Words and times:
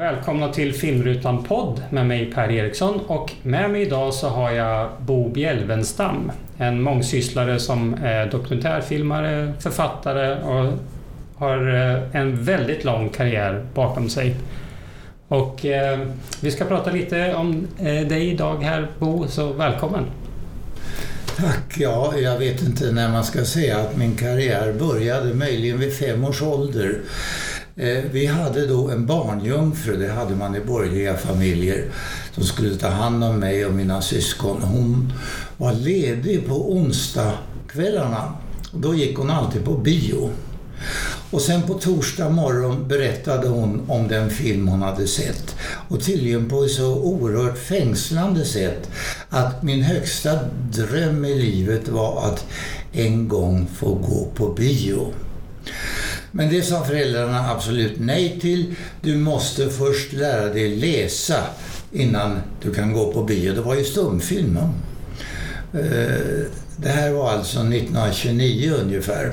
Välkomna 0.00 0.52
till 0.52 0.74
Filmrutan 0.74 1.44
podd 1.44 1.82
med 1.90 2.06
mig 2.06 2.32
Per 2.32 2.50
Eriksson 2.50 3.00
och 3.06 3.32
med 3.42 3.70
mig 3.70 3.82
idag 3.82 4.14
så 4.14 4.28
har 4.28 4.50
jag 4.50 4.90
Bo 5.00 5.28
Bjelvenstam. 5.28 6.32
En 6.56 6.82
mångsysslare 6.82 7.60
som 7.60 7.94
är 7.94 8.30
dokumentärfilmare, 8.30 9.52
författare 9.60 10.42
och 10.42 10.72
har 11.36 11.74
eh, 11.74 12.16
en 12.16 12.44
väldigt 12.44 12.84
lång 12.84 13.08
karriär 13.08 13.66
bakom 13.74 14.08
sig. 14.08 14.36
Och 15.28 15.64
eh, 15.64 16.00
vi 16.40 16.50
ska 16.50 16.64
prata 16.64 16.90
lite 16.90 17.34
om 17.34 17.66
eh, 17.78 18.08
dig 18.08 18.30
idag 18.30 18.62
här 18.62 18.88
Bo, 18.98 19.28
så 19.28 19.52
välkommen! 19.52 20.04
Tack! 21.36 21.76
Ja, 21.78 22.14
jag 22.16 22.38
vet 22.38 22.62
inte 22.62 22.92
när 22.92 23.08
man 23.08 23.24
ska 23.24 23.44
säga 23.44 23.78
att 23.78 23.96
min 23.96 24.16
karriär 24.16 24.72
började, 24.72 25.34
möjligen 25.34 25.78
vid 25.78 25.96
fem 25.96 26.24
års 26.24 26.42
ålder. 26.42 26.98
Eh, 27.78 28.04
vi 28.12 28.26
hade 28.26 28.66
då 28.66 28.88
en 28.88 29.06
barnjungfru, 29.06 29.96
det 29.96 30.12
hade 30.12 30.34
man 30.34 30.56
i 30.56 30.60
borgerliga 30.60 31.16
familjer, 31.16 31.84
som 32.34 32.44
skulle 32.44 32.76
ta 32.76 32.88
hand 32.88 33.24
om 33.24 33.38
mig 33.38 33.66
och 33.66 33.74
mina 33.74 34.02
syskon. 34.02 34.62
Hon 34.62 35.12
var 35.56 35.72
ledig 35.72 36.46
på 36.46 36.72
onsdagskvällarna. 36.72 38.32
Då 38.72 38.94
gick 38.94 39.16
hon 39.16 39.30
alltid 39.30 39.64
på 39.64 39.74
bio. 39.74 40.30
Och 41.30 41.42
sen 41.42 41.62
på 41.62 41.74
torsdag 41.74 42.30
morgon 42.30 42.88
berättade 42.88 43.48
hon 43.48 43.90
om 43.90 44.08
den 44.08 44.30
film 44.30 44.68
hon 44.68 44.82
hade 44.82 45.06
sett. 45.06 45.56
Och 45.88 46.04
tydligen 46.04 46.48
på 46.48 46.64
ett 46.64 46.70
så 46.70 46.94
oerhört 46.94 47.58
fängslande 47.58 48.44
sätt 48.44 48.90
att 49.28 49.62
min 49.62 49.82
högsta 49.82 50.38
dröm 50.72 51.24
i 51.24 51.34
livet 51.34 51.88
var 51.88 52.24
att 52.24 52.46
en 52.92 53.28
gång 53.28 53.66
få 53.74 53.94
gå 53.94 54.28
på 54.34 54.48
bio. 54.48 55.12
Men 56.36 56.48
det 56.48 56.62
sa 56.62 56.84
föräldrarna 56.84 57.50
absolut 57.50 57.98
nej 57.98 58.38
till. 58.40 58.74
Du 59.00 59.16
måste 59.16 59.70
först 59.70 60.12
lära 60.12 60.46
dig 60.46 60.76
läsa 60.76 61.36
innan 61.92 62.38
du 62.62 62.74
kan 62.74 62.92
gå 62.92 63.12
på 63.12 63.22
bio. 63.22 63.54
Det 63.54 63.60
var 63.60 63.74
ju 63.74 63.84
stumfilm. 63.84 64.58
Eh, 65.72 65.82
det 66.76 66.88
här 66.88 67.10
var 67.10 67.30
alltså 67.30 67.58
1929 67.58 68.72
ungefär. 68.82 69.32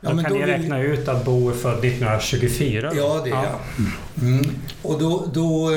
Ja, 0.00 0.10
då 0.10 0.22
kan 0.22 0.32
då 0.32 0.38
ni 0.38 0.46
räkna 0.46 0.82
ut 0.82 1.08
att 1.08 1.24
Bo 1.24 1.48
är 1.48 1.54
född 1.54 1.78
1924? 1.78 2.92
Ja, 2.96 3.20
det 3.24 3.30
är 3.30 3.34
ja. 3.34 3.44
jag. 3.44 4.28
Mm. 4.28 4.46
Och 4.82 5.00
då, 5.00 5.30
då 5.34 5.72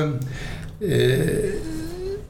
eh, 0.87 1.29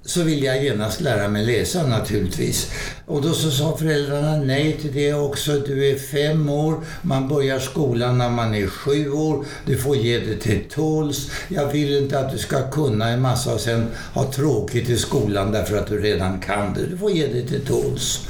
så 0.06 0.24
ville 0.24 0.46
jag 0.46 0.64
genast 0.64 1.02
lära 1.02 1.28
mig 1.28 1.46
läsa 1.46 1.88
naturligtvis. 1.88 2.72
Och 3.06 3.22
då 3.22 3.34
så 3.34 3.52
sa 3.52 3.78
föräldrarna 3.78 4.38
nej 4.38 4.78
till 4.82 4.94
det 4.94 5.14
också. 5.14 5.52
Du 5.52 5.90
är 5.90 5.98
fem 5.98 6.50
år, 6.50 6.76
man 7.02 7.28
börjar 7.28 7.60
skolan 7.60 8.18
när 8.18 8.30
man 8.30 8.56
är 8.56 8.68
sju 8.68 9.12
år. 9.12 9.46
Du 9.66 9.78
får 9.78 9.98
ge 9.98 10.20
det 10.20 10.36
till 10.38 10.70
tåls. 10.70 11.32
Jag 11.48 11.68
vill 11.68 11.98
inte 11.98 12.20
att 12.20 12.32
du 12.32 12.38
ska 12.38 12.72
kunna 12.72 13.10
en 13.10 13.22
massa 13.22 13.54
och 13.54 13.60
sen 13.60 13.88
ha 14.14 14.32
tråkigt 14.32 14.90
i 14.90 14.98
skolan 14.98 15.52
därför 15.52 15.78
att 15.78 15.88
du 15.88 16.02
redan 16.02 16.40
kan 16.40 16.74
det. 16.74 16.86
Du 16.86 16.98
får 16.98 17.12
ge 17.12 17.28
det 17.28 17.48
till 17.48 17.66
tåls. 17.66 18.28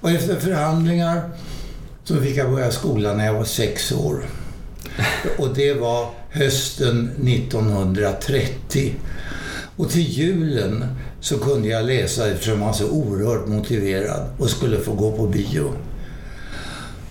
Och 0.00 0.10
efter 0.10 0.36
förhandlingar 0.36 1.30
så 2.04 2.16
fick 2.16 2.36
jag 2.36 2.50
börja 2.50 2.70
skolan 2.70 3.16
när 3.16 3.26
jag 3.26 3.34
var 3.34 3.44
sex 3.44 3.92
år. 3.92 4.24
Och 5.38 5.54
det 5.54 5.74
var 5.74 6.10
hösten 6.30 7.10
1930. 7.26 8.94
Och 9.80 9.90
till 9.90 10.08
julen 10.10 10.84
så 11.20 11.38
kunde 11.38 11.68
jag 11.68 11.86
läsa 11.86 12.30
eftersom 12.30 12.58
jag 12.58 12.66
var 12.66 12.72
så 12.72 12.90
oerhört 12.90 13.48
motiverad 13.48 14.30
och 14.38 14.50
skulle 14.50 14.78
få 14.78 14.94
gå 14.94 15.12
på 15.12 15.26
bio. 15.26 15.72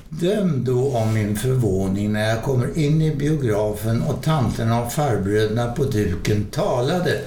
Döm 0.10 0.64
då 0.64 0.98
om 0.98 1.14
min 1.14 1.36
förvåning 1.36 2.14
när 2.14 2.30
jag 2.30 2.44
kommer 2.44 2.78
in 2.78 3.02
i 3.02 3.16
biografen 3.16 4.02
och 4.02 4.24
tanterna 4.24 4.84
och 4.84 4.94
farbröderna 4.94 5.72
på 5.72 5.84
duken 5.84 6.46
talade. 6.46 7.22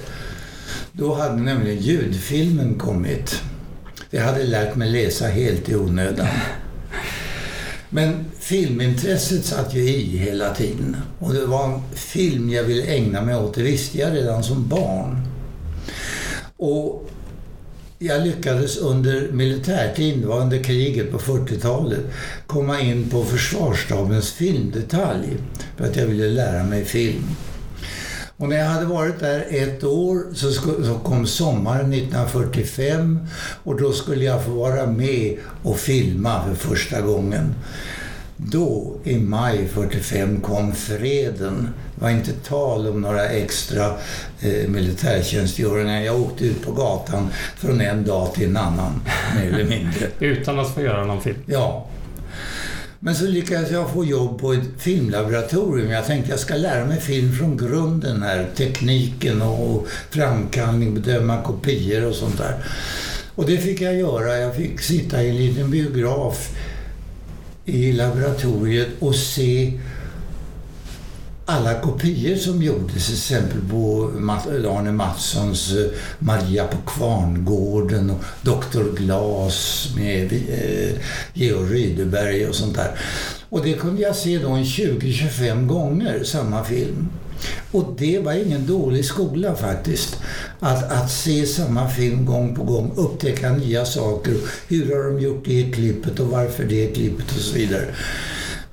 Då 0.91 1.13
hade 1.13 1.35
nämligen 1.35 1.81
ljudfilmen 1.81 2.75
kommit. 2.75 3.41
Jag 4.09 4.23
hade 4.23 4.43
lärt 4.43 4.75
mig 4.75 4.89
läsa 4.89 5.27
helt 5.27 5.69
i 5.69 5.75
onödan. 5.75 6.27
Men 7.89 8.25
filmintresset 8.39 9.45
satt 9.45 9.73
ju 9.73 9.81
i 9.81 10.17
hela 10.17 10.53
tiden. 10.53 10.97
Och 11.19 11.33
det 11.33 11.45
var 11.45 11.65
en 11.65 11.81
film 11.93 12.49
jag 12.49 12.63
ville 12.63 12.83
ägna 12.83 13.21
mig 13.21 13.35
åt, 13.35 13.55
det 13.55 13.63
visste 13.63 13.97
jag 13.97 14.13
redan 14.13 14.43
som 14.43 14.67
barn. 14.67 15.32
Och 16.65 17.09
jag 17.99 18.21
lyckades 18.21 18.77
under 18.77 19.31
militärtiden, 19.31 20.21
det 20.21 20.27
var 20.27 20.41
under 20.41 20.63
kriget 20.63 21.11
på 21.11 21.17
40-talet, 21.17 21.99
komma 22.47 22.79
in 22.79 23.09
på 23.09 23.23
försvarsstabens 23.23 24.31
filmdetalj 24.31 25.37
för 25.77 25.85
att 25.85 25.95
jag 25.95 26.05
ville 26.05 26.27
lära 26.27 26.63
mig 26.63 26.85
film. 26.85 27.23
Och 28.37 28.49
när 28.49 28.57
jag 28.57 28.65
hade 28.65 28.85
varit 28.85 29.19
där 29.19 29.45
ett 29.49 29.83
år 29.83 30.33
så, 30.33 30.51
så 30.83 30.99
kom 31.03 31.27
sommaren 31.27 31.93
1945 31.93 33.19
och 33.63 33.81
då 33.81 33.91
skulle 33.91 34.25
jag 34.25 34.45
få 34.45 34.51
vara 34.51 34.85
med 34.85 35.37
och 35.63 35.79
filma 35.79 36.43
för 36.47 36.55
första 36.55 37.01
gången. 37.01 37.55
Då, 38.37 38.95
i 39.03 39.17
maj 39.17 39.67
45, 39.67 40.41
kom 40.41 40.71
freden. 40.75 41.69
Var 42.03 42.09
inte 42.09 42.33
tal 42.33 42.87
om 42.87 43.01
några 43.01 43.29
extra 43.29 43.85
eh, 44.41 44.67
militärtjänstgöringar. 44.67 46.01
Jag 46.01 46.21
åkte 46.21 46.45
ut 46.45 46.65
på 46.65 46.71
gatan 46.71 47.29
från 47.57 47.81
en 47.81 48.05
dag 48.05 48.33
till 48.33 48.47
en 48.49 48.57
annan, 48.57 49.01
mer 49.35 49.53
eller 49.53 49.63
mindre. 49.63 50.07
Utan 50.19 50.59
att 50.59 50.73
få 50.73 50.81
göra 50.81 51.05
någon 51.05 51.21
film? 51.21 51.37
Ja. 51.45 51.87
Men 52.99 53.15
så 53.15 53.25
lyckades 53.25 53.71
jag 53.71 53.89
få 53.89 54.05
jobb 54.05 54.39
på 54.39 54.53
ett 54.53 54.67
filmlaboratorium. 54.77 55.91
Jag 55.91 56.05
tänkte 56.05 56.31
jag 56.31 56.39
ska 56.39 56.55
lära 56.55 56.85
mig 56.85 57.01
film 57.01 57.33
från 57.33 57.57
grunden 57.57 58.23
här. 58.23 58.47
Tekniken 58.55 59.41
och 59.41 59.87
framkallning, 60.09 60.93
bedöma 60.93 61.41
kopior 61.41 62.05
och 62.05 62.15
sånt 62.15 62.37
där. 62.37 62.55
Och 63.35 63.45
det 63.45 63.57
fick 63.57 63.81
jag 63.81 63.95
göra. 63.95 64.37
Jag 64.37 64.55
fick 64.55 64.81
sitta 64.81 65.23
i 65.23 65.29
en 65.29 65.37
liten 65.37 65.71
biograf 65.71 66.49
i 67.65 67.91
laboratoriet 67.91 68.89
och 68.99 69.15
se 69.15 69.79
alla 71.45 71.73
kopior 71.81 72.35
som 72.35 72.63
gjordes, 72.63 73.05
till 73.05 73.13
exempel 73.13 73.61
på 73.69 74.11
Arne 74.69 74.91
Mattssons 74.91 75.71
eh, 75.71 75.91
Maria 76.19 76.67
på 76.67 76.77
Kvarngården 76.91 78.09
och 78.09 78.23
Dr. 78.41 78.95
Glas 78.97 79.89
med 79.95 80.33
eh, 80.33 80.95
Georg 81.33 81.73
Rydeberg 81.73 82.47
och 82.47 82.55
sånt 82.55 82.75
där. 82.75 82.99
Och 83.49 83.63
det 83.63 83.73
kunde 83.73 84.01
jag 84.01 84.15
se 84.15 84.37
då 84.37 84.49
en 84.49 84.63
20-25 84.63 85.67
gånger, 85.67 86.23
samma 86.23 86.63
film. 86.63 87.09
Och 87.71 87.93
det 87.97 88.19
var 88.19 88.33
ingen 88.33 88.67
dålig 88.67 89.05
skola 89.05 89.55
faktiskt. 89.55 90.17
Att, 90.59 90.91
att 90.91 91.11
se 91.11 91.45
samma 91.45 91.89
film 91.89 92.25
gång 92.25 92.55
på 92.55 92.63
gång, 92.63 92.93
upptäcka 92.95 93.51
nya 93.51 93.85
saker. 93.85 94.33
Hur 94.67 94.95
har 94.95 95.03
de 95.03 95.19
gjort 95.19 95.45
det 95.45 95.71
klippet 95.71 96.19
och 96.19 96.27
varför 96.27 96.63
det 96.63 96.87
klippet 96.87 97.31
och 97.31 97.41
så 97.41 97.55
vidare. 97.55 97.85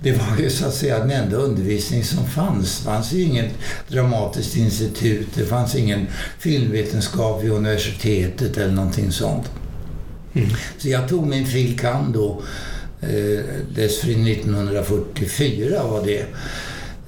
Det 0.02 0.12
var 0.12 0.38
ju 0.38 0.50
så 0.50 0.66
att 0.66 0.74
säga 0.74 0.98
den 0.98 1.10
enda 1.10 1.36
undervisning 1.36 2.04
som 2.04 2.26
fanns. 2.26 2.78
Det 2.78 2.84
fanns 2.84 3.12
ju 3.12 3.22
inget 3.22 3.50
dramatiskt 3.88 4.56
institut, 4.56 5.28
det 5.34 5.44
fanns 5.44 5.74
ingen 5.74 6.06
filmvetenskap 6.38 7.44
vid 7.44 7.50
universitetet 7.50 8.56
eller 8.56 8.72
någonting 8.72 9.12
sånt. 9.12 9.50
Mm. 10.34 10.48
Så 10.78 10.88
jag 10.88 11.08
tog 11.08 11.26
min 11.26 11.46
fil. 11.46 11.78
kand. 11.78 12.14
då, 12.14 12.42
eh, 13.00 13.44
dessförinnan 13.74 14.26
1944 14.26 15.82
var 15.82 16.04
det. 16.04 16.26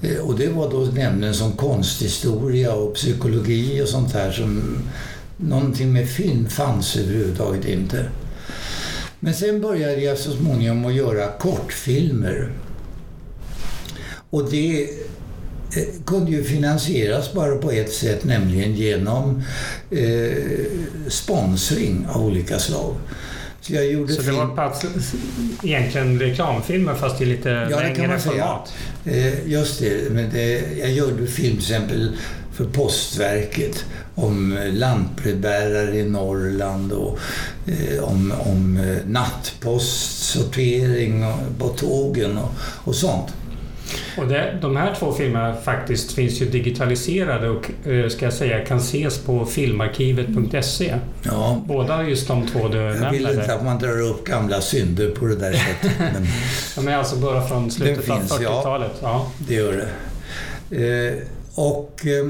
Eh, 0.01 0.17
och 0.17 0.39
det 0.39 0.47
var 0.47 0.71
då 0.71 1.01
ämnen 1.01 1.33
som 1.33 1.51
konsthistoria 1.51 2.73
och 2.73 2.95
psykologi 2.95 3.81
och 3.81 3.87
sånt 3.87 4.13
här 4.13 4.31
som 4.31 4.77
någonting 5.37 5.93
med 5.93 6.09
film 6.09 6.49
fanns 6.49 6.95
överhuvudtaget 6.95 7.65
inte. 7.65 8.05
Men 9.19 9.33
sen 9.33 9.61
började 9.61 10.01
jag 10.01 10.17
så 10.17 10.31
småningom 10.31 10.85
att 10.85 10.93
göra 10.93 11.31
kortfilmer. 11.31 12.51
Och 14.33 14.51
det 14.51 14.83
eh, 14.83 14.89
kunde 16.05 16.31
ju 16.31 16.43
finansieras 16.43 17.33
bara 17.33 17.55
på 17.55 17.71
ett 17.71 17.93
sätt, 17.93 18.23
nämligen 18.23 18.75
genom 18.75 19.43
eh, 19.91 20.31
sponsring 21.07 22.05
av 22.09 22.25
olika 22.25 22.59
slag. 22.59 22.95
Så 23.61 23.73
jag 23.73 23.91
gjorde 23.91 24.13
Så 24.13 24.21
det 24.21 24.31
var 24.31 24.55
plats, 24.55 24.85
egentligen 25.63 26.19
reklamfilmer 26.19 26.95
fast 26.95 27.21
i 27.21 27.25
lite 27.25 27.67
ja, 27.71 27.79
längre 27.79 28.19
format? 28.19 28.73
Eh, 29.05 29.47
just 29.47 29.79
det, 29.79 30.11
men 30.11 30.29
det, 30.33 30.61
jag 30.79 30.91
gjorde 30.91 31.27
film 31.27 31.57
till 31.57 31.57
exempel 31.57 32.17
för 32.53 32.65
Postverket 32.65 33.85
om 34.15 34.59
lantbrevbärare 34.71 35.97
i 35.97 36.09
Norrland 36.09 36.91
och 36.91 37.19
eh, 37.67 38.03
om, 38.03 38.33
om 38.39 38.77
eh, 38.77 38.97
nattpostsortering 39.07 41.25
på 41.59 41.67
tågen 41.67 42.37
och, 42.37 42.51
och 42.59 42.95
sånt. 42.95 43.33
Och 44.17 44.27
det, 44.27 44.57
de 44.61 44.75
här 44.75 44.95
två 44.99 45.13
filmerna 45.13 45.55
faktiskt 45.55 46.11
finns 46.11 46.41
ju 46.41 46.45
digitaliserade 46.49 47.49
och 47.49 47.87
eh, 47.87 48.09
ska 48.09 48.25
jag 48.25 48.33
säga 48.33 48.65
kan 48.65 48.77
ses 48.77 49.17
på 49.17 49.45
filmarkivet.se. 49.45 50.95
Ja. 51.23 51.61
Båda 51.67 52.03
just 52.03 52.27
de 52.27 52.47
två 52.47 52.67
du 52.67 52.77
nämnde. 52.77 53.05
Jag 53.05 53.11
vill 53.11 53.27
inte 53.39 53.55
att 53.55 53.65
man 53.65 53.79
drar 53.79 54.01
upp 54.01 54.25
gamla 54.25 54.61
synder 54.61 55.09
på 55.09 55.25
det 55.25 55.35
där 55.35 55.53
sättet. 55.53 55.91
Men 56.13 56.27
de 56.75 56.87
är 56.87 56.97
alltså 56.97 57.15
bara 57.15 57.47
från 57.47 57.71
slutet 57.71 58.09
av 58.09 58.21
40-talet? 58.21 58.91
Ja, 59.01 59.07
ja, 59.09 59.31
det 59.47 59.53
gör 59.53 59.73
det. 59.73 59.87
Eh, 60.73 61.13
och 61.55 62.05
eh, 62.05 62.25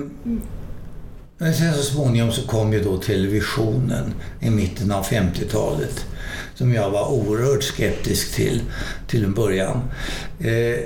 men 1.37 1.53
sen 1.53 1.73
så 1.73 1.83
småningom 1.83 2.31
så 2.31 2.47
kom 2.47 2.73
ju 2.73 2.83
då 2.83 2.97
televisionen 2.97 4.13
i 4.39 4.49
mitten 4.49 4.91
av 4.91 5.05
50-talet 5.05 6.05
som 6.55 6.73
jag 6.73 6.89
var 6.89 7.11
oerhört 7.11 7.63
skeptisk 7.63 8.35
till, 8.35 8.61
till 9.07 9.23
en 9.23 9.33
början. 9.33 9.81
Eh, 10.39 10.79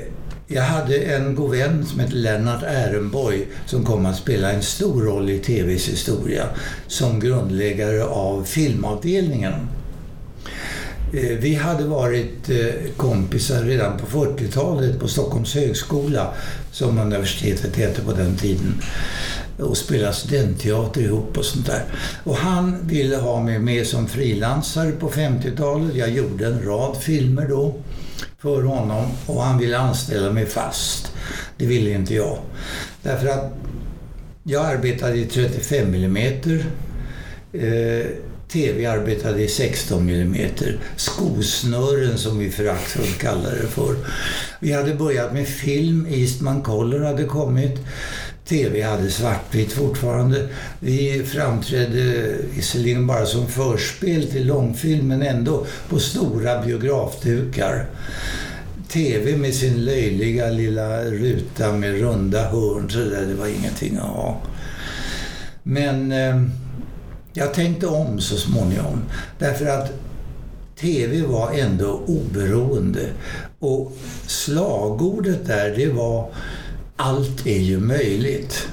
jag 0.47 0.63
hade 0.63 0.97
en 0.97 1.35
god 1.35 1.51
vän 1.51 1.85
som 1.85 1.99
hette 1.99 2.15
Lennart 2.15 2.63
Ehrenborg 2.63 3.47
som 3.65 3.85
kom 3.85 4.05
att 4.05 4.17
spela 4.17 4.51
en 4.51 4.61
stor 4.61 5.01
roll 5.01 5.29
i 5.29 5.39
TVs 5.39 5.89
historia 5.89 6.45
som 6.87 7.19
grundläggare 7.19 8.03
av 8.03 8.43
filmavdelningen. 8.43 9.53
Eh, 11.13 11.37
vi 11.39 11.55
hade 11.55 11.83
varit 11.83 12.49
eh, 12.49 12.91
kompisar 12.97 13.63
redan 13.63 13.97
på 13.97 14.05
40-talet 14.05 14.99
på 14.99 15.07
Stockholms 15.07 15.55
högskola, 15.55 16.33
som 16.71 16.99
universitetet 16.99 17.75
hette 17.75 18.01
på 18.01 18.13
den 18.13 18.35
tiden, 18.35 18.81
och 19.59 19.77
spelade 19.77 20.13
studentteater 20.13 21.01
ihop 21.01 21.37
och 21.37 21.45
sånt 21.45 21.65
där. 21.65 21.83
Och 22.23 22.35
han 22.35 22.87
ville 22.87 23.17
ha 23.17 23.41
mig 23.41 23.59
med 23.59 23.87
som 23.87 24.07
frilansare 24.07 24.91
på 24.91 25.09
50-talet. 25.09 25.95
Jag 25.95 26.09
gjorde 26.09 26.47
en 26.47 26.63
rad 26.63 26.97
filmer 26.97 27.47
då 27.49 27.75
för 28.39 28.63
honom 28.63 29.05
och 29.25 29.43
han 29.43 29.57
ville 29.57 29.77
anställa 29.77 30.31
mig 30.31 30.45
fast. 30.45 31.11
Det 31.57 31.65
ville 31.65 31.91
inte 31.91 32.13
jag. 32.13 32.37
Därför 33.03 33.27
att 33.27 33.53
jag 34.43 34.65
arbetade 34.65 35.17
i 35.17 35.25
35 35.25 35.91
millimeter. 35.91 36.65
Eh, 37.53 38.07
TV 38.47 38.85
arbetade 38.85 39.41
i 39.41 39.47
16 39.47 40.09
mm. 40.09 40.49
Skosnören 40.95 42.17
som 42.17 42.39
vi 42.39 42.49
föraktfullt 42.49 43.17
kallar 43.17 43.51
det 43.51 43.67
för. 43.67 43.95
Vi 44.59 44.73
hade 44.73 44.95
börjat 44.95 45.33
med 45.33 45.47
film, 45.47 46.07
Eastman 46.09 46.61
Color 46.61 46.99
hade 46.99 47.23
kommit. 47.23 47.79
TV 48.47 48.81
hade 48.81 49.11
svartvitt 49.11 49.71
fortfarande. 49.71 50.47
Vi 50.79 51.23
framträdde 51.25 52.35
visserligen 52.55 53.07
bara 53.07 53.25
som 53.25 53.47
förspel 53.47 54.27
till 54.31 54.47
långfilm 54.47 55.07
men 55.07 55.21
ändå 55.21 55.65
på 55.89 55.99
stora 55.99 56.61
biografdukar. 56.61 57.85
TV 58.87 59.37
med 59.37 59.53
sin 59.53 59.85
löjliga 59.85 60.49
lilla 60.49 61.03
ruta 61.03 61.73
med 61.73 61.99
runda 61.99 62.49
hörn 62.49 62.89
så 62.89 62.97
där, 62.97 63.25
det 63.25 63.33
var 63.33 63.47
ingenting 63.47 63.97
att 63.97 64.03
ha. 64.03 64.41
Men 65.63 66.11
eh, 66.11 66.41
jag 67.33 67.53
tänkte 67.53 67.87
om 67.87 68.19
så 68.19 68.37
småningom. 68.37 69.03
Därför 69.39 69.65
att 69.65 69.91
TV 70.79 71.21
var 71.21 71.51
ändå 71.51 72.01
oberoende. 72.07 73.09
Och 73.59 73.97
slagordet 74.27 75.47
där, 75.47 75.73
det 75.77 75.87
var 75.89 76.29
allt 76.97 77.47
är 77.47 77.59
ju 77.59 77.79
möjligt. 77.79 78.67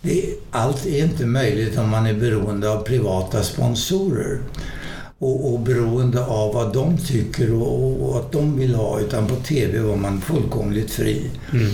Det, 0.00 0.24
allt 0.50 0.86
är 0.86 1.04
inte 1.04 1.26
möjligt 1.26 1.78
om 1.78 1.90
man 1.90 2.06
är 2.06 2.14
beroende 2.14 2.70
av 2.70 2.82
privata 2.82 3.42
sponsorer 3.42 4.38
och, 5.18 5.52
och 5.52 5.60
beroende 5.60 6.26
av 6.26 6.54
vad 6.54 6.72
de 6.72 6.98
tycker 6.98 7.54
och, 7.54 8.08
och, 8.08 8.18
att 8.18 8.32
de 8.32 8.58
vill 8.58 8.74
ha. 8.74 9.00
Utan 9.00 9.26
på 9.26 9.34
TV 9.34 9.78
var 9.78 9.96
man 9.96 10.20
fullkomligt 10.20 10.90
fri. 10.90 11.30
Mm. 11.52 11.70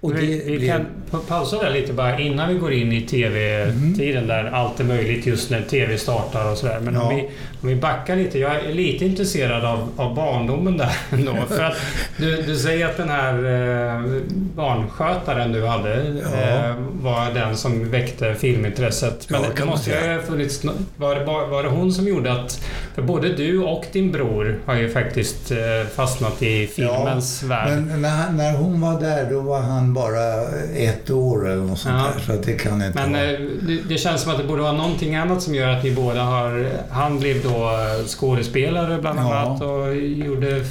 Och 0.00 0.18
vi, 0.18 0.42
vi 0.46 0.58
blev... 0.58 0.68
kan 0.68 0.86
pausa 1.18 1.62
där 1.62 1.70
lite 1.70 1.92
bara 1.92 2.18
innan 2.18 2.48
vi 2.48 2.54
går 2.54 2.72
in 2.72 2.92
i 2.92 3.00
TV-tiden 3.00 4.24
mm. 4.24 4.28
där 4.28 4.44
allt 4.44 4.80
är 4.80 4.84
möjligt 4.84 5.26
just 5.26 5.50
när 5.50 5.62
TV 5.62 5.98
startar 5.98 6.50
och 6.50 6.58
sådär. 6.58 6.80
Men 6.80 6.94
ja. 6.94 7.02
om, 7.02 7.16
vi, 7.16 7.22
om 7.62 7.68
vi 7.68 7.76
backar 7.76 8.16
lite. 8.16 8.38
Jag 8.38 8.56
är 8.56 8.72
lite 8.72 9.04
intresserad 9.04 9.64
av, 9.64 9.88
av 9.96 10.14
barndomen 10.14 10.76
där 10.76 10.96
ändå. 11.10 11.34
För 11.48 11.62
att 11.62 11.76
du, 12.16 12.42
du 12.42 12.56
säger 12.56 12.86
att 12.86 12.96
den 12.96 13.08
här 13.08 13.34
eh, 13.34 14.22
barnskötaren 14.54 15.52
du 15.52 15.66
hade 15.66 16.14
ja. 16.22 16.38
eh, 16.38 16.74
var 17.02 17.34
den 17.34 17.56
som 17.56 17.90
väckte 17.90 18.34
filmintresset. 18.34 19.30
Men 19.30 19.42
ja, 19.42 19.48
det 19.56 19.64
måste 19.64 19.90
ju 19.90 20.14
ha 20.14 20.22
funnits... 20.22 20.64
Var, 20.96 21.24
var, 21.24 21.46
var 21.46 21.62
det 21.62 21.68
hon 21.68 21.92
som 21.92 22.08
gjorde 22.08 22.32
att... 22.32 22.64
För 22.94 23.02
både 23.02 23.28
du 23.28 23.62
och 23.62 23.84
din 23.92 24.12
bror 24.12 24.58
har 24.66 24.74
ju 24.74 24.90
faktiskt 24.90 25.50
eh, 25.50 25.58
fastnat 25.94 26.42
i 26.42 26.66
filmens 26.66 27.42
värld. 27.42 27.82
Men 27.86 28.02
när, 28.02 28.32
när 28.32 28.52
hon 28.52 28.80
var 28.80 29.00
där 29.00 29.30
då 29.30 29.40
var 29.40 29.60
han 29.60 29.94
bara 29.94 30.42
ett 30.76 31.03
år 31.10 31.50
eller 31.50 31.62
något 31.62 31.78
sånt 31.78 31.94
ja. 31.98 32.10
där. 32.14 32.20
Så 32.20 32.32
att 32.32 32.42
det 32.42 32.52
kan 32.52 32.82
inte 32.82 33.06
Men. 33.06 33.14
Eh, 33.14 33.40
det, 33.62 33.82
det, 33.88 33.98
känns 33.98 34.22
som 34.22 34.32
att 34.32 34.38
det 34.38 34.44
borde 34.44 34.62
vara 34.62 34.72
någonting 34.72 35.14
annat 35.14 35.42
som 35.42 35.54
gör 35.54 35.68
att 35.68 35.84
ni 35.84 35.90
båda 35.90 36.22
har... 36.22 36.68
Han 36.90 37.18
blev 37.18 37.42
då 37.42 37.70
skådespelare 38.06 39.00
bland 39.00 39.18
annat 39.18 39.58
ja. 39.60 39.66
och 39.66 39.96
gjorde 39.96 40.64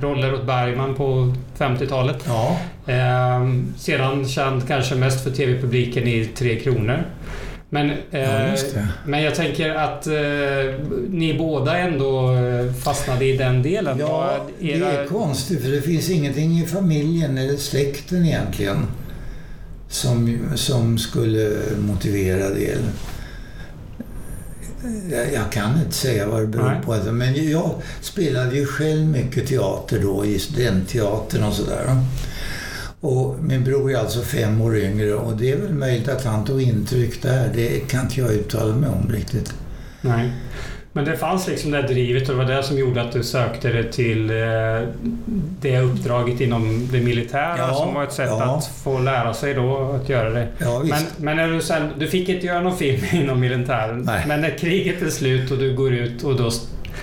roller 0.00 0.34
åt 0.34 0.46
Bergman 0.46 0.94
på 0.94 1.34
50-talet. 1.58 2.24
Ja. 2.26 2.56
Eh, 2.86 3.48
sedan 3.78 4.28
känd 4.28 4.68
kanske 4.68 4.94
mest 4.94 5.24
för 5.24 5.30
TV-publiken 5.30 6.08
i 6.08 6.24
Tre 6.24 6.60
Kronor. 6.60 7.04
Men, 7.68 7.90
eh, 8.10 8.20
ja, 8.20 8.56
men 9.06 9.22
jag 9.22 9.34
tänker 9.34 9.74
att 9.74 10.06
eh, 10.06 10.14
ni 11.10 11.34
båda 11.38 11.78
ändå 11.78 12.34
eh, 12.34 12.72
fastnade 12.72 13.24
i 13.24 13.36
den 13.36 13.62
delen. 13.62 13.98
Ja, 13.98 14.36
era... 14.60 14.78
det 14.78 14.96
är 14.96 15.06
konstigt 15.06 15.62
för 15.62 15.70
det 15.70 15.80
finns 15.80 16.10
ingenting 16.10 16.58
i 16.58 16.66
familjen 16.66 17.38
eller 17.38 17.56
släkten 17.56 18.24
egentligen 18.24 18.86
som, 19.88 20.38
som 20.54 20.98
skulle 20.98 21.56
motivera 21.78 22.48
det. 22.50 22.78
Jag, 25.10 25.32
jag 25.32 25.52
kan 25.52 25.80
inte 25.80 25.96
säga 25.96 26.28
vad 26.28 26.40
det 26.40 26.46
beror 26.46 26.70
Nej. 26.70 26.82
på. 27.04 27.12
Men 27.12 27.50
jag 27.50 27.74
spelade 28.00 28.56
ju 28.56 28.66
själv 28.66 29.06
mycket 29.06 29.46
teater 29.46 29.98
då 30.02 30.24
i 30.24 30.38
studentteatern 30.38 31.44
och 31.44 31.52
sådär. 31.52 32.02
Och 33.00 33.36
min 33.42 33.64
bror 33.64 33.92
är 33.92 33.96
alltså 33.96 34.20
fem 34.22 34.60
år 34.60 34.76
yngre 34.76 35.14
och 35.14 35.36
det 35.36 35.52
är 35.52 35.56
väl 35.56 35.74
möjligt 35.74 36.08
att 36.08 36.24
han 36.24 36.44
tog 36.44 36.62
intryck 36.62 37.22
där. 37.22 37.50
Det 37.54 37.88
kan 37.88 38.00
inte 38.02 38.20
jag 38.20 38.32
uttala 38.32 38.76
mig 38.76 38.90
om 38.90 39.12
riktigt. 39.12 39.54
Nej. 40.00 40.32
Men 40.96 41.04
det 41.04 41.16
fanns 41.16 41.48
liksom 41.48 41.70
det 41.70 41.82
drivet 41.82 42.28
och 42.28 42.34
det 42.36 42.44
var 42.44 42.54
det 42.54 42.62
som 42.62 42.78
gjorde 42.78 43.02
att 43.02 43.12
du 43.12 43.22
sökte 43.22 43.68
dig 43.68 43.92
till 43.92 44.30
eh, 44.30 44.36
det 45.60 45.80
uppdraget 45.80 46.40
inom 46.40 46.88
det 46.92 47.00
militära 47.00 47.58
ja, 47.58 47.74
som 47.74 47.94
var 47.94 48.04
ett 48.04 48.12
sätt 48.12 48.28
ja. 48.30 48.56
att 48.56 48.66
få 48.66 48.98
lära 48.98 49.34
sig 49.34 49.54
då 49.54 49.98
att 50.02 50.08
göra 50.08 50.30
det. 50.30 50.48
Ja, 50.58 50.82
men, 50.84 51.02
men 51.16 51.36
när 51.36 51.48
du, 51.48 51.60
sen, 51.60 51.88
du 51.98 52.08
fick 52.08 52.28
inte 52.28 52.46
göra 52.46 52.60
någon 52.60 52.76
film 52.76 53.02
inom 53.12 53.40
militären. 53.40 54.02
Nej. 54.02 54.24
Men 54.26 54.40
när 54.40 54.58
kriget 54.58 55.02
är 55.02 55.10
slut 55.10 55.50
och 55.50 55.58
du 55.58 55.74
går 55.74 55.92
ut 55.92 56.24
och 56.24 56.36
då 56.36 56.50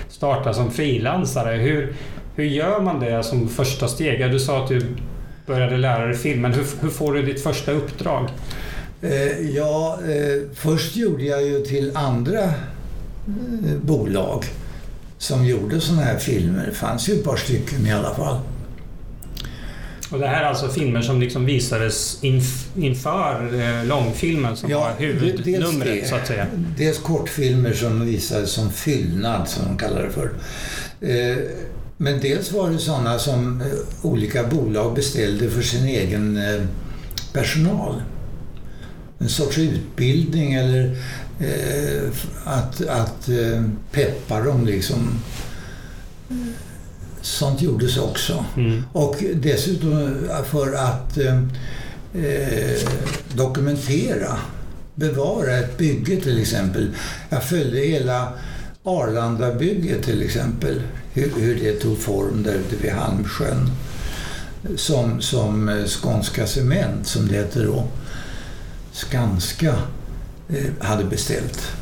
startar 0.10 0.54
som 0.54 0.72
frilansare. 0.72 1.56
Hur, 1.56 1.94
hur 2.36 2.46
gör 2.46 2.81
man 2.81 3.00
det 3.00 3.24
som 3.24 3.50
första 3.50 3.88
steg? 3.88 4.31
Du 4.31 4.39
sa 4.39 4.63
att 4.63 4.69
du 4.69 4.81
började 5.46 5.78
lära 5.78 6.06
dig 6.06 6.16
film, 6.16 6.42
men 6.42 6.54
hur, 6.54 6.66
hur 6.81 6.89
får 6.89 7.13
du 7.13 7.22
ditt 7.22 7.44
första 7.44 7.72
uppdrag? 7.72 8.30
Eh, 9.01 9.56
ja, 9.56 10.00
eh, 10.07 10.42
först 10.54 10.96
gjorde 10.96 11.24
jag 11.24 11.44
ju 11.44 11.60
till 11.60 11.98
andra 11.98 12.53
bolag 13.82 14.46
som 15.18 15.46
gjorde 15.46 15.82
sådana 15.82 16.03
här 16.03 16.18
filmer. 16.18 16.65
Det 16.65 16.75
fanns 16.75 17.10
ju 17.10 17.13
ett 17.13 17.24
par 17.24 17.36
stycken 17.36 17.88
i 17.88 17.92
alla 17.92 18.15
fall. 18.15 18.39
Och 20.12 20.20
det 20.20 20.27
här 20.27 20.44
är 20.44 20.46
alltså 20.46 20.70
filmer 20.70 21.01
som 21.01 21.20
liksom 21.20 21.46
visades 21.46 22.24
inf 22.24 22.68
inför 22.77 23.62
eh, 23.62 23.86
långfilmen 23.86 24.58
som 24.58 24.70
ja, 24.70 24.80
var 24.80 24.94
huvudnumret 24.98 26.08
så 26.08 26.15
att 26.15 26.27
säga? 26.27 26.48
Dels 26.77 27.00
kortfilmer 27.00 27.74
som 27.74 28.06
visades 28.06 28.51
som 28.51 28.72
fyllnad, 28.72 29.48
som 29.48 29.65
de 29.65 29.77
kallar 29.77 30.03
det 30.03 30.10
för. 30.10 30.34
Eh, 31.01 31.38
men 31.98 32.20
dels 32.20 32.51
var 32.51 32.70
det 32.70 32.77
sådana 32.77 33.20
som 33.20 33.62
eh, 33.62 34.06
olika 34.06 34.44
bolag 34.44 34.96
beställde 34.96 35.50
för 35.50 35.62
sin 35.62 35.86
egen 35.86 36.38
eh, 36.38 36.62
personal. 37.34 38.01
En 39.20 39.30
sorts 39.30 39.58
utbildning 39.58 40.53
eller 40.53 40.98
eh, 41.43 42.09
att, 42.43 42.81
att 42.88 43.29
eh, 43.29 43.63
peppa 43.91 44.39
dem 44.39 44.65
liksom. 44.65 45.19
Sånt 47.21 47.62
gjordes 47.62 47.97
också. 47.97 48.45
Mm. 48.57 48.83
Och 48.91 49.23
dessutom 49.35 50.17
för 50.45 50.73
att 50.73 51.17
eh, 51.17 51.39
eh, 52.23 52.79
dokumentera, 53.33 54.38
bevara 54.95 55.57
ett 55.57 55.77
bygge 55.77 56.21
till 56.21 56.41
exempel. 56.41 56.95
Jag 57.29 57.43
följde 57.43 57.79
hela 57.79 58.33
Arlandabygget 58.83 60.03
till 60.03 60.21
exempel, 60.21 60.81
hur, 61.13 61.31
hur 61.38 61.55
det 61.55 61.73
tog 61.73 61.97
form 61.97 62.43
där 62.43 62.53
ute 62.53 62.75
vid 62.75 62.91
Halmsjön. 62.91 63.69
Som, 64.75 65.21
som 65.21 65.83
Skånska 65.88 66.47
Cement, 66.47 67.07
som 67.07 67.27
det 67.27 67.33
heter 67.33 67.65
då, 67.65 67.88
Skanska, 68.91 69.75
hade 70.79 71.03
beställt. 71.03 71.75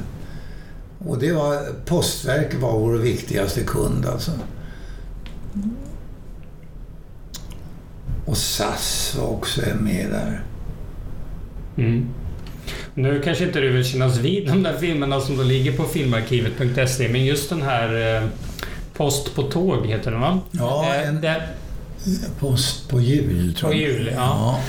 Och 0.99 1.19
det 1.19 1.33
var, 1.33 1.59
Postverket 1.85 2.61
var 2.61 2.73
vår 2.79 2.95
viktigaste 2.95 3.61
kund 3.61 4.07
alltså. 4.07 4.31
Och 8.27 8.37
SAS 8.37 9.15
var 9.19 9.27
också 9.29 9.61
med 9.81 10.07
där. 10.11 10.43
Mm. 11.77 12.09
Nu 12.95 13.21
kanske 13.25 13.45
inte 13.45 13.61
du 13.61 13.73
vill 13.73 13.85
kännas 13.85 14.17
vid 14.19 14.47
de 14.49 14.63
där 14.63 14.79
filmerna 14.79 15.21
som 15.21 15.37
då 15.37 15.43
ligger 15.43 15.73
på 15.77 15.85
filmarkivet.se, 15.85 17.09
men 17.09 17.25
just 17.25 17.49
den 17.51 17.63
här 17.63 18.17
eh, 18.23 18.29
Post 18.95 19.35
på 19.35 19.43
tåg 19.43 19.87
heter 19.87 20.11
den 20.11 20.21
va? 20.21 20.41
Ja, 20.51 20.95
Eh, 20.95 21.09
en 21.09 21.21
post 22.39 22.89
på 22.89 23.01
jul 23.01 23.55
tror 23.55 23.71
På 23.71 23.75
jag. 23.77 23.83
jul, 23.83 24.11
ja. 24.17 24.61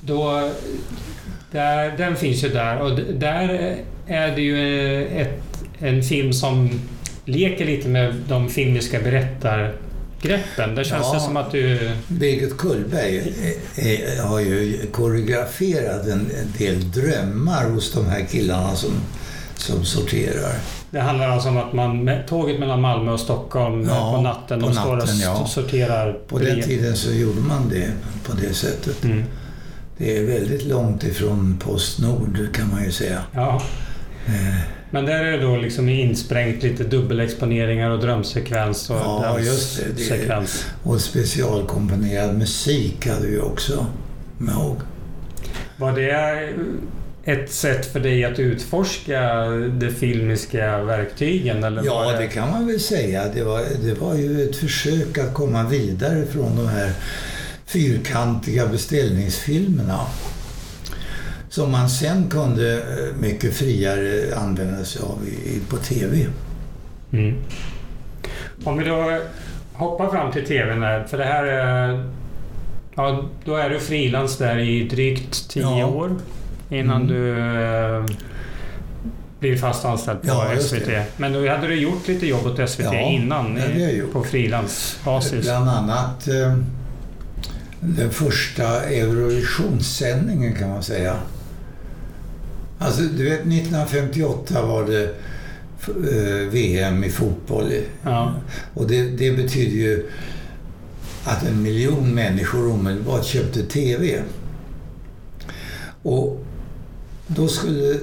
då, 0.00 0.50
där, 1.56 1.96
den 1.96 2.16
finns 2.16 2.44
ju 2.44 2.48
där 2.48 2.80
och 2.80 3.00
där 3.14 3.76
är 4.06 4.36
det 4.36 4.42
ju 4.42 4.56
eh, 4.94 5.20
ett, 5.20 5.42
en 5.78 6.02
film 6.02 6.32
som 6.32 6.80
leker 7.24 7.64
lite 7.64 7.88
med 7.88 8.14
de 8.28 8.48
filmiska 8.48 9.00
berättargreppen. 9.00 10.74
Där 10.74 10.84
känns 10.84 11.06
Ja. 11.06 11.14
det 11.14 11.20
som 11.20 11.36
att 11.36 11.52
du... 11.52 11.90
Birgit 12.08 12.56
Kullberg 12.56 13.18
eh, 13.76 13.90
eh, 13.90 14.26
har 14.26 14.40
ju 14.40 14.86
koreograferat 14.92 16.06
en, 16.06 16.30
del 16.58 16.90
drömmar 16.90 17.64
hos 17.70 17.92
de 17.92 18.06
här 18.06 18.24
killarna 18.30 18.74
som, 18.74 18.92
som 19.56 19.84
sorterar. 19.84 20.52
Det 20.90 21.00
handlar 21.00 21.28
alltså 21.28 21.48
om 21.48 21.56
att 21.56 21.72
man 21.72 22.10
tåget 22.28 22.60
mellan 22.60 22.80
Malmö 22.80 23.12
och 23.12 23.20
Stockholm 23.20 23.88
Ja, 23.88 24.12
på 24.16 24.22
natten, 24.22 24.60
på 24.60 24.66
de 24.66 24.74
står 24.74 24.92
och 24.92 24.98
natten, 24.98 25.18
ja. 25.18 25.46
sorterar 25.46 26.12
På 26.28 26.38
den 26.38 26.62
tiden 26.62 26.96
så 26.96 27.12
gjorde 27.12 27.40
man 27.40 27.68
det 27.68 27.90
på 28.24 28.32
det 28.32 28.54
sättet. 28.54 29.04
Mm. 29.04 29.24
Det 29.98 30.18
är 30.18 30.24
väldigt 30.24 30.64
långt 30.64 31.04
ifrån 31.04 31.58
Postnord 31.64 32.38
kan 32.54 32.70
man 32.70 32.84
ju 32.84 32.92
säga. 32.92 33.22
Ja. 33.34 33.62
Eh, 34.26 34.60
Men 34.90 35.04
där 35.04 35.24
är 35.24 35.32
det 35.32 35.42
då 35.42 35.56
liksom 35.56 35.88
insprängt 35.88 36.62
lite 36.62 36.84
dubbelexponeringar 36.84 37.90
och 37.90 38.00
drömsekvens 38.00 38.90
och 38.90 38.96
Ja, 38.96 39.38
just 39.40 39.78
det. 39.78 39.84
Det- 39.96 40.02
sekvens. 40.02 40.66
Och 40.82 41.00
specialkomponerad 41.00 42.38
musik 42.38 43.06
hade 43.06 43.26
vi 43.26 43.38
också, 43.38 43.86
med 44.38 44.54
ihåg. 44.54 44.76
Var 45.76 45.92
det 45.92 46.48
ett 47.24 47.50
sätt 47.52 47.86
för 47.92 48.00
dig 48.00 48.24
att 48.24 48.38
utforska 48.38 49.46
de 49.80 49.90
filmiska 49.90 50.82
verktygen? 50.82 51.64
Eller 51.64 51.82
Ja, 51.84 52.12
det 52.18 52.26
kan 52.26 52.50
man 52.50 52.66
väl 52.66 52.80
säga. 52.80 53.24
Det 53.34 53.42
var, 53.44 53.62
det 53.84 53.94
var 53.94 54.14
ju 54.14 54.42
ett 54.48 54.56
försök 54.56 55.18
att 55.18 55.34
komma 55.34 55.68
vidare 55.68 56.24
från 56.32 56.56
de 56.56 56.68
här 56.68 56.90
fyrkantiga 57.66 58.66
beställningsfilmerna. 58.66 60.00
Som 61.48 61.70
man 61.72 61.88
sen 61.90 62.28
kunde 62.30 62.74
eh, 62.74 63.20
mycket 63.20 63.54
friare 63.54 64.36
använda 64.36 64.84
sig 64.84 65.02
av 65.02 65.18
på 65.70 65.76
TV. 65.76 66.26
Mm. 67.12 67.34
Om 68.64 68.78
vi 68.78 68.84
då 68.84 69.18
hoppar 69.72 70.08
fram 70.10 70.32
till 70.32 70.46
TVn 70.46 70.80
där, 70.80 71.04
för 71.04 71.18
det 71.18 71.24
här 71.24 71.44
är... 71.44 72.10
Ja, 72.94 73.24
då 73.44 73.56
är 73.56 73.70
du 73.70 73.80
frilans 73.80 74.36
där 74.38 74.58
i 74.58 74.88
drygt 74.88 75.48
tio 75.50 75.62
Ja. 75.78 75.86
år 75.86 76.16
innan 76.70 76.96
Mm. 77.02 77.06
du 77.08 77.38
eh, 77.38 78.04
blir 79.40 79.56
fast 79.56 79.84
anställd 79.84 80.22
på 80.22 80.28
Ja, 80.28 80.56
SVT. 80.60 80.88
Men 81.16 81.32
då 81.32 81.48
hade 81.48 81.66
du 81.66 81.74
gjort 81.74 82.08
lite 82.08 82.26
jobb 82.26 82.46
åt 82.46 82.70
SVT 82.70 82.92
innan 82.94 83.58
i, 83.58 84.02
på 84.12 84.22
frilansbasis. 84.24 85.44
Bland 85.44 85.68
annat 85.70 86.28
eh, 86.28 86.54
den 87.80 88.10
första 88.10 88.84
Eurovisionssändningen 88.84 90.54
kan 90.54 90.68
man 90.70 90.82
säga. 90.82 91.16
Alltså, 92.78 93.02
du 93.02 93.24
vet 93.24 93.40
1958 93.40 94.66
var 94.66 94.84
det 94.84 95.04
eh, 95.88 96.50
VM 96.50 97.04
i 97.04 97.10
fotboll. 97.10 97.72
Ja. 98.02 98.34
Och 98.74 98.86
det, 98.86 99.02
det 99.02 99.30
betyder 99.30 99.76
ju 99.76 100.10
att 101.24 101.42
en 101.42 101.62
miljon 101.62 102.14
människor 102.14 102.72
omedelbart 102.72 103.24
köpte 103.24 103.62
TV. 103.62 104.22
Och 106.02 106.44
då 107.26 107.48
skulle 107.48 107.98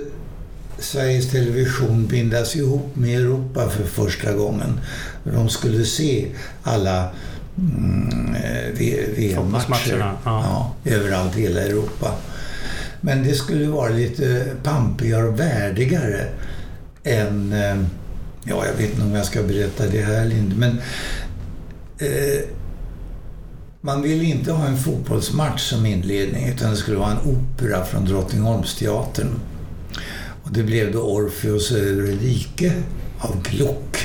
Sveriges 0.80 1.32
Television 1.32 2.08
bindas 2.08 2.56
ihop 2.56 2.96
med 2.96 3.20
Europa 3.20 3.70
för 3.70 3.84
första 3.84 4.34
gången. 4.34 4.80
De 5.24 5.50
skulle 5.50 5.86
se 5.86 6.28
alla 6.64 7.10
mm, 7.58 8.36
VM-matcher 8.74 9.98
ja. 10.00 10.18
ja, 10.26 10.74
överallt 10.92 11.38
i 11.38 11.42
hela 11.42 11.62
Europa. 11.62 12.12
Men 13.02 13.24
det 13.24 13.34
skulle 13.34 13.68
vara 13.68 13.90
lite 13.90 14.46
pampigare 14.64 15.24
och 15.28 15.40
värdigare 15.40 16.28
än... 17.04 17.54
eh, 17.54 17.78
Ja, 18.46 18.66
jag 18.66 18.74
vet 18.74 18.90
inte 18.92 19.02
om 19.04 19.16
jag 19.16 19.26
ska 19.26 19.44
berätta 19.44 19.88
det 19.88 20.02
här 20.02 20.22
eller 20.22 20.36
inte, 20.36 20.56
men... 20.56 20.82
Eh, 21.98 22.42
man 23.82 24.02
ville 24.02 24.24
inte 24.24 24.52
ha 24.52 24.68
en 24.68 24.78
fotbollsmatch 24.78 25.62
som 25.62 25.86
inledning, 25.86 26.50
utan 26.50 26.72
det 26.72 26.78
skulle 26.78 26.98
vara 26.98 27.12
en 27.12 27.18
opera 27.32 27.86
från 27.86 28.06
Drottningholmsteatern. 28.06 29.40
Och 30.44 30.52
det 30.52 30.64
blev 30.64 30.92
då 30.92 31.00
Orfeus 31.00 31.72
Eurydike 31.72 32.74
av 33.20 33.44
Gluck. 33.44 34.03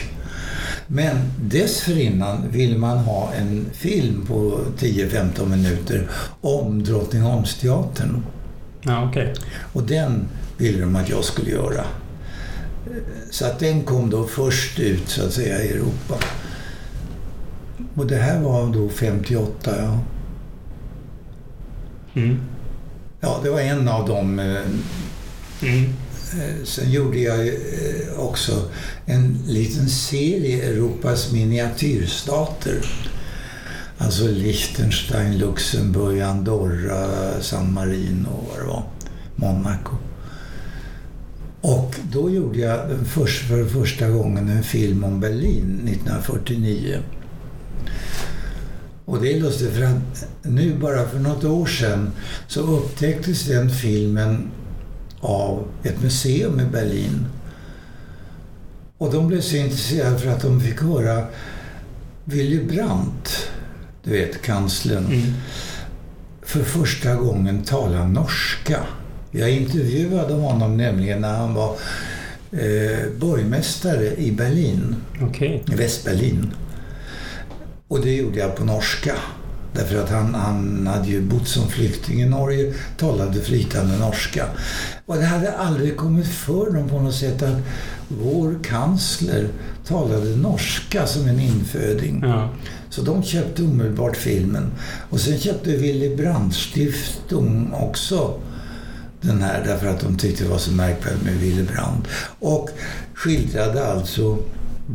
Men 0.90 1.16
dessförinnan 1.42 2.50
ville 2.50 2.78
man 2.78 2.99
ha 2.99 3.33
en 3.33 3.66
film 3.73 4.26
på 4.26 4.61
10-15 4.78 5.47
minuter 5.49 6.09
om 6.40 6.85
Drottningholmsteatern. 6.85 8.23
Ja, 8.83 9.09
okej. 9.09 9.35
Och 9.73 9.83
den 9.83 10.28
ville 10.59 10.80
de 10.80 10.97
att 10.97 11.09
jag 11.09 11.25
skulle 11.25 11.50
göra. 11.50 11.85
Så 13.30 13.47
att 13.47 13.59
den 13.59 13.83
kom 13.83 14.11
då 14.11 14.25
först 14.25 14.78
ut 14.78 15.09
så 15.09 15.26
att 15.26 15.33
säga 15.33 15.62
i 15.64 15.68
Europa. 15.68 16.14
Och 17.95 18.07
det 18.07 18.16
här 18.16 18.40
var 18.40 18.73
då 18.73 18.88
58, 18.88 19.71
ja. 19.78 19.99
Mm. 22.14 22.40
Ja, 23.21 23.40
det 23.42 23.50
var 23.50 23.61
en 23.61 23.88
av 23.88 24.09
dem. 24.09 24.38
eh, 24.38 24.57
Mm. 25.62 25.92
Eh, 26.33 26.65
sen 26.65 26.91
gjorde 26.91 27.19
jag 27.19 27.49
eh, 27.49 28.19
också 28.19 28.71
en 29.07 29.39
liten 29.47 29.89
serie 29.89 30.69
Europas 30.69 31.33
miniatyrstater. 31.33 32.85
Alltså 33.99 34.27
Liechtenstein, 34.27 35.39
Luxemburg, 35.39 36.21
Andorra, 36.21 37.09
San 37.41 37.73
Marino 37.73 38.29
och 38.29 38.49
vad 38.49 38.59
det 38.59 38.67
var. 38.67 38.85
Monaco. 39.37 39.97
Och 41.61 41.95
då 42.13 42.31
gjorde 42.31 42.59
jag 42.59 42.81
först, 43.07 43.49
för 43.49 43.65
första 43.65 44.09
gången 44.09 44.49
en 44.49 44.63
film 44.63 45.05
om 45.05 45.21
Berlin 45.21 45.81
1949. 45.85 46.99
Och 49.05 49.23
det 49.23 49.33
är 49.33 49.41
lustigt 49.41 49.73
för 49.73 49.83
att 49.83 50.29
nu 50.43 50.75
bara 50.81 51.09
för 51.09 51.19
något 51.19 51.45
år 51.45 51.67
sedan 51.67 52.13
så 52.49 52.61
upptäcktes 52.61 53.45
den 53.45 53.71
filmen 53.71 54.51
av 55.21 55.65
ett 55.83 56.03
museum 56.03 56.61
i 56.61 56.65
Berlin. 56.65 57.27
Och 58.99 59.13
de 59.13 59.29
blev 59.29 59.41
så 59.41 59.57
intresserade 59.57 60.19
för 60.19 60.31
att 60.31 60.43
de 60.43 60.61
fick 60.61 60.81
höra 60.83 61.25
Willy 62.25 62.65
Brandt, 62.65 63.51
du 64.05 64.11
vet 64.11 64.43
kanslern, 64.43 65.07
Mm. 65.07 65.33
för 66.43 66.63
första 66.63 67.15
gången 67.15 67.63
tala 67.63 68.07
norska. 68.09 68.81
Jag 69.31 69.51
intervjuade 69.51 70.35
honom 70.35 70.77
nämligen 70.77 71.21
när 71.21 71.35
han 71.37 71.55
var 71.55 71.77
eh, 72.53 73.09
borgmästare 73.19 74.17
i 74.17 74.33
Berlin, 74.33 74.97
Okej. 75.23 75.65
i 75.73 75.75
Västberlin. 75.75 76.51
Och 77.89 78.01
det 78.01 78.13
gjorde 78.17 78.39
jag 78.39 78.57
på 78.57 78.65
norska. 78.65 79.15
Därför 79.73 80.03
att 80.03 80.11
han, 80.11 80.35
han 80.35 80.87
hade 80.87 81.09
ju 81.09 81.23
bott 81.23 81.49
som 81.49 81.69
flykting 81.69 82.23
i 82.23 82.27
Norge, 82.27 82.75
talade 82.97 83.41
flytande 83.41 83.99
norska. 83.99 84.45
Och 85.07 85.17
det 85.17 85.25
hade 85.25 85.53
aldrig 85.57 85.97
kommit 85.97 86.27
för 86.27 86.71
dem 86.71 86.89
på 86.89 87.01
något 87.01 87.15
sätt 87.15 87.43
att 87.43 87.59
vår 88.09 88.59
kansler 88.65 89.49
talade 89.87 90.37
norska 90.37 91.07
som 91.07 91.29
en 91.29 91.41
inföding. 91.41 92.21
Ja. 92.23 92.49
Så 92.91 93.03
de 93.03 93.23
köpte 93.23 93.63
omedelbart 93.63 94.17
filmen. 94.17 94.71
Och 95.11 95.21
sen 95.21 95.39
köpte 95.39 95.71
Willy 95.77 96.17
Brandt 96.17 96.55
Stiftung 96.55 97.73
också 97.73 98.41
den 99.21 99.43
här 99.43 99.65
därför 99.67 99.87
att 99.87 100.01
de 100.01 100.17
tyckte 100.17 100.45
det 100.45 100.51
var 100.51 100.59
så 100.59 100.73
märkvärdigt 100.73 101.25
med 101.25 101.35
Willy 101.35 101.63
Brandt. 101.63 102.09
Och 102.39 102.71
skildrade 103.15 103.87
alltså 103.87 104.39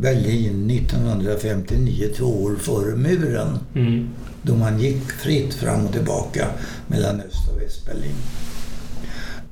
Berlin 0.00 0.70
1959, 0.70 2.08
två 2.16 2.42
år 2.42 2.56
före 2.60 2.96
muren. 2.96 3.58
Mm. 3.74 4.08
Då 4.42 4.54
man 4.54 4.80
gick 4.80 5.10
fritt 5.10 5.54
fram 5.54 5.86
och 5.86 5.92
tillbaka 5.92 6.46
mellan 6.86 7.20
Öst 7.20 7.48
och 7.54 7.60
Västberlin. 7.62 8.14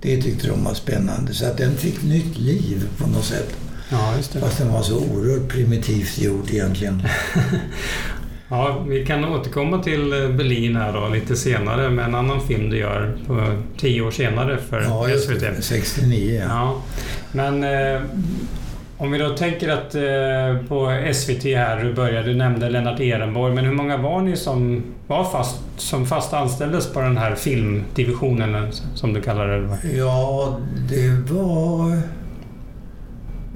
Det 0.00 0.22
tyckte 0.22 0.48
de 0.48 0.64
var 0.64 0.74
spännande. 0.74 1.34
Så 1.34 1.46
att 1.46 1.56
den 1.58 1.76
fick 1.76 2.02
nytt 2.02 2.38
liv 2.38 2.88
på 2.98 3.06
något 3.06 3.24
sätt. 3.24 3.56
Ja, 3.90 4.16
just 4.16 4.32
det. 4.32 4.40
Fast 4.40 4.58
den 4.58 4.72
var 4.72 4.82
så 4.82 4.96
oerhört 4.98 5.48
primitivt 5.48 6.18
gjord 6.18 6.50
egentligen. 6.50 7.02
Ja, 8.48 8.84
vi 8.88 9.06
kan 9.06 9.24
återkomma 9.24 9.82
till 9.82 10.12
eh, 10.12 10.28
Berlin 10.28 10.76
här 10.76 10.92
då 10.92 11.08
lite 11.08 11.36
senare 11.36 11.90
med 11.90 12.04
en 12.04 12.14
annan 12.14 12.40
film 12.40 12.70
du 12.70 12.76
gör 12.78 13.18
på 13.26 13.62
tio 13.78 14.02
år 14.02 14.10
senare 14.10 14.58
för 14.58 14.80
Ja, 14.82 15.08
SVT. 15.18 15.40
det. 15.40 15.62
69 15.62 16.34
ja. 16.40 16.46
Ja, 16.48 16.82
men 17.32 17.64
eh, 17.64 18.00
om 19.02 19.10
vi 19.10 19.18
då 19.18 19.36
tänker 19.36 19.68
att 19.68 19.94
eh, 19.94 20.68
på 20.68 21.10
SVT 21.14 21.44
här, 21.44 21.84
du 21.84 21.94
började, 21.94 22.28
du 22.28 22.34
nämnde 22.34 22.70
Lennart 22.70 23.00
Ehrenborg, 23.00 23.54
men 23.54 23.64
hur 23.64 23.72
många 23.72 23.96
var 23.96 24.22
ni 24.22 24.36
som 24.36 24.82
var 25.06 25.24
fast, 25.24 25.60
som 25.76 26.06
fast 26.06 26.32
anställdes 26.32 26.92
på 26.92 27.00
den 27.00 27.16
här 27.16 27.34
filmdivisionen 27.34 28.72
som 28.94 29.12
du 29.12 29.20
kallar 29.20 29.48
det? 29.48 29.96
Ja, 29.96 30.58
det 30.88 31.32
var... 31.32 31.92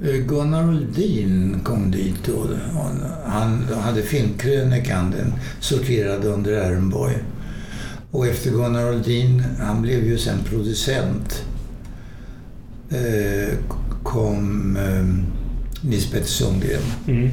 Eh, 0.03 0.15
Gunnar 0.27 0.67
Oldin 0.67 1.59
kom 1.63 1.91
dit 1.91 2.27
och 2.27 2.47
Han 3.25 3.67
hade 3.83 4.01
filmkrönikan, 4.01 5.11
den 5.11 5.33
sorterade 5.59 6.27
under 6.27 6.51
Ehrenborg. 6.51 7.15
Och 8.11 8.27
efter 8.27 8.51
Gunnar 8.51 8.89
Oldin, 8.89 9.43
han 9.59 9.81
blev 9.81 10.05
ju 10.05 10.17
sen 10.17 10.39
producent, 10.49 11.43
eh, 12.89 13.57
kom 14.07 14.77
eh, 14.77 16.11
Petter 16.11 16.27
Sundgren. 16.27 16.81
Mm. 17.07 17.29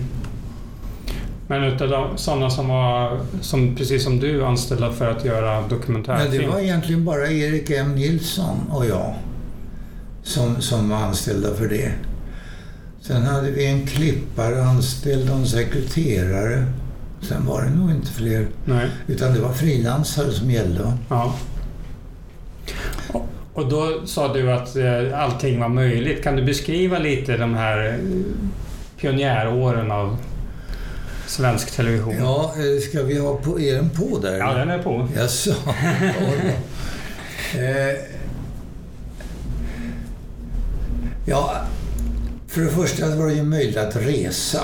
Men 1.49 1.65
utav 1.65 1.89
de, 1.89 2.19
sådana 2.19 2.51
som 2.51 2.69
var, 2.69 3.21
som, 3.41 3.77
precis 3.77 4.05
som 4.05 4.21
du, 4.21 4.45
anställda 4.45 4.93
för 4.93 5.11
att 5.11 5.25
göra 5.25 5.61
Men 5.61 5.71
dokumentärfilm? 5.71 6.43
det 6.43 6.49
var 6.49 6.61
egentligen 6.61 7.05
bara 7.05 7.31
Erik 7.31 7.71
M 7.71 7.95
Nilsson 7.95 8.57
och 8.71 8.87
jag 8.87 9.15
som, 10.23 10.61
som 10.61 10.89
var 10.89 10.97
anställda 10.97 11.55
för 11.55 11.69
det. 11.69 11.93
Sen 13.01 13.23
hade 13.23 13.51
vi 13.51 13.67
en 13.67 13.87
klippare 13.87 14.65
anställd 14.65 15.31
och 15.31 15.37
en 15.37 15.47
sekreterare. 15.47 16.67
Sen 17.21 17.47
var 17.47 17.63
det 17.63 17.71
nog 17.71 17.91
inte 17.91 18.13
fler. 18.13 18.47
Nej. 18.65 18.89
Utan 19.07 19.35
det 19.35 19.41
var 19.41 19.53
frilansare 19.53 20.33
som 20.33 20.51
gällde. 20.51 20.93
Ja. 21.09 21.35
Och- 23.55 23.69
då 23.69 24.07
sa 24.07 24.35
du 24.35 24.53
att 24.53 24.77
eh, 24.77 25.21
allting 25.21 25.61
var 25.61 25.69
möjligt. 25.69 26.23
Kan 26.25 26.37
du 26.37 26.43
beskriva 26.45 26.99
lite 26.99 27.37
de 27.37 27.55
här 27.55 27.89
eh, 27.89 27.95
pionjäråren 29.01 29.91
av 29.91 30.17
svensk 31.27 31.77
television? 31.77 32.15
Ja, 32.19 32.55
eh, 32.57 32.81
ska 32.91 33.03
vi 33.03 33.19
ha 33.19 33.37
på, 33.37 33.61
är 33.61 33.75
den 33.75 33.91
på 33.91 34.19
där? 34.19 34.39
Ja, 34.39 34.55
den 34.55 34.71
är 34.71 34.79
på. 34.83 35.09
Jaså? 35.17 35.51
eh, 37.55 37.97
ja, 41.27 41.55
för 42.49 42.61
det 42.61 42.71
första 42.71 43.17
var 43.17 43.27
det 43.27 43.35
ju 43.35 43.43
möjligt 43.43 43.77
att 43.77 43.97
resa. 43.97 44.61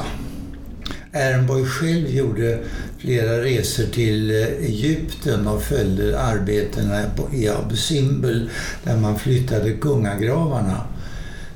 Ehrenborg 1.13 1.65
själv 1.65 2.07
gjorde 2.09 2.59
flera 3.01 3.43
resor 3.43 3.85
till 3.85 4.31
eh, 4.31 4.47
Egypten 4.47 5.47
och 5.47 5.63
följde 5.63 6.21
arbetena 6.21 7.03
i 7.33 7.49
Abu 7.49 7.77
Simbel 7.77 8.51
där 8.85 8.97
man 8.97 9.19
flyttade 9.19 9.73
kungagravarna 9.73 10.85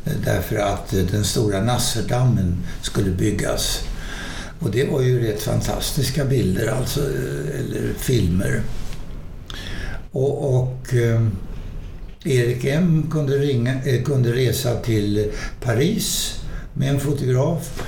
eh, 0.04 0.12
därför 0.24 0.56
att 0.56 0.92
eh, 0.92 1.00
den 1.00 1.24
stora 1.24 1.60
Nasserdammen 1.60 2.56
skulle 2.82 3.10
byggas. 3.10 3.80
Och 4.58 4.71
det 4.71 4.84
var 4.84 5.00
ju 5.00 5.26
rätt 5.26 5.42
fantastiska 5.42 6.25
bilder, 6.25 6.66
alltså, 6.66 7.00
eller 7.00 7.95
filmer. 7.99 8.62
Och, 10.12 10.54
och 10.54 10.95
eh, 10.95 11.26
Erik 12.25 12.64
M 12.64 13.06
kunde, 13.10 13.38
ringa, 13.38 13.84
eh, 13.84 14.02
kunde 14.02 14.32
resa 14.32 14.76
till 14.76 15.30
Paris 15.60 16.38
med 16.75 16.90
en 16.90 17.00
fotograf 17.00 17.82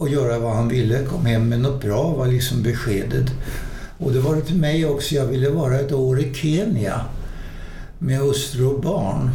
och 0.00 0.08
göra 0.08 0.38
vad 0.38 0.56
han 0.56 0.68
ville. 0.68 1.04
Kom 1.04 1.26
hem 1.26 1.48
med 1.48 1.60
något 1.60 1.82
bra 1.82 2.10
var 2.10 2.26
liksom 2.26 2.62
beskedet. 2.62 3.30
Och 3.98 4.12
det 4.12 4.20
var 4.20 4.36
det 4.36 4.42
till 4.42 4.56
mig 4.56 4.86
också. 4.86 5.14
Jag 5.14 5.26
ville 5.26 5.50
vara 5.50 5.80
ett 5.80 5.92
år 5.92 6.20
i 6.20 6.34
Kenya 6.34 7.00
med 7.98 8.18
hustru 8.18 8.64
och 8.64 8.80
barn. 8.80 9.30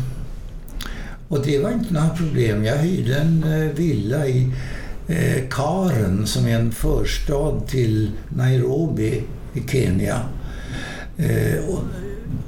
Och 1.27 1.45
det 1.45 1.59
var 1.59 1.71
inte 1.71 1.93
några 1.93 2.09
problem. 2.09 2.65
Jag 2.65 2.77
hyrde 2.77 3.15
en 3.15 3.43
eh, 3.43 3.75
villa 3.75 4.27
i 4.27 4.51
eh, 5.07 5.43
Karen 5.49 6.27
som 6.27 6.47
är 6.47 6.59
en 6.59 6.71
förstad 6.71 7.61
till 7.67 8.11
Nairobi 8.29 9.23
i 9.53 9.67
Kenya. 9.67 10.19
Eh, 11.17 11.65
och, 11.69 11.83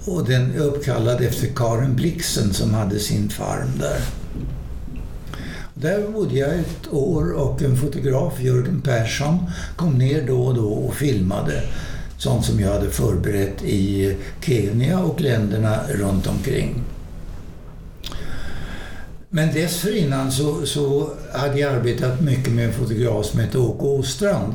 och 0.05 0.25
den 0.25 0.55
är 0.55 0.59
uppkallad 0.59 1.21
efter 1.21 1.47
Karen 1.47 1.95
Blixen 1.95 2.53
som 2.53 2.73
hade 2.73 2.99
sin 2.99 3.29
farm 3.29 3.71
där. 3.79 4.16
Där 5.81 6.07
bodde 6.11 6.35
jag 6.35 6.59
ett 6.59 6.93
år 6.93 7.31
och 7.31 7.61
en 7.61 7.77
fotograf, 7.77 8.39
Jörgen 8.39 8.81
Persson, 8.81 9.37
kom 9.75 9.97
ner 9.97 10.27
då 10.27 10.41
och 10.41 10.55
då 10.55 10.67
och 10.67 10.95
filmade 10.95 11.63
sånt 12.17 12.45
som 12.45 12.59
jag 12.59 12.73
hade 12.73 12.89
förberett 12.89 13.63
i 13.63 14.15
Kenya 14.41 14.99
och 14.99 15.21
länderna 15.21 15.79
runt 15.89 16.27
omkring. 16.27 16.83
Men 19.29 19.53
dessförinnan 19.53 20.31
så, 20.31 20.65
så 20.65 21.09
hade 21.33 21.59
jag 21.59 21.73
arbetat 21.73 22.21
mycket 22.21 22.53
med 22.53 22.65
en 22.65 22.73
fotograf 22.73 23.25
som 23.25 23.39
hette 23.39 23.57
Åke 23.57 23.85
Åstrand 23.85 24.53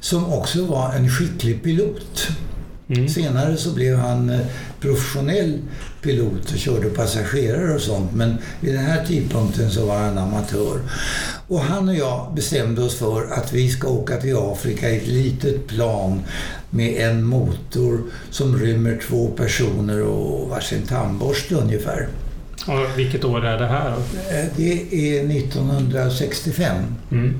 som 0.00 0.32
också 0.32 0.64
var 0.64 0.92
en 0.92 1.10
skicklig 1.10 1.62
pilot. 1.62 2.28
Mm. 2.88 3.08
Senare 3.08 3.56
så 3.56 3.74
blev 3.74 3.96
han 3.96 4.30
eh, 4.30 4.40
professionell 4.80 5.58
pilot 6.06 6.52
och 6.52 6.58
körde 6.58 6.88
passagerare 6.88 7.74
och 7.74 7.80
sånt. 7.80 8.14
Men 8.14 8.38
vid 8.60 8.74
den 8.74 8.84
här 8.84 9.04
tidpunkten 9.04 9.70
så 9.70 9.86
var 9.86 9.98
han 9.98 10.18
amatör. 10.18 10.80
Och 11.48 11.60
han 11.60 11.88
och 11.88 11.94
jag 11.94 12.32
bestämde 12.34 12.82
oss 12.82 12.94
för 12.94 13.26
att 13.32 13.52
vi 13.52 13.68
ska 13.68 13.88
åka 13.88 14.16
till 14.16 14.36
Afrika 14.36 14.90
i 14.90 14.96
ett 14.96 15.06
litet 15.06 15.66
plan 15.66 16.20
med 16.70 17.10
en 17.10 17.24
motor 17.24 18.00
som 18.30 18.58
rymmer 18.58 19.00
två 19.08 19.28
personer 19.28 20.02
och 20.02 20.48
varsin 20.48 20.82
tandborste 20.82 21.54
ungefär. 21.54 22.08
Och 22.66 22.98
vilket 22.98 23.24
år 23.24 23.46
är 23.46 23.58
det 23.58 23.66
här? 23.66 23.90
Eh, 24.30 24.44
Det 24.56 24.72
är 25.18 25.30
1965. 25.30 26.76
Mm. 27.10 27.34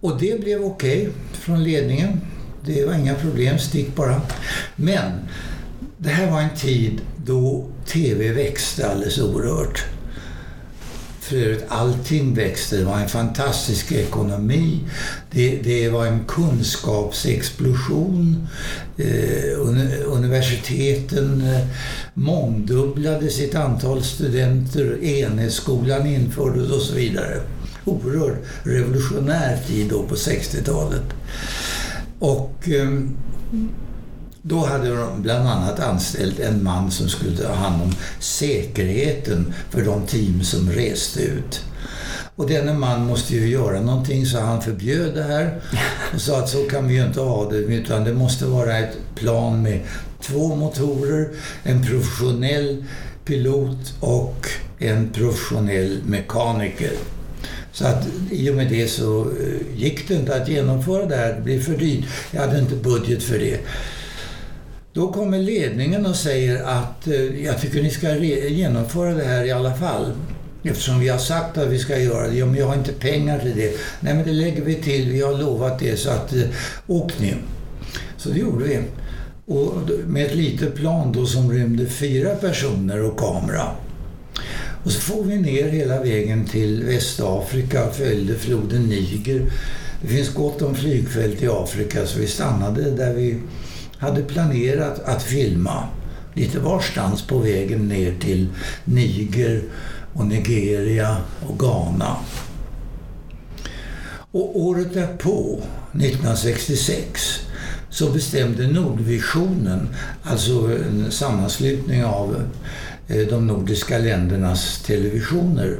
Och 0.00 0.20
det 0.20 0.40
blev 0.40 0.64
okej 0.64 1.08
från 1.32 1.64
ledningen. 1.64 2.20
Det 2.64 2.86
var 2.86 2.94
inga 2.94 3.14
problem, 3.14 3.58
stick 3.58 3.94
bara. 3.96 4.20
Men 4.76 5.12
det 5.98 6.10
här 6.10 6.30
var 6.30 6.40
en 6.40 6.56
tid 6.56 7.00
då 7.24 7.66
TV 7.86 8.32
växte 8.32 8.90
alldeles 8.90 9.18
oerhört. 9.18 9.84
För 11.20 11.36
övrigt, 11.36 11.64
allting 11.68 12.34
växte. 12.34 12.76
Det 12.76 12.84
var 12.84 12.98
en 12.98 13.08
fantastisk 13.08 13.92
ekonomi. 13.92 14.80
Det, 15.30 15.60
det 15.64 15.88
var 15.88 16.06
en 16.06 16.24
kunskapsexplosion. 16.24 18.46
Eh, 18.96 19.60
universiteten 20.06 21.40
eh, 21.40 21.66
mångdubblade 22.14 23.30
sitt 23.30 23.54
antal 23.54 24.02
studenter. 24.02 25.04
Enhetsskolan 25.04 26.06
infördes 26.06 26.70
och 26.70 26.82
så 26.82 26.94
vidare. 26.94 27.40
Oerhört 27.84 28.38
revolutionär 28.62 29.58
tid 29.66 29.90
då 29.90 30.02
på 30.02 30.14
60-talet. 30.14 31.04
Och 32.18 32.68
eh, 32.68 32.90
då 34.48 34.66
hade 34.66 34.96
de 34.96 35.22
bland 35.22 35.48
annat 35.48 35.80
anställt 35.80 36.40
en 36.40 36.64
man 36.64 36.90
som 36.90 37.08
skulle 37.08 37.36
ta 37.36 37.52
hand 37.52 37.82
om 37.82 37.94
säkerheten 38.20 39.54
för 39.70 39.84
de 39.84 40.06
team 40.06 40.44
som 40.44 40.70
reste 40.70 41.20
ut. 41.20 41.64
Och 42.36 42.48
denne 42.48 42.74
man 42.74 43.06
måste 43.06 43.34
ju 43.34 43.48
göra 43.48 43.80
någonting 43.80 44.26
så 44.26 44.40
han 44.40 44.62
förbjöd 44.62 45.14
det 45.14 45.22
här 45.22 45.60
och 46.14 46.20
sa 46.20 46.38
att 46.38 46.48
så 46.48 46.62
kan 46.62 46.88
vi 46.88 46.94
ju 46.94 47.06
inte 47.06 47.20
ha 47.20 47.50
det 47.50 47.56
utan 47.56 48.04
det 48.04 48.14
måste 48.14 48.46
vara 48.46 48.78
ett 48.78 48.96
plan 49.14 49.62
med 49.62 49.80
två 50.20 50.56
motorer, 50.56 51.28
en 51.62 51.82
professionell 51.82 52.84
pilot 53.24 53.94
och 54.00 54.46
en 54.78 55.08
professionell 55.08 55.98
mekaniker. 56.06 56.92
Så 57.72 57.86
att 57.86 58.06
i 58.30 58.50
och 58.50 58.54
med 58.54 58.68
det 58.68 58.88
så 58.88 59.20
eh, 59.20 59.80
gick 59.80 60.08
det 60.08 60.14
inte 60.14 60.36
att 60.36 60.48
genomföra 60.48 61.06
det 61.06 61.16
här. 61.16 61.32
Det 61.34 61.40
blev 61.40 61.62
för 61.62 61.76
dyrt. 61.76 62.04
Jag 62.30 62.40
hade 62.40 62.58
inte 62.58 62.76
budget 62.76 63.22
för 63.22 63.38
det. 63.38 63.60
Då 64.96 65.12
kommer 65.12 65.38
ledningen 65.38 66.06
och 66.06 66.16
säger 66.16 66.62
att 66.64 67.06
eh, 67.06 67.44
jag 67.44 67.60
tycker 67.60 67.82
ni 67.82 67.90
ska 67.90 68.14
genomföra 68.16 69.14
det 69.14 69.24
här 69.24 69.44
i 69.44 69.50
alla 69.50 69.74
fall. 69.74 70.12
Eftersom 70.62 71.00
vi 71.00 71.08
har 71.08 71.18
sagt 71.18 71.58
att 71.58 71.68
vi 71.68 71.78
ska 71.78 71.98
göra 71.98 72.28
det. 72.28 72.36
Ja, 72.36 72.46
men 72.46 72.54
jag 72.56 72.66
har 72.66 72.74
inte 72.74 72.92
pengar 72.92 73.38
till 73.38 73.56
det. 73.56 73.76
Nej, 74.00 74.14
men 74.14 74.24
det 74.24 74.32
lägger 74.32 74.62
vi 74.62 74.74
till. 74.74 75.12
Vi 75.12 75.20
har 75.20 75.38
lovat 75.38 75.78
det 75.78 75.96
så 75.96 76.10
att 76.10 76.32
eh, 76.32 76.42
åk 76.86 77.12
ni. 77.20 77.34
Så 78.16 78.28
det 78.28 78.38
gjorde 78.38 78.64
vi. 78.64 78.78
Och 79.46 79.72
med 80.06 80.26
ett 80.26 80.34
litet 80.34 80.74
plan 80.74 81.12
då 81.12 81.26
som 81.26 81.52
rymde 81.52 81.86
fyra 81.86 82.34
personer 82.34 83.02
och 83.02 83.18
kamera. 83.18 83.66
Och 84.84 84.92
så 84.92 85.00
får 85.00 85.24
vi 85.24 85.36
ner 85.36 85.68
hela 85.68 86.02
vägen 86.02 86.44
till 86.44 86.84
Västafrika, 86.84 87.90
följde 87.90 88.34
floden 88.34 88.82
Niger. 88.82 89.42
Det 90.02 90.08
finns 90.08 90.34
gott 90.34 90.62
om 90.62 90.74
flygfält 90.74 91.42
i 91.42 91.48
Afrika 91.48 92.06
så 92.06 92.18
vi 92.18 92.26
stannade 92.26 92.90
där 92.90 93.14
vi 93.14 93.38
hade 93.98 94.22
planerat 94.22 94.98
att 95.04 95.22
filma. 95.22 95.88
Lite 96.34 96.58
varstans 96.58 97.22
på 97.22 97.38
vägen 97.38 97.88
ner 97.88 98.14
till 98.20 98.48
Niger 98.84 99.62
och 100.12 100.26
Nigeria 100.26 101.16
och 101.48 101.58
Ghana. 101.58 102.16
Och 104.30 104.60
året 104.60 104.94
därpå, 104.94 105.62
1966, 105.92 107.40
så 107.90 108.10
bestämde 108.10 108.66
Nordvisionen, 108.66 109.88
alltså 110.22 110.52
en 110.52 111.10
sammanslutning 111.10 112.04
av 112.04 112.42
eh, 113.08 113.26
de 113.26 113.46
nordiska 113.46 113.98
ländernas 113.98 114.82
televisioner, 114.86 115.78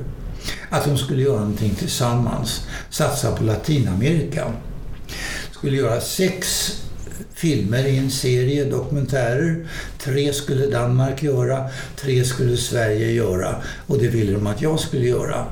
att 0.71 0.85
de 0.85 0.99
skulle 0.99 1.23
göra 1.23 1.41
någonting 1.41 1.75
tillsammans, 1.75 2.67
satsa 2.91 3.37
på 3.37 3.45
Latinamerika. 3.45 4.53
Skulle 5.53 5.77
göra 5.77 6.01
sex 6.01 6.73
filmer 7.37 7.87
i 7.87 7.97
en 7.99 8.11
serie 8.11 8.65
dokumentärer. 8.65 9.67
Tre 9.99 10.33
skulle 10.33 10.67
Danmark 10.67 11.23
göra, 11.23 11.71
tre 11.97 12.25
skulle 12.25 12.57
Sverige 12.57 13.11
göra 13.11 13.55
och 13.87 13.99
det 13.99 14.09
ville 14.09 14.33
de 14.33 14.47
att 14.47 14.63
jag 14.63 14.81
skulle 14.81 15.07
göra. 15.07 15.47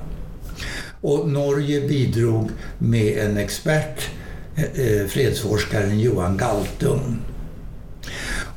Och 1.01 1.29
Norge 1.29 1.89
bidrog 1.89 2.51
med 2.79 3.19
en 3.19 3.37
expert, 3.37 4.09
eh, 4.57 4.65
eh, 4.65 5.07
fredsforskaren 5.07 6.01
Johan 6.01 6.37
Galtung. 6.37 7.19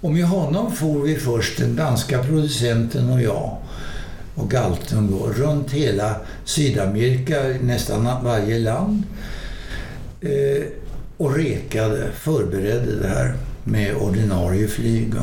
Och 0.01 0.11
med 0.11 0.25
honom 0.25 0.71
for 0.71 1.01
vi 1.01 1.15
först, 1.15 1.57
den 1.57 1.75
danska 1.75 2.23
producenten 2.23 3.09
och 3.09 3.21
jag, 3.21 3.57
och 4.35 4.51
Galtung 4.51 5.11
då, 5.11 5.27
runt 5.27 5.71
hela 5.71 6.15
Sydamerika, 6.45 7.43
nästan 7.61 8.23
varje 8.23 8.59
land. 8.59 9.03
Eh, 10.21 10.63
och 11.17 11.35
rekade, 11.35 12.11
förberedde 12.11 12.95
det 13.01 13.07
här 13.07 13.33
med 13.63 13.95
ordinarie 13.95 14.67
flyg. 14.67 15.13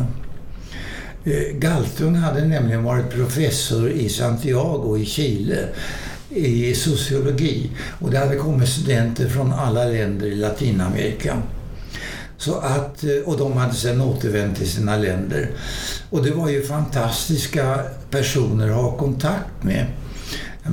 Eh, 1.25 1.57
Galtung 1.59 2.15
hade 2.15 2.45
nämligen 2.45 2.85
varit 2.85 3.11
professor 3.11 3.91
i 3.91 4.09
Santiago 4.09 4.99
i 4.99 5.05
Chile 5.05 5.69
i 6.31 6.75
sociologi 6.75 7.71
och 8.01 8.11
det 8.11 8.19
hade 8.19 8.37
kommit 8.37 8.69
studenter 8.69 9.29
från 9.29 9.53
alla 9.53 9.85
länder 9.85 10.27
i 10.27 10.35
Latinamerika. 10.35 11.43
Så 12.37 12.55
att, 12.55 13.05
eh, 13.05 13.11
och 13.25 13.39
de 13.39 13.53
hade 13.53 13.75
sedan 13.75 14.01
återvänt 14.01 14.59
till 14.59 14.71
sina 14.71 14.97
länder. 14.97 15.51
Och 16.11 16.23
det 16.23 16.31
var 16.31 16.49
ju 16.49 16.63
fantastiska 16.63 17.81
personer 18.11 18.69
att 18.69 18.77
ha 18.77 18.97
kontakt 18.97 19.63
med. 19.63 19.87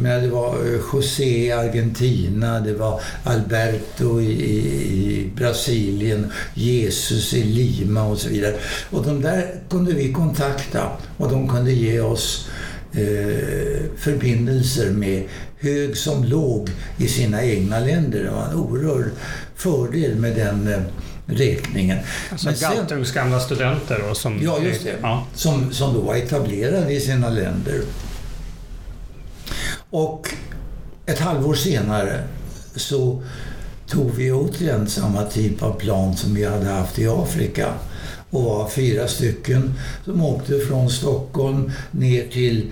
Menar, 0.01 0.21
det 0.21 0.27
var 0.27 0.55
eh, 0.55 0.79
José 0.93 1.23
i 1.23 1.51
Argentina, 1.51 2.59
det 2.59 2.73
var 2.73 3.01
Alberto 3.23 4.21
i, 4.21 4.31
i, 4.31 5.31
Brasilien, 5.35 6.31
Jesus 6.53 7.33
i 7.33 7.43
Lima 7.43 8.03
och 8.03 8.17
så 8.17 8.29
vidare. 8.29 8.55
Och 8.89 9.05
de 9.05 9.21
där 9.21 9.45
kunde 9.69 9.93
vi 9.93 10.13
kontakta 10.13 10.91
och 11.17 11.29
de 11.29 11.49
kunde 11.49 11.71
ge 11.71 11.99
oss 11.99 12.49
eh, 12.93 13.83
förbindelser 13.97 14.89
med 14.89 15.23
hög 15.59 15.97
som 15.97 16.23
låg 16.23 16.69
i 16.97 17.07
sina 17.07 17.43
egna 17.43 17.79
länder. 17.79 18.23
Det 18.23 18.31
var 18.31 18.45
en 18.45 18.55
oerhörd 18.55 19.11
fördel 19.55 20.15
med 20.15 20.35
den 20.35 20.67
eh, 20.67 20.79
räkningen. 21.25 21.97
Alltså 22.31 22.49
Galtungs 22.61 23.11
gamla 23.11 23.39
studenter 23.39 24.03
då, 24.07 24.15
som... 24.15 24.39
Ja, 24.43 24.59
just 24.59 24.83
det. 24.83 24.95
Ja. 25.01 25.25
Som, 25.33 25.73
som 25.73 25.93
då 25.93 25.99
var 26.01 26.15
etablerade 26.15 26.93
i 26.93 26.99
sina 26.99 27.29
länder. 27.29 27.81
Och 29.91 30.33
ett 31.05 31.19
halvår 31.19 31.53
senare 31.53 32.23
så 32.75 33.23
tog 33.87 34.11
vi 34.11 34.31
återigen 34.31 34.87
samma 34.87 35.23
typ 35.23 35.63
av 35.63 35.73
plan 35.73 36.17
som 36.17 36.35
vi 36.35 36.45
hade 36.45 36.65
haft 36.65 36.99
i 36.99 37.07
Afrika 37.07 37.73
och 38.29 38.43
var 38.43 38.69
fyra 38.69 39.07
stycken 39.07 39.73
som 40.05 40.25
åkte 40.25 40.59
från 40.59 40.89
Stockholm 40.89 41.71
ner 41.91 42.27
till 42.27 42.71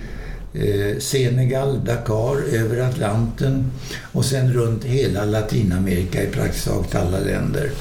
eh, 0.53 0.99
Senegal, 0.99 1.85
Dakar, 1.85 2.55
över 2.55 2.79
Atlanten 2.81 3.71
och 4.11 4.25
sen 4.25 4.53
runt 4.53 4.83
hela 4.83 5.25
Latinamerika 5.25 6.23
i 6.23 6.27
praktiskt 6.27 6.67
taget 6.67 6.95
alla 6.95 7.19
länder. 7.19 7.71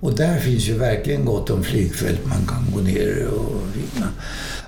Och 0.00 0.16
där 0.16 0.38
finns 0.38 0.68
ju 0.68 0.78
verkligen 0.78 1.24
gott 1.24 1.50
om 1.50 1.64
flygfält 1.64 2.26
man 2.26 2.46
kan 2.46 2.66
gå 2.74 2.80
ner 2.80 3.26
och 3.26 3.62
vinna. 3.74 4.08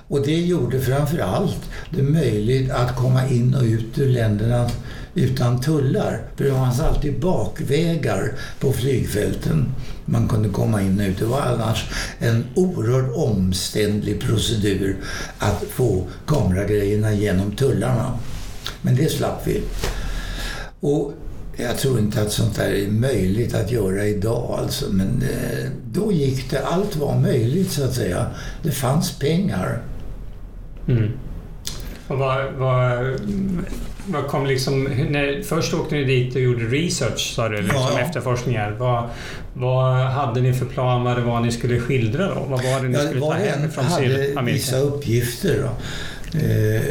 Och 0.07 0.25
det 0.25 0.41
gjorde 0.41 0.81
framför 0.81 1.19
allt 1.19 1.61
det 1.89 2.03
möjligt 2.03 2.71
att 2.71 2.95
komma 2.95 3.27
in 3.27 3.55
och 3.55 3.63
ut 3.63 3.97
ur 3.97 4.09
länderna 4.09 4.69
utan 5.13 5.61
tullar. 5.61 6.21
För 6.35 6.43
det 6.43 6.51
fanns 6.51 6.79
alltid 6.79 7.19
bakvägar 7.19 8.31
på 8.59 8.73
flygfälten 8.73 9.71
man 10.05 10.27
kunde 10.27 10.49
komma 10.49 10.81
in 10.81 10.99
och 10.99 11.07
ut. 11.07 11.19
Det 11.19 11.25
var 11.25 11.41
annars 11.41 11.85
en 12.19 12.45
oerhört 12.55 13.15
omständlig 13.15 14.21
procedur 14.21 14.97
att 15.39 15.63
få 15.69 16.03
kameragrejerna 16.27 17.13
genom 17.13 17.55
tullarna. 17.55 18.19
Men 18.81 18.95
det 18.95 19.11
slapp 19.11 19.47
vi. 19.47 19.63
Och 20.79 21.13
jag 21.57 21.77
tror 21.77 21.99
inte 21.99 22.21
att 22.21 22.31
sånt 22.31 22.55
där 22.55 22.69
är 22.69 22.87
möjligt 22.87 23.55
att 23.55 23.71
göra 23.71 24.05
idag 24.05 24.59
alltså. 24.61 24.85
Men 24.89 25.21
eh, 25.21 25.69
då 25.91 26.11
gick 26.11 26.49
det, 26.49 26.65
allt 26.65 26.95
var 26.95 27.19
möjligt 27.19 27.71
så 27.71 27.83
att 27.83 27.93
säga. 27.93 28.25
Det 28.63 28.71
fanns 28.71 29.19
pengar. 29.19 29.81
Mm. 30.87 31.11
Och 32.07 32.17
vad, 32.17 32.53
vad, 32.53 33.19
vad 34.07 34.27
kom 34.27 34.45
liksom... 34.45 34.83
När, 34.83 35.43
först 35.43 35.73
åkte 35.73 35.95
ni 35.95 36.03
dit 36.03 36.35
och 36.35 36.41
gjorde 36.41 36.65
research, 36.65 37.33
sa 37.35 37.49
du, 37.49 37.61
liksom 37.61 37.81
ja. 37.93 37.99
efterforskningar. 37.99 38.75
Vad, 38.79 39.09
vad 39.53 39.95
hade 39.95 40.41
ni 40.41 40.53
för 40.53 40.65
plan? 40.65 41.03
Vad 41.03 41.17
det 41.17 41.21
var 41.21 41.39
ni 41.39 41.51
skulle 41.51 41.79
skildra 41.79 42.27
då? 42.27 42.45
Vad 42.49 42.63
var 42.63 42.81
det 42.81 42.87
ni 42.87 42.97
ja, 42.97 43.03
skulle 43.03 43.21
ta 43.21 43.33
hem 43.33 43.71
från 43.71 43.89
Sydamerika? 43.89 44.39
hade 44.39 44.51
vissa 44.51 44.77
uppgifter. 44.77 45.63
Då. 45.63 45.69
Eh, 46.39 46.81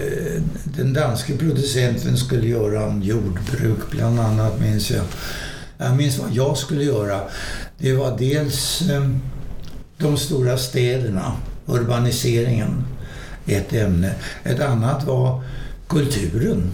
den 0.65 0.93
danske 0.93 1.37
producenten 1.37 2.17
skulle 2.17 2.49
göra 2.49 2.87
om 2.87 3.03
jordbruk 3.03 3.91
bland 3.91 4.21
annat, 4.21 4.61
minns 4.61 4.91
jag. 4.91 5.05
Jag 5.79 5.97
minns 5.97 6.19
vad 6.19 6.31
jag 6.33 6.57
skulle 6.57 6.85
göra. 6.85 7.21
Det 7.79 7.93
var 7.93 8.19
dels 8.19 8.83
eh, 8.91 9.09
de 9.99 10.17
stora 10.17 10.57
städerna, 10.57 11.33
urbaniseringen 11.67 12.85
ett 13.47 13.73
ämne. 13.73 14.15
Ett 14.45 14.61
annat 14.61 15.05
var 15.05 15.43
kulturen. 15.89 16.71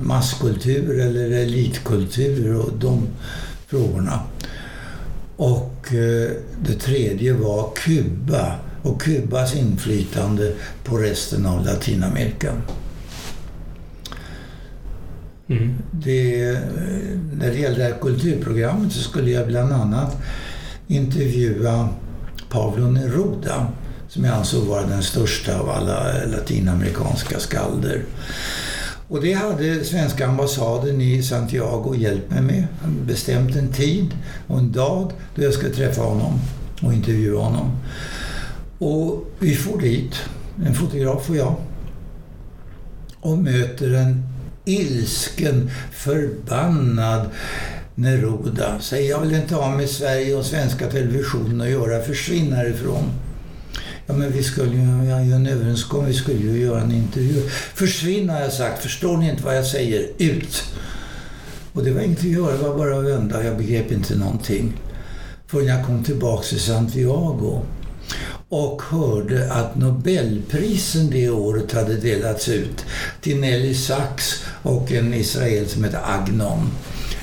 Masskultur 0.00 1.00
eller 1.00 1.30
elitkultur 1.30 2.56
och 2.56 2.70
de 2.78 3.08
frågorna. 3.66 4.20
Och 5.36 5.94
eh, 5.94 6.30
det 6.62 6.74
tredje 6.80 7.32
var 7.32 7.70
Kuba 7.74 8.54
och 8.82 9.02
Kubas 9.02 9.56
inflytande 9.56 10.52
på 10.84 10.96
resten 10.98 11.46
av 11.46 11.64
Latinamerika. 11.64 12.52
Mm. 15.48 15.74
Det, 15.90 16.48
eh, 16.48 16.58
när 17.32 17.50
det 17.50 17.58
gäller 17.58 17.78
det 17.78 17.84
här 17.84 18.00
kulturprogrammet 18.00 18.92
så 18.92 19.00
skulle 19.00 19.30
jag 19.30 19.46
bland 19.46 19.72
annat 19.72 20.16
intervjua 20.86 21.88
Pablo 22.50 22.90
Neruda 22.90 23.66
som 24.16 24.24
jag 24.24 24.34
ansåg 24.34 24.64
vara 24.64 24.86
den 24.86 25.02
största 25.02 25.60
av 25.60 25.70
alla 25.70 26.24
latinamerikanska 26.26 27.38
skalder. 27.38 28.02
Och 29.08 29.20
det 29.20 29.32
hade 29.32 29.84
svenska 29.84 30.26
ambassaden 30.26 31.00
i 31.00 31.22
Santiago 31.22 31.94
hjälpt 31.94 32.30
mig 32.30 32.42
med. 32.42 32.66
Han 32.82 33.06
bestämt 33.06 33.56
en 33.56 33.72
tid 33.72 34.06
och 34.46 34.58
en 34.58 34.72
dag 34.72 35.12
då 35.34 35.42
jag 35.42 35.54
skulle 35.54 35.74
träffa 35.74 36.02
honom 36.02 36.40
och 36.82 36.92
intervjua 36.92 37.40
honom. 37.40 37.78
Och 38.78 39.24
vi 39.38 39.54
får 39.54 39.80
dit, 39.80 40.14
en 40.66 40.74
fotograf 40.74 41.30
och 41.30 41.36
jag, 41.36 41.54
och 43.20 43.38
möter 43.38 43.94
en 43.94 44.28
ilsken, 44.64 45.70
förbannad 45.92 47.30
Neruda. 47.94 48.80
Säger 48.80 49.10
jag 49.10 49.20
vill 49.20 49.34
inte 49.34 49.54
ha 49.54 49.76
med 49.76 49.88
Sverige 49.88 50.34
och 50.34 50.44
svenska 50.44 50.90
televisionen 50.90 51.60
att 51.60 51.70
göra, 51.70 52.02
försvinn 52.02 52.52
härifrån. 52.52 53.12
Ja, 54.06 54.14
men 54.14 54.32
vi 54.32 54.42
skulle 54.42 54.76
ju 54.76 55.08
göra 55.08 55.20
en 55.20 55.46
överenskommelse, 55.46 56.12
vi 56.12 56.18
skulle 56.18 56.52
ju 56.52 56.60
göra 56.60 56.80
en 56.80 56.92
intervju. 56.92 57.48
Försvinn 57.74 58.28
har 58.30 58.40
jag 58.40 58.52
sagt, 58.52 58.82
förstår 58.82 59.16
ni 59.16 59.30
inte 59.30 59.42
vad 59.44 59.56
jag 59.56 59.66
säger? 59.66 60.08
Ut! 60.18 60.64
Och 61.72 61.84
det 61.84 61.90
var 61.90 62.00
inget 62.00 62.18
att 62.18 62.24
göra, 62.24 62.52
det 62.52 62.62
var 62.62 62.78
bara 62.78 62.98
att 62.98 63.04
vända. 63.04 63.44
Jag 63.44 63.56
begrep 63.56 63.92
inte 63.92 64.16
någonting. 64.16 64.72
Förrän 65.46 65.66
jag 65.66 65.86
kom 65.86 66.04
tillbaka 66.04 66.42
till 66.42 66.60
Santiago 66.60 67.62
och 68.48 68.82
hörde 68.82 69.52
att 69.52 69.76
Nobelprisen 69.76 71.10
det 71.10 71.30
året 71.30 71.72
hade 71.72 71.96
delats 71.96 72.48
ut 72.48 72.84
till 73.20 73.40
Nelly 73.40 73.74
Sachs 73.74 74.44
och 74.62 74.92
en 74.92 75.14
israel 75.14 75.68
som 75.68 75.84
heter 75.84 76.00
Agnon 76.04 76.70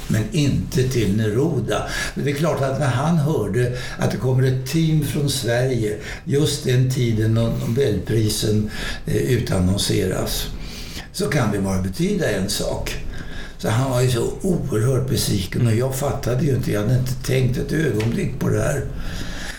men 0.07 0.23
inte 0.31 0.89
till 0.89 1.17
Neruda. 1.17 1.87
Men 2.15 2.25
det 2.25 2.31
är 2.31 2.35
klart 2.35 2.61
att 2.61 2.79
när 2.79 2.87
han 2.87 3.17
hörde 3.17 3.77
att 3.97 4.11
det 4.11 4.17
kommer 4.17 4.43
ett 4.43 4.65
team 4.65 5.05
från 5.05 5.29
Sverige 5.29 5.97
just 6.25 6.63
den 6.63 6.91
tiden 6.91 7.33
Nobelprisen 7.33 8.69
eh, 9.05 9.15
utannonseras 9.15 10.47
så 11.11 11.27
kan 11.27 11.51
det 11.51 11.59
bara 11.59 11.81
betyda 11.81 12.31
en 12.31 12.49
sak. 12.49 12.95
Så 13.57 13.69
han 13.69 13.91
var 13.91 14.01
ju 14.01 14.11
så 14.11 14.33
oerhört 14.41 15.09
besviken 15.09 15.67
och 15.67 15.75
jag 15.75 15.95
fattade 15.95 16.45
ju 16.45 16.55
inte, 16.55 16.71
jag 16.71 16.81
hade 16.81 16.99
inte 16.99 17.13
tänkt 17.13 17.57
ett 17.57 17.71
ögonblick 17.71 18.39
på 18.39 18.49
det 18.49 18.61
här. 18.61 18.85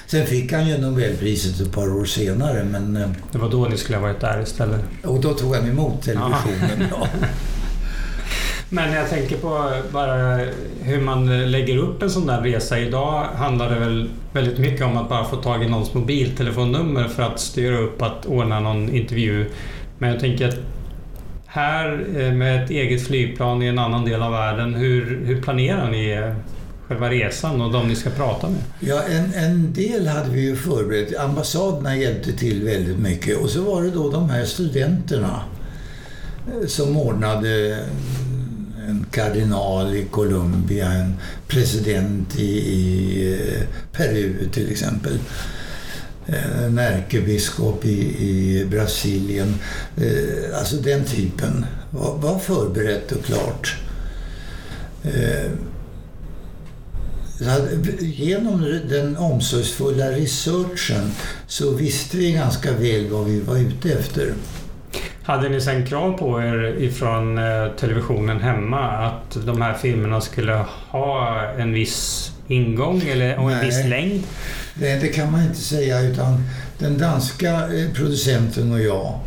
Sen 0.06 0.26
fick 0.26 0.52
han 0.52 0.68
ju 0.68 0.78
Nobelpriset 0.78 1.60
ett 1.60 1.72
par 1.72 1.92
år 1.96 2.04
senare. 2.04 2.64
Men, 2.64 2.96
eh, 2.96 3.08
det 3.32 3.38
var 3.38 3.50
då 3.50 3.64
ni 3.68 3.76
skulle 3.76 3.98
ha 3.98 4.02
varit 4.02 4.20
där 4.20 4.42
istället? 4.42 4.80
Och 5.04 5.20
då 5.20 5.34
tog 5.34 5.54
han 5.54 5.68
emot 5.68 6.02
televisionen. 6.02 6.86
Ja. 6.90 7.08
Men 8.68 8.92
jag 8.92 9.10
tänker 9.10 9.36
på 9.36 9.72
bara 9.92 10.40
hur 10.82 11.00
man 11.00 11.50
lägger 11.50 11.78
upp 11.78 12.02
en 12.02 12.10
sån 12.10 12.26
där 12.26 12.40
resa. 12.40 12.78
Idag 12.78 13.24
handlar 13.36 13.70
det 13.70 13.80
väl 13.80 14.08
väldigt 14.32 14.58
mycket 14.58 14.86
om 14.86 14.96
att 14.96 15.08
bara 15.08 15.24
få 15.24 15.36
tag 15.36 15.64
i 15.64 15.68
någons 15.68 15.94
mobiltelefonnummer 15.94 17.08
för 17.08 17.22
att 17.22 17.40
styra 17.40 17.78
upp 17.78 18.02
att 18.02 18.26
ordna 18.26 18.60
någon 18.60 18.94
intervju. 18.94 19.46
Men 19.98 20.10
jag 20.10 20.20
tänker 20.20 20.48
att 20.48 20.56
här 21.46 22.06
eh, 22.16 22.32
med 22.32 22.64
ett 22.64 22.70
eget 22.70 23.06
flygplan 23.06 23.62
i 23.62 23.66
en 23.66 23.78
annan 23.78 24.04
del 24.04 24.22
av 24.22 24.32
världen, 24.32 24.74
hur, 24.74 25.22
hur 25.26 25.42
planerar 25.42 25.90
ni 25.90 26.32
själva 26.88 27.10
resan 27.10 27.60
och 27.60 27.72
de 27.72 27.88
ni 27.88 27.96
ska 27.96 28.10
prata 28.10 28.48
med? 28.48 28.62
Ja, 28.80 29.02
en, 29.02 29.34
en 29.34 29.72
del 29.72 30.06
hade 30.06 30.30
vi 30.30 30.40
ju 30.40 30.56
förberett. 30.56 31.18
Ambassaderna 31.18 31.96
hjälpte 31.96 32.32
till 32.32 32.64
väldigt 32.64 32.98
mycket. 32.98 33.38
Och 33.38 33.50
så 33.50 33.62
var 33.62 33.82
det 33.82 33.90
då 33.90 34.10
de 34.10 34.30
här 34.30 34.44
studenterna 34.44 35.40
eh, 36.46 36.66
som 36.66 36.96
ordnade 36.96 37.78
en 38.88 39.06
kardinal 39.10 39.94
i 39.96 40.04
Colombia, 40.10 40.92
en 40.92 41.14
president 41.48 42.38
i, 42.38 42.58
i 42.58 43.32
eh, 43.32 43.66
Peru 43.92 44.48
till 44.52 44.70
exempel 44.70 45.18
eh, 46.26 46.64
en 46.64 46.78
ärkebiskop 46.78 47.84
i, 47.84 47.98
i 48.28 48.66
Brasilien. 48.70 49.54
Eh, 49.96 50.58
alltså 50.58 50.76
den 50.76 51.04
typen 51.04 51.66
var, 51.90 52.16
var 52.16 52.38
förberett 52.38 53.12
och 53.12 53.24
klart. 53.24 53.76
Genom 58.00 58.80
den 58.88 59.16
omsorgsfulla 59.16 60.10
researchen 60.10 61.10
så 61.46 61.70
visste 61.70 62.16
vi 62.16 62.32
ganska 62.32 62.72
väl 62.72 63.08
vad 63.08 63.24
vi 63.24 63.40
var 63.40 63.56
ute 63.56 63.92
efter. 63.92 64.34
Hade 65.26 65.48
ni 65.48 65.60
sen 65.60 65.86
krav 65.86 66.18
på 66.18 66.42
er 66.42 66.76
ifrån 66.78 67.38
eh, 67.38 67.68
televisionen 67.80 68.40
hemma 68.40 68.88
att 68.88 69.46
de 69.46 69.62
här 69.62 69.74
filmerna 69.74 70.20
skulle 70.20 70.64
ha 70.88 71.42
en 71.58 71.72
viss 71.72 72.32
ingång 72.48 73.02
eller, 73.08 73.38
och 73.38 73.50
en 73.50 73.56
Nej. 73.56 73.66
viss 73.66 73.84
längd? 73.84 74.22
Nej, 74.74 74.98
det 75.00 75.08
kan 75.08 75.32
man 75.32 75.42
inte 75.42 75.58
säga 75.58 76.00
utan 76.00 76.44
den 76.78 76.98
danska 76.98 77.50
eh, 77.52 77.92
producenten 77.94 78.72
och 78.72 78.80
jag 78.80 79.20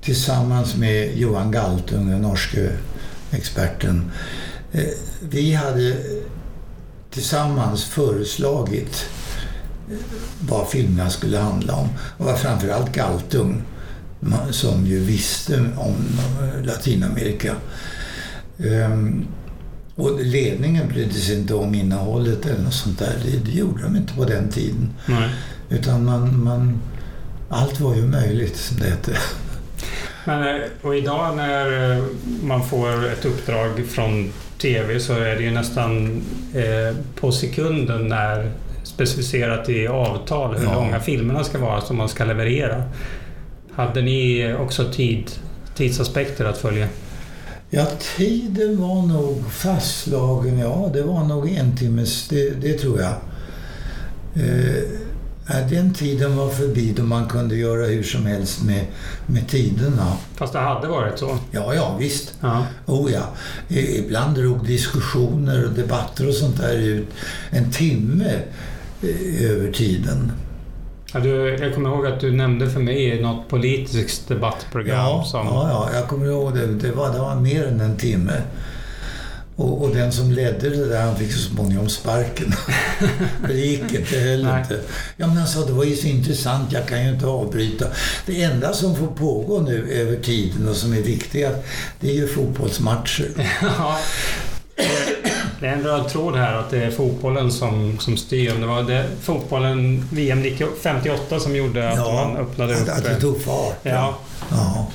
tillsammans 0.00 0.76
med 0.76 1.16
Johan 1.16 1.50
Galtung, 1.50 2.10
den 2.10 2.22
norske 2.22 2.70
experten, 3.30 4.10
eh, 4.72 4.84
vi 5.20 5.54
hade 5.54 5.96
tillsammans 7.10 7.84
föreslagit 7.84 9.08
vad 10.40 10.68
filmerna 10.68 11.10
skulle 11.10 11.38
handla 11.38 11.74
om. 11.74 11.88
Och 12.18 12.24
var 12.26 12.34
framförallt 12.36 12.92
Galtung 12.92 13.62
som 14.50 14.86
ju 14.86 14.98
visste 14.98 15.60
om 15.76 15.94
Latinamerika. 16.62 17.54
Ehm, 18.58 19.26
och 19.96 20.20
ledningen 20.20 20.88
brydde 20.88 21.14
sig 21.14 21.38
inte 21.38 21.54
om 21.54 21.74
innehållet 21.74 22.46
eller 22.46 22.62
något 22.62 22.74
sånt 22.74 22.98
där. 22.98 23.14
Det, 23.24 23.50
det 23.50 23.58
gjorde 23.58 23.82
de 23.82 23.96
inte 23.96 24.14
på 24.14 24.24
den 24.24 24.50
tiden. 24.50 24.90
Nej. 25.06 25.30
Utan 25.68 26.04
man, 26.04 26.44
man, 26.44 26.80
allt 27.48 27.80
var 27.80 27.94
ju 27.94 28.06
möjligt, 28.06 28.56
som 28.56 28.78
det 28.78 28.86
hette. 28.86 29.16
Men, 30.24 30.42
eh, 30.42 30.62
och 30.82 30.96
idag 30.96 31.36
när 31.36 31.96
eh, 31.96 32.04
man 32.42 32.64
får 32.64 33.06
ett 33.06 33.24
uppdrag 33.24 33.84
från 33.88 34.32
TV 34.58 35.00
så 35.00 35.12
är 35.12 35.36
det 35.36 35.42
ju 35.42 35.50
nästan 35.50 36.22
eh, 36.54 36.96
på 37.14 37.32
sekunden 37.32 38.08
när 38.08 38.52
specificerat 38.82 39.68
i 39.68 39.86
avtal 39.86 40.56
hur 40.56 40.64
ja. 40.64 40.74
långa 40.74 41.00
filmerna 41.00 41.44
ska 41.44 41.58
vara 41.58 41.80
som 41.80 41.96
man 41.96 42.08
ska 42.08 42.24
leverera. 42.24 42.82
Hade 43.76 44.02
ni 44.02 44.54
också 44.60 44.92
tid, 44.92 45.30
tidsaspekter 45.74 46.44
att 46.44 46.58
följa? 46.58 46.88
Ja, 47.70 47.86
tiden 48.16 48.80
var 48.80 49.06
nog 49.06 49.50
fastslagen. 49.50 50.58
Ja, 50.58 50.90
det 50.92 51.02
var 51.02 51.24
nog 51.24 51.50
en 51.50 51.76
timmes, 51.76 52.28
det, 52.28 52.50
det 52.50 52.78
tror 52.78 53.00
jag. 53.00 53.14
Eh, 54.34 55.04
den 55.70 55.94
tiden 55.94 56.36
var 56.36 56.48
förbi 56.48 56.92
då 56.96 57.02
man 57.02 57.28
kunde 57.28 57.56
göra 57.56 57.86
hur 57.86 58.02
som 58.02 58.26
helst 58.26 58.62
med, 58.62 58.86
med 59.26 59.48
tiderna. 59.48 60.16
Fast 60.34 60.52
det 60.52 60.58
hade 60.58 60.88
varit 60.88 61.18
så? 61.18 61.38
Ja, 61.50 61.74
ja 61.74 61.96
visst. 61.98 62.34
Ja. 62.40 62.66
Oh, 62.86 63.12
ja. 63.12 63.22
Ibland 63.78 64.36
drog 64.36 64.66
diskussioner 64.66 65.64
och 65.64 65.72
debatter 65.72 66.28
och 66.28 66.34
sånt 66.34 66.56
där 66.56 66.76
ut 66.76 67.08
en 67.50 67.72
timme 67.72 68.32
eh, 69.02 69.50
över 69.50 69.72
tiden. 69.72 70.32
Ja, 71.14 71.20
du, 71.20 71.56
jag 71.60 71.74
kommer 71.74 71.88
ihåg 71.88 72.06
att 72.06 72.20
du 72.20 72.32
nämnde 72.32 72.70
för 72.70 72.80
mig 72.80 73.04
i 73.04 73.22
något 73.22 73.48
politiskt 73.48 74.28
debattprogram. 74.28 74.96
Ja, 74.96 75.24
som... 75.24 75.46
ja, 75.46 75.68
ja, 75.68 75.98
jag 75.98 76.08
kommer 76.08 76.26
ihåg 76.26 76.54
det. 76.54 76.66
Det 76.66 76.92
var, 76.92 77.12
det 77.12 77.18
var 77.18 77.34
mer 77.34 77.66
än 77.66 77.80
en 77.80 77.96
timme. 77.96 78.42
Och, 79.56 79.82
och, 79.82 79.94
den 79.94 80.12
som 80.12 80.30
ledde 80.30 80.70
det 80.70 80.88
där, 80.88 81.02
han 81.02 81.16
fick 81.16 81.32
så 81.32 81.38
småningom 81.38 81.88
sparken. 81.88 82.54
det 83.48 83.54
gick 83.54 83.94
inte, 83.94 84.18
heller 84.18 84.58
inte. 84.58 84.80
Ja, 85.16 85.26
men 85.26 85.36
han 85.36 85.46
sa, 85.46 85.66
det 85.66 85.72
var 85.72 85.84
ju 85.84 85.96
så 85.96 86.06
intressant, 86.06 86.72
jag 86.72 86.88
kan 86.88 87.04
ju 87.04 87.10
inte 87.10 87.26
avbryta. 87.26 87.86
Det 88.26 88.42
enda 88.42 88.72
som 88.72 88.96
får 88.96 89.06
pågå 89.06 89.60
nu 89.60 89.92
över 89.92 90.16
tiden 90.16 90.68
och 90.68 90.76
som 90.76 90.92
är 90.92 91.02
viktiga, 91.02 91.50
det 92.00 92.10
är 92.10 92.14
ju 92.14 92.28
fotbollsmatcher. 92.28 93.28
ja. 93.78 93.98
Det 95.64 95.70
är 95.70 95.74
en 95.74 95.82
röd 95.82 96.08
tråd 96.08 96.36
här 96.36 96.54
att 96.54 96.70
det 96.70 96.84
är 96.84 96.90
fotbollen 96.90 97.52
som, 97.52 97.98
som 97.98 98.16
styr. 98.16 98.54
Det 98.60 98.66
var 98.66 98.82
det, 98.82 99.06
fotbollen 99.20 100.08
VM 100.12 100.44
58 100.82 101.40
som 101.40 101.56
gjorde 101.56 101.90
att 101.90 101.96
ja, 101.96 102.12
man 102.12 102.36
öppnade 102.36 102.74
upp... 102.74 102.88
Att 102.88 103.04
det 103.04 103.20
tog 103.20 103.42
fart. 103.42 103.78
Ja. 103.82 104.14
ja. 104.50 104.86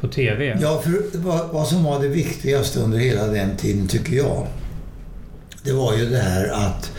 på 0.00 0.08
TV. 0.08 0.58
Ja, 0.60 0.80
för 0.84 1.18
vad, 1.18 1.48
vad 1.48 1.66
som 1.66 1.84
var 1.84 2.00
det 2.00 2.08
viktigaste 2.08 2.80
under 2.80 2.98
hela 2.98 3.26
den 3.26 3.56
tiden 3.56 3.88
tycker 3.88 4.16
jag, 4.16 4.46
det 5.62 5.72
var 5.72 5.96
ju 5.96 6.10
det 6.10 6.18
här 6.18 6.48
att 6.48 6.92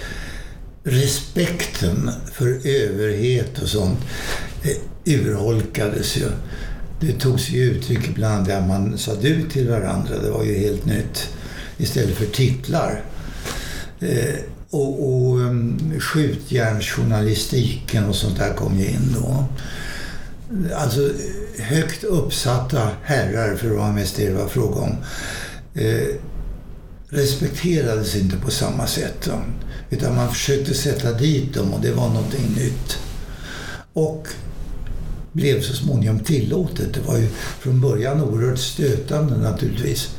respekten 0.84 2.12
för 2.34 2.48
överhet 2.68 3.60
och 3.62 3.68
sånt 3.68 4.00
urholkades 5.08 6.18
ju. 6.18 6.26
Det 7.00 7.14
tog 7.14 7.40
sig 7.40 7.60
uttryck 7.60 8.10
ibland 8.10 8.48
där 8.48 8.68
man 8.68 8.98
sa 8.98 9.16
du 9.16 9.50
till 9.50 9.70
varandra. 9.70 10.20
Det 10.24 10.32
var 10.32 10.44
ju 10.44 10.60
helt 10.60 10.86
nytt. 10.86 11.30
Istället 11.78 12.16
för 12.16 12.26
titlar. 12.26 13.02
Eh, 14.00 14.36
och, 14.70 15.10
och 15.10 15.38
um, 15.38 15.94
skjutjärnsjournalistiken 16.00 18.06
och 18.06 18.16
sånt 18.16 18.38
där 18.38 18.54
kom 18.54 18.80
ju 18.80 18.86
in 18.86 19.16
då. 19.16 19.46
Alltså 20.76 21.12
högt 21.60 22.04
uppsatta 22.04 22.90
herrar, 23.04 23.56
för 23.56 23.72
att 23.72 23.78
vara 23.78 23.92
mest 23.92 24.16
det 24.16 24.28
det 24.28 24.34
var 24.34 24.48
fråga 24.48 24.82
om, 24.82 24.96
eh, 25.74 26.08
respekterades 27.10 28.16
inte 28.16 28.38
på 28.38 28.52
samma 28.52 28.88
sätt. 28.88 29.18
Då. 29.26 29.42
Utan 29.90 30.16
man 30.16 30.30
försökte 30.30 30.74
sätta 30.74 31.14
dit 31.14 31.54
dem 31.54 31.74
och 31.74 31.82
det 31.82 31.92
var 31.92 32.08
någonting 32.08 32.54
nytt. 32.56 32.98
Och 33.94 34.28
blev 35.38 35.62
så 35.62 35.74
småningom 35.74 36.20
tillåtet. 36.20 36.94
Det 36.94 37.00
var 37.08 37.18
ju 37.18 37.28
från 37.60 37.82
början 37.82 38.24
oerhört 38.24 38.60
stötande 38.60 39.38
naturligtvis. 39.38 40.16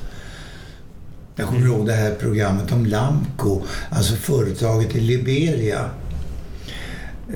Jag 1.36 1.48
kommer 1.48 1.66
ihåg 1.66 1.86
det 1.86 1.92
här 1.92 2.14
programmet 2.14 2.72
om 2.72 2.86
Lamco, 2.86 3.62
alltså 3.90 4.14
företaget 4.14 4.96
i 4.96 5.00
Liberia. 5.00 5.90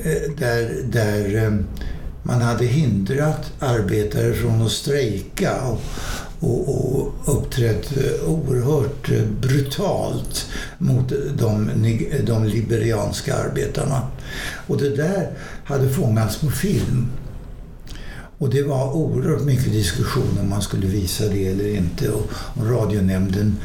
Eh, 0.05 0.31
där, 0.39 0.83
där 0.85 1.45
eh, 1.45 1.53
man 2.23 2.43
hade 2.43 2.65
hindrat 2.65 3.53
arbetare 3.59 4.35
från 4.35 4.63
att 4.63 4.73
strejka 4.73 5.63
och, 5.63 5.81
och, 6.41 6.69
och 6.69 7.13
uppträtt 7.25 7.97
eh, 7.97 8.29
oerhört 8.29 9.11
brutalt 9.41 10.47
mot 10.79 11.13
de, 11.39 11.71
de 12.27 12.45
liberianska 12.45 13.35
arbetarna. 13.35 14.07
Och 14.67 14.79
det 14.79 14.97
där 14.97 15.31
hade 15.65 15.89
fångats 15.89 16.37
på 16.37 16.51
film. 16.51 17.09
Och 18.43 18.51
det 18.51 18.63
var 18.63 18.97
oerhört 18.97 19.43
mycket 19.43 19.73
diskussion 19.73 20.39
om 20.41 20.49
man 20.49 20.63
skulle 20.63 20.87
visa 20.87 21.29
det 21.29 21.47
eller 21.47 21.77
inte. 21.77 22.11
Och, 22.11 22.31
och 22.55 22.71
radionämnden 22.71 23.57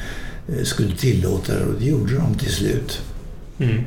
eh, 0.49 0.63
skulle 0.63 0.95
tillåta 0.95 1.53
det 1.53 1.65
och 1.65 1.79
det 1.79 1.85
gjorde 1.85 2.15
de 2.15 2.35
till 2.35 2.51
slut. 2.51 3.01
Mm. 3.59 3.83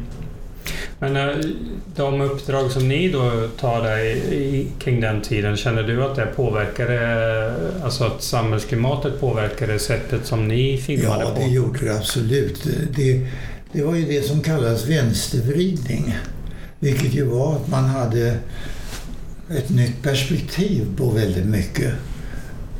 Men 0.99 1.17
eh, 1.17 1.37
de 1.97 2.21
uppdrag 2.21 2.71
som 2.71 2.89
ni 2.89 3.09
då 3.09 3.49
tar 3.61 3.83
där 3.83 4.17
kring 4.79 5.01
den 5.01 5.23
tiden, 5.23 5.57
känner 5.57 5.83
du 5.83 6.05
att 6.05 6.17
det 6.17 6.27
påverkade, 6.37 7.55
alltså 7.85 8.05
att 8.05 8.23
samhällsklimatet 8.23 9.21
påverkade 9.21 9.79
sättet 9.79 10.27
som 10.27 10.49
ni 10.49 10.79
filmade 10.79 11.25
på? 11.25 11.31
Ja, 11.31 11.47
det 11.47 11.53
gjorde 11.53 11.85
det 11.85 11.97
absolut. 11.97 12.69
Det, 12.97 13.27
det 13.73 13.83
var 13.83 13.95
ju 13.95 14.05
det 14.05 14.23
som 14.23 14.41
kallas 14.41 14.87
vänstervridning. 14.87 16.17
Vilket 16.79 17.15
ju 17.15 17.25
var 17.25 17.57
att 17.57 17.69
man 17.69 17.85
hade 17.85 18.39
ett 19.59 19.71
nytt 19.71 20.03
perspektiv 20.03 20.87
på 20.97 21.11
väldigt 21.11 21.47
mycket. 21.47 21.93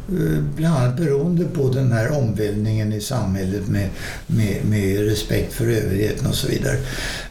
Eh, 0.09 0.43
bland 0.57 0.77
annat 0.77 0.97
beroende 0.97 1.45
på 1.45 1.69
den 1.69 1.93
här 1.93 2.19
omvälvningen 2.19 2.93
i 2.93 3.01
samhället 3.01 3.69
med, 3.69 3.89
med, 4.27 4.65
med 4.65 5.05
respekt 5.05 5.53
för 5.53 5.65
överheten 5.65 6.27
och 6.27 6.35
så 6.35 6.49
vidare. 6.49 6.77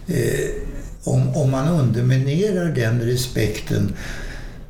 Eh, 0.08 0.50
om, 1.04 1.36
om 1.36 1.52
man 1.52 1.68
underminerar 1.68 2.76
den 2.76 3.02
respekten 3.02 3.94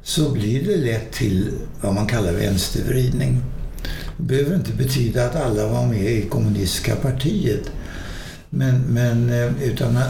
så 0.03 0.32
blir 0.32 0.63
det 0.63 0.77
lätt 0.77 1.12
till 1.12 1.51
vad 1.82 1.93
man 1.93 2.08
kallar 2.08 2.34
vänstervridning. 2.34 3.41
Det 4.17 4.23
behöver 4.23 4.55
inte 4.55 4.73
betyda 4.73 5.25
att 5.25 5.36
alla 5.36 5.67
var 5.67 5.86
med 5.86 6.12
i 6.12 6.21
kommunistiska 6.21 6.95
partiet. 6.95 7.71
Men, 8.49 8.81
men 8.81 9.29
eh, 9.29 9.63
utan 9.63 9.97
eh, 9.97 10.03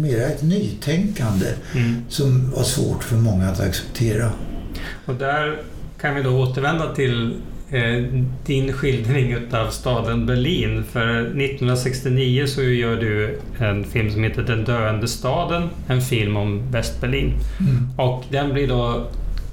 mera 0.00 0.26
ett 0.26 0.42
nytänkande 0.42 1.46
mm. 1.74 2.02
som 2.08 2.50
var 2.50 2.62
svårt 2.62 3.04
för 3.04 3.16
många 3.16 3.48
att 3.48 3.60
acceptera. 3.60 4.30
Och 5.04 5.14
där 5.14 5.58
kan 6.00 6.14
vi 6.14 6.22
då 6.22 6.30
återvända 6.30 6.94
till 6.94 7.34
eh, 7.70 8.04
din 8.46 8.72
skildring 8.72 9.36
av 9.52 9.70
staden 9.70 10.26
Berlin. 10.26 10.84
För 10.92 11.20
1969 11.20 12.46
så 12.46 12.62
gör 12.62 12.96
du 12.96 13.38
en 13.58 13.84
film 13.84 14.10
som 14.10 14.22
heter 14.22 14.42
Den 14.42 14.64
döende 14.64 15.08
staden, 15.08 15.68
en 15.88 16.02
film 16.02 16.36
om 16.36 16.70
Västberlin. 16.70 17.32
Mm. 17.60 17.88
Och 17.96 18.24
den 18.30 18.52
blir 18.52 18.68
då 18.68 19.06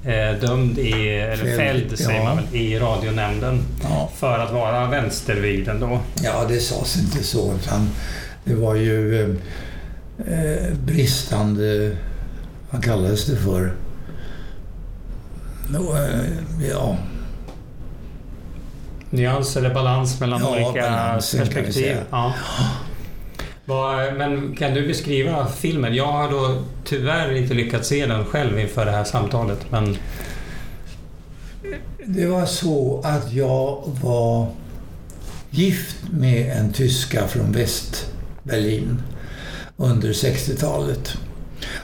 eh, 0.04 0.40
dömd 0.40 0.78
i, 0.78 0.92
eller 1.08 1.56
fälld, 1.56 1.56
fälld 1.56 1.98
säger 1.98 2.20
ja. 2.20 2.34
man 2.34 2.44
i 2.52 2.78
radionämnden 2.78 3.60
ja. 3.82 4.10
för 4.16 4.38
att 4.38 4.52
vara 4.52 4.86
vänstervriden 4.86 5.80
då. 5.80 6.00
Ja, 6.22 6.44
det 6.48 6.60
sades 6.60 6.96
inte 6.96 7.24
så. 7.24 7.54
Utan 7.54 7.88
det 8.48 8.54
var 8.54 8.74
ju 8.74 9.20
eh, 9.20 9.28
eh, 10.34 10.74
bristande, 10.84 11.96
vad 12.70 12.84
kallades 12.84 13.26
det 13.26 13.36
för? 13.36 13.72
Eh, 15.74 16.68
ja. 16.70 16.96
Nyans 19.10 19.56
eller 19.56 19.74
balans 19.74 20.20
mellan 20.20 20.40
ja, 20.40 20.50
olika 20.50 21.14
perspektiv? 21.38 21.96
Ja. 22.10 22.32
Men 24.16 24.56
kan 24.56 24.74
du 24.74 24.86
beskriva 24.86 25.46
filmen? 25.46 25.94
Jag 25.94 26.12
har 26.12 26.30
då 26.30 26.62
tyvärr 26.84 27.34
inte 27.34 27.54
lyckats 27.54 27.88
se 27.88 28.06
den 28.06 28.24
själv 28.24 28.58
inför 28.58 28.84
det 28.84 28.90
här 28.90 29.04
samtalet. 29.04 29.70
Men... 29.70 29.96
Det 32.06 32.26
var 32.26 32.46
så 32.46 33.00
att 33.04 33.32
jag 33.32 33.82
var 34.02 34.48
gift 35.50 35.96
med 36.10 36.56
en 36.56 36.72
tyska 36.72 37.28
från 37.28 37.52
väst 37.52 38.12
Berlin 38.48 39.02
under 39.76 40.12
60-talet 40.12 41.16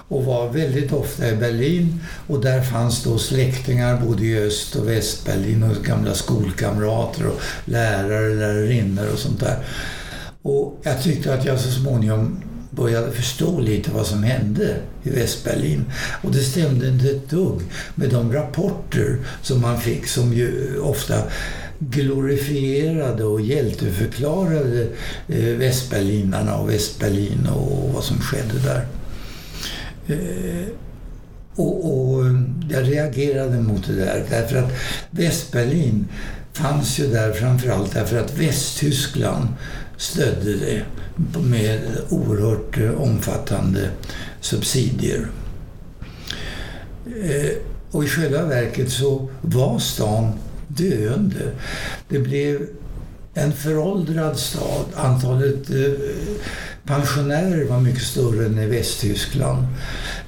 och 0.09 0.25
var 0.25 0.49
väldigt 0.49 0.93
ofta 0.93 1.31
i 1.31 1.37
Berlin 1.37 2.01
och 2.27 2.41
där 2.41 2.63
fanns 2.63 3.05
då 3.05 3.19
släktingar 3.19 4.01
både 4.07 4.25
i 4.25 4.39
Öst 4.39 4.77
och 4.77 4.89
Västberlin 4.89 5.63
och 5.63 5.85
gamla 5.85 6.15
skolkamrater 6.15 7.27
och 7.27 7.41
lärare, 7.65 8.35
lärarinnor 8.35 9.09
och 9.13 9.19
sånt 9.19 9.41
där. 9.41 9.59
Och 10.43 10.81
jag 10.83 11.03
tyckte 11.03 11.35
att 11.35 11.45
jag 11.45 11.61
så 11.61 11.71
småningom 11.71 12.43
började 12.71 13.13
förstå 13.13 13.61
lite 13.61 13.91
vad 13.91 14.07
som 14.07 14.23
hände 14.23 14.77
i 15.03 15.11
Västberlin. 15.11 15.85
Och 16.23 16.33
det 16.33 16.43
stämde 16.43 16.89
inte 16.89 17.11
ett 17.11 17.31
dugg 17.31 17.61
med 17.95 18.11
de 18.11 18.33
rapporter 18.33 19.19
som 19.43 19.61
man 19.61 19.81
fick 19.81 20.07
som 20.07 20.33
ju 20.33 20.79
ofta 20.79 21.23
glorifierade 21.79 23.25
och 23.25 23.41
hjälteförklarade 23.41 24.87
eh, 25.29 25.45
västberlinarna 25.45 26.57
och 26.57 26.71
Västberlin 26.71 27.49
och 27.55 27.91
vad 27.95 28.05
som 28.05 28.21
skedde 28.21 28.59
där. 28.65 28.87
Eh, 30.07 30.67
och, 31.57 32.11
och, 32.11 32.25
jag 32.71 32.93
reagerade 32.93 33.61
mot 33.61 33.87
det 33.87 33.93
där 33.95 34.25
därför 34.31 34.57
att 34.57 34.73
Västberlin 35.11 36.09
fanns 36.53 36.99
ju 36.99 37.07
där 37.07 37.33
framförallt 37.33 37.95
därför 37.95 38.19
att 38.19 38.39
Västtyskland 38.39 39.49
stödde 39.97 40.57
det 40.57 40.83
med 41.41 41.81
oerhört 42.09 42.79
eh, 42.79 42.91
omfattande 42.91 43.89
subsidier. 44.41 45.27
Och 47.91 48.05
i 48.05 48.09
själva 48.09 48.43
verket 48.43 48.91
så 48.91 49.29
var 49.41 49.79
stan 49.79 50.33
döende. 50.77 51.51
Det 52.09 52.19
blev 52.19 52.67
en 53.35 53.53
föråldrad 53.53 54.39
stad. 54.39 54.85
Antalet 54.95 55.71
eh, 55.71 55.93
pensionärer 56.85 57.65
var 57.65 57.81
mycket 57.81 58.03
större 58.03 58.47
än 58.47 58.59
i 58.59 58.67
Västtyskland. 58.67 59.67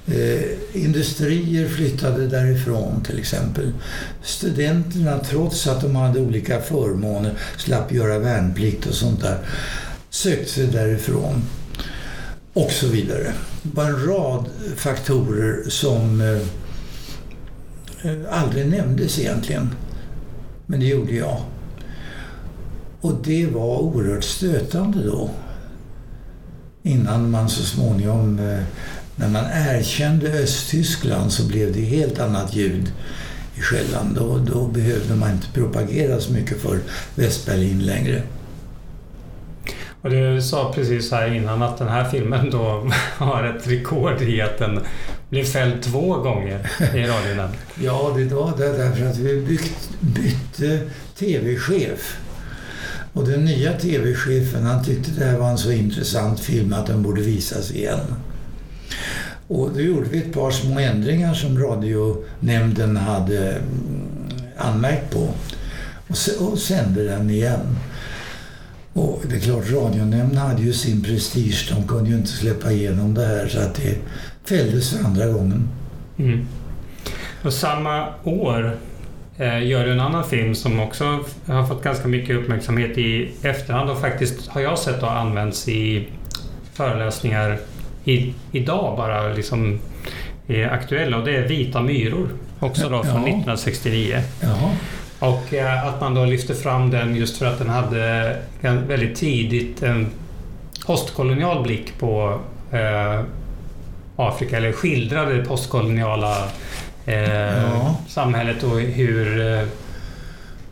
Eh, 0.06 0.42
industrier 0.72 1.68
flyttade 1.68 2.26
därifrån 2.26 3.02
till 3.04 3.18
exempel. 3.18 3.72
Studenterna, 4.22 5.18
trots 5.18 5.66
att 5.66 5.80
de 5.80 5.96
hade 5.96 6.20
olika 6.20 6.60
förmåner, 6.60 7.32
slapp 7.56 7.92
göra 7.92 8.18
värnplikt 8.18 8.86
och 8.86 8.94
sånt 8.94 9.20
där, 9.20 9.38
sökte 10.10 10.50
sig 10.50 10.66
därifrån. 10.66 11.42
Och 12.52 12.70
så 12.70 12.86
vidare. 12.86 13.32
Det 13.62 13.76
var 13.76 13.84
en 13.84 14.06
rad 14.06 14.44
faktorer 14.76 15.68
som 15.68 16.20
eh, 16.20 16.40
eh 18.10 18.18
aldrig 18.30 18.66
nämndes 18.66 19.18
egentligen. 19.18 19.70
Men 20.66 20.80
det 20.80 20.86
gjorde 20.86 21.12
jag. 21.12 21.40
Och 23.00 23.14
det 23.24 23.46
var 23.46 23.78
oerhört 23.78 24.24
stötande 24.24 25.04
då. 25.04 25.30
Innan 26.82 27.30
man 27.30 27.48
så 27.48 27.62
småningom, 27.62 28.38
eh, 28.38 28.62
när 29.16 29.28
man 29.28 29.44
erkände 29.52 30.42
Östtyskland 30.42 31.32
så 31.32 31.48
blev 31.48 31.72
det 31.72 31.80
helt 31.80 32.18
annat 32.18 32.56
ljud 32.56 32.92
i 33.54 33.60
skällan. 33.60 34.14
Då, 34.14 34.38
då 34.38 34.66
behövde 34.66 35.14
man 35.14 35.30
inte 35.30 35.46
propagera 35.52 36.20
så 36.20 36.32
mycket 36.32 36.60
för 36.60 36.78
Västberlin 37.14 37.86
längre. 37.86 38.22
Och 40.02 40.10
du 40.10 40.42
sa 40.42 40.72
precis 40.74 41.10
här 41.10 41.34
innan 41.34 41.62
att 41.62 41.78
den 41.78 41.88
här 41.88 42.04
filmen 42.04 42.50
då 42.50 42.90
har 43.16 43.44
ett 43.44 43.68
rekord 43.68 44.22
i 44.22 44.40
att 44.40 44.58
den 44.58 44.80
blev 45.30 45.44
fälld 45.44 45.82
två 45.82 46.16
gånger 46.16 46.70
i 46.94 47.02
radionämnden. 47.02 47.60
ja, 47.80 48.14
det 48.16 48.34
var 48.34 48.56
det 48.56 48.72
därför 48.72 49.06
att 49.06 49.18
vi 49.18 49.40
byggt, 49.40 49.90
bytte 50.00 50.80
tv-chef. 51.18 52.18
Och 53.12 53.28
den 53.28 53.44
nya 53.44 53.72
tv-chefen 53.72 54.62
han 54.62 54.84
tyckte 54.84 55.10
det 55.10 55.24
här 55.24 55.38
var 55.38 55.50
en 55.50 55.58
så 55.58 55.72
intressant 55.72 56.40
film 56.40 56.72
att 56.72 56.86
den 56.86 57.02
borde 57.02 57.22
visas 57.22 57.70
igen. 57.70 58.00
Och 59.48 59.70
då 59.74 59.80
gjorde 59.80 60.08
vi 60.08 60.18
ett 60.18 60.32
par 60.32 60.50
små 60.50 60.78
ändringar 60.78 61.34
som 61.34 61.58
radionämnden 61.58 62.96
hade 62.96 63.50
mm, 63.50 63.62
anmärkt 64.56 65.10
på 65.10 65.34
och, 66.08 66.48
och 66.48 66.58
sände 66.58 67.04
den 67.04 67.30
igen. 67.30 67.76
Och 68.92 69.22
det 69.28 69.36
är 69.36 69.40
klart, 69.40 69.70
radionämnden 69.70 70.36
hade 70.36 70.62
ju 70.62 70.72
sin 70.72 71.02
prestige. 71.02 71.72
De 71.74 71.88
kunde 71.88 72.10
ju 72.10 72.16
inte 72.16 72.30
släppa 72.30 72.72
igenom 72.72 73.14
det 73.14 73.26
här 73.26 73.48
så 73.48 73.58
att 73.58 73.74
det 73.74 73.96
fälldes 74.48 74.90
för 74.90 75.04
andra 75.04 75.26
gången. 75.26 75.68
Mm. 76.18 76.46
Och 77.42 77.52
samma 77.52 78.08
år 78.24 78.76
eh, 79.38 79.66
gör 79.66 79.84
du 79.84 79.92
en 79.92 80.00
annan 80.00 80.24
film 80.24 80.54
som 80.54 80.80
också 80.80 81.24
har 81.46 81.66
fått 81.66 81.82
ganska 81.82 82.08
mycket 82.08 82.36
uppmärksamhet 82.36 82.98
i 82.98 83.30
efterhand 83.42 83.90
och 83.90 84.00
faktiskt 84.00 84.48
har 84.48 84.60
jag 84.60 84.78
sett 84.78 85.02
har 85.02 85.10
använts 85.10 85.68
i 85.68 86.08
föreläsningar 86.72 87.58
i, 88.04 88.34
idag 88.52 88.96
bara 88.96 89.32
liksom 89.32 89.80
är 90.46 90.68
aktuella 90.68 91.16
och 91.16 91.24
det 91.24 91.36
är 91.36 91.48
Vita 91.48 91.82
myror. 91.82 92.28
Också 92.60 92.88
då 92.88 93.02
från 93.02 93.22
ja. 93.22 93.28
1969. 93.28 94.22
Jaha. 94.40 94.70
Och 95.18 95.54
eh, 95.54 95.86
att 95.86 96.00
man 96.00 96.14
då 96.14 96.24
lyfte 96.24 96.54
fram 96.54 96.90
den 96.90 97.16
just 97.16 97.38
för 97.38 97.46
att 97.46 97.58
den 97.58 97.68
hade 97.68 98.36
en 98.60 98.88
väldigt 98.88 99.16
tidigt 99.16 99.82
en 99.82 100.06
postkolonial 100.86 101.62
blick 101.62 101.98
på 101.98 102.40
eh, 102.70 103.20
Afrika, 104.16 104.56
eller 104.56 104.72
skildrade 104.72 105.36
det 105.36 105.44
postkoloniala 105.44 106.48
eh, 107.06 107.62
ja. 107.62 107.96
samhället 108.08 108.62
och 108.62 108.80
hur 108.80 109.52
eh, 109.54 109.62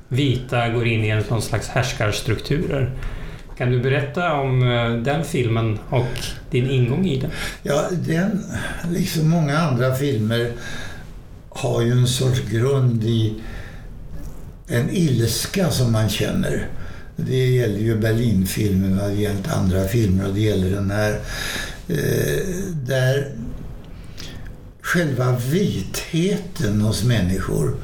vita 0.09 0.69
går 0.69 0.87
in 0.87 1.05
i 1.05 1.09
en 1.09 1.25
någon 1.29 1.43
slags 1.43 1.69
härskarstrukturer. 1.69 2.91
Kan 3.59 3.71
du 3.71 3.81
berätta 3.81 4.33
om 4.33 4.63
eh, 4.63 4.93
den 4.93 5.25
filmen 5.25 5.79
och 5.91 6.19
din 6.51 6.71
ingång 6.71 7.07
i 7.07 7.21
den? 7.21 7.31
Ja, 7.63 7.83
den, 7.91 8.45
liksom 8.91 9.29
många 9.29 9.59
andra 9.59 9.95
filmer, 9.95 10.53
har 11.49 11.83
ju 11.83 11.93
en 11.93 12.07
sorts 12.07 12.41
grund 12.41 13.05
i 13.05 13.35
en 14.69 14.91
ilska 14.91 15.71
som 15.71 15.93
man 15.93 16.09
känner. 16.09 16.67
Det 17.17 17.47
gäller 17.47 17.79
ju 17.79 17.97
Berlinfilmen 17.97 18.97
det 18.97 19.15
gäller 19.15 19.55
andra 19.55 19.85
filmer 19.85 20.29
och 20.29 20.35
det 20.35 20.41
gäller 20.41 20.71
den 20.71 20.91
här. 20.91 21.19
Eh, 21.89 22.47
där 22.73 23.33
själva 24.81 25.37
vitheten 25.37 26.81
hos 26.81 27.05
människor 27.05 27.77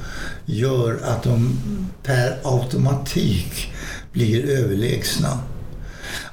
gör 0.45 0.99
att 1.05 1.23
de 1.23 1.59
per 2.03 2.39
automatik 2.43 3.73
blir 4.13 4.51
överlägsna. 4.51 5.39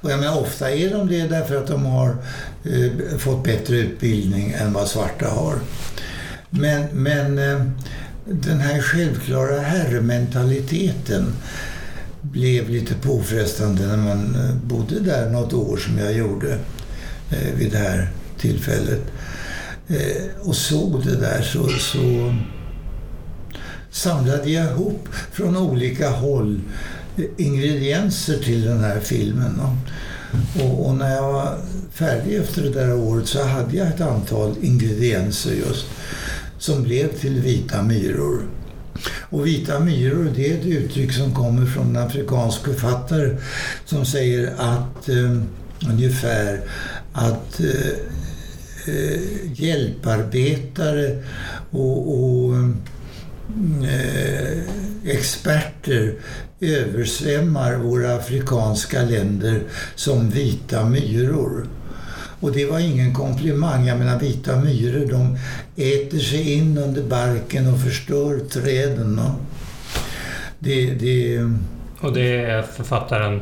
Och 0.02 0.12
jag 0.12 0.20
menar, 0.20 0.42
ofta 0.42 0.72
är 0.72 0.90
de 0.90 1.08
det 1.08 1.28
därför 1.28 1.56
att 1.56 1.68
de 1.68 1.86
har 1.86 2.16
eh, 2.64 3.18
fått 3.18 3.44
bättre 3.44 3.76
utbildning 3.76 4.52
än 4.52 4.74
vad 4.74 4.88
svarta 4.88 5.28
har. 5.28 5.56
Men, 6.50 6.84
men 6.92 7.38
eh, 7.38 7.62
den 8.26 8.60
här 8.60 8.82
självklara 8.82 9.60
herrementaliteten 9.60 11.34
blev 12.22 12.70
lite 12.70 12.94
påfrestande 12.94 13.88
när 13.88 13.98
man 13.98 14.36
eh, 14.36 14.56
bodde 14.56 15.00
där 15.00 15.30
något 15.30 15.54
år 15.54 15.78
som 15.78 15.98
jag 15.98 16.14
gjorde 16.14 16.54
eh, 16.54 16.60
Eh, 17.32 17.54
vid 17.56 17.72
det 17.72 17.78
här 17.78 18.10
tillfället. 18.38 19.02
Eh, 19.88 20.48
och 20.48 20.56
såg 20.56 21.06
det 21.06 21.16
där 21.16 21.42
så, 21.42 21.70
så 21.70 22.36
samlade 23.92 24.50
jag 24.50 24.72
ihop 24.72 25.08
från 25.32 25.58
olika 25.58 26.10
håll 26.10 26.60
eh, 27.18 27.26
ingredienser 27.38 28.38
till 28.38 28.66
den 28.66 28.84
här 28.84 29.00
filmen. 29.00 29.62
Och, 30.62 30.88
och, 30.88 30.96
när 30.96 31.16
jag 31.16 31.34
var 31.34 31.58
färdig 31.92 32.36
efter 32.36 32.62
det 32.62 32.70
där 32.70 32.96
året 32.96 33.28
så 33.28 33.44
hade 33.44 33.78
jag 33.78 33.88
ett 33.88 34.02
antal 34.02 34.56
ingredienser 34.62 35.54
just 35.54 35.86
som 36.58 36.84
blev 36.84 37.08
till 37.20 37.42
vita 37.42 37.84
myror. 37.84 38.42
Och 39.30 39.48
vita 39.48 39.80
myror 39.80 40.32
det 40.36 40.52
är 40.52 40.58
ett 40.58 40.66
uttryck 40.66 41.14
som 41.14 41.34
kommer 41.34 41.66
från 41.66 41.96
en 41.96 42.04
afrikansk 42.04 42.64
författare 42.64 43.38
som 43.86 44.06
säger 44.06 44.54
att 44.58 45.10
eh, 45.10 45.42
ungefär 45.90 46.62
att 47.18 47.60
eh, 47.60 47.92
eh 48.96 49.20
hjälparbetare 49.54 51.24
och, 51.72 52.20
och 52.20 52.56
eh, 53.84 54.58
experter 55.06 56.14
översvämmar 56.60 57.76
våra 57.76 58.16
afrikanska 58.16 59.02
länder 59.04 59.62
som 59.96 60.30
vita 60.30 60.86
myror. 60.86 61.68
Och 62.40 62.52
det 62.52 62.66
var 62.66 62.80
ingen 62.80 63.14
komplimang. 63.14 63.88
Jag 63.88 64.00
menar 64.00 64.20
vita 64.20 64.56
myror 64.56 65.06
de 65.06 65.38
äter 65.76 66.20
sig 66.20 66.54
in 66.54 66.78
under 66.78 67.04
barken 67.04 67.74
och 67.74 67.80
förstör 67.80 68.40
träden. 68.40 69.20
Och 69.20 69.34
det, 70.60 70.94
det, 70.94 71.40
och 72.00 72.14
det 72.14 72.36
är 72.36 72.62
författaren? 72.62 73.42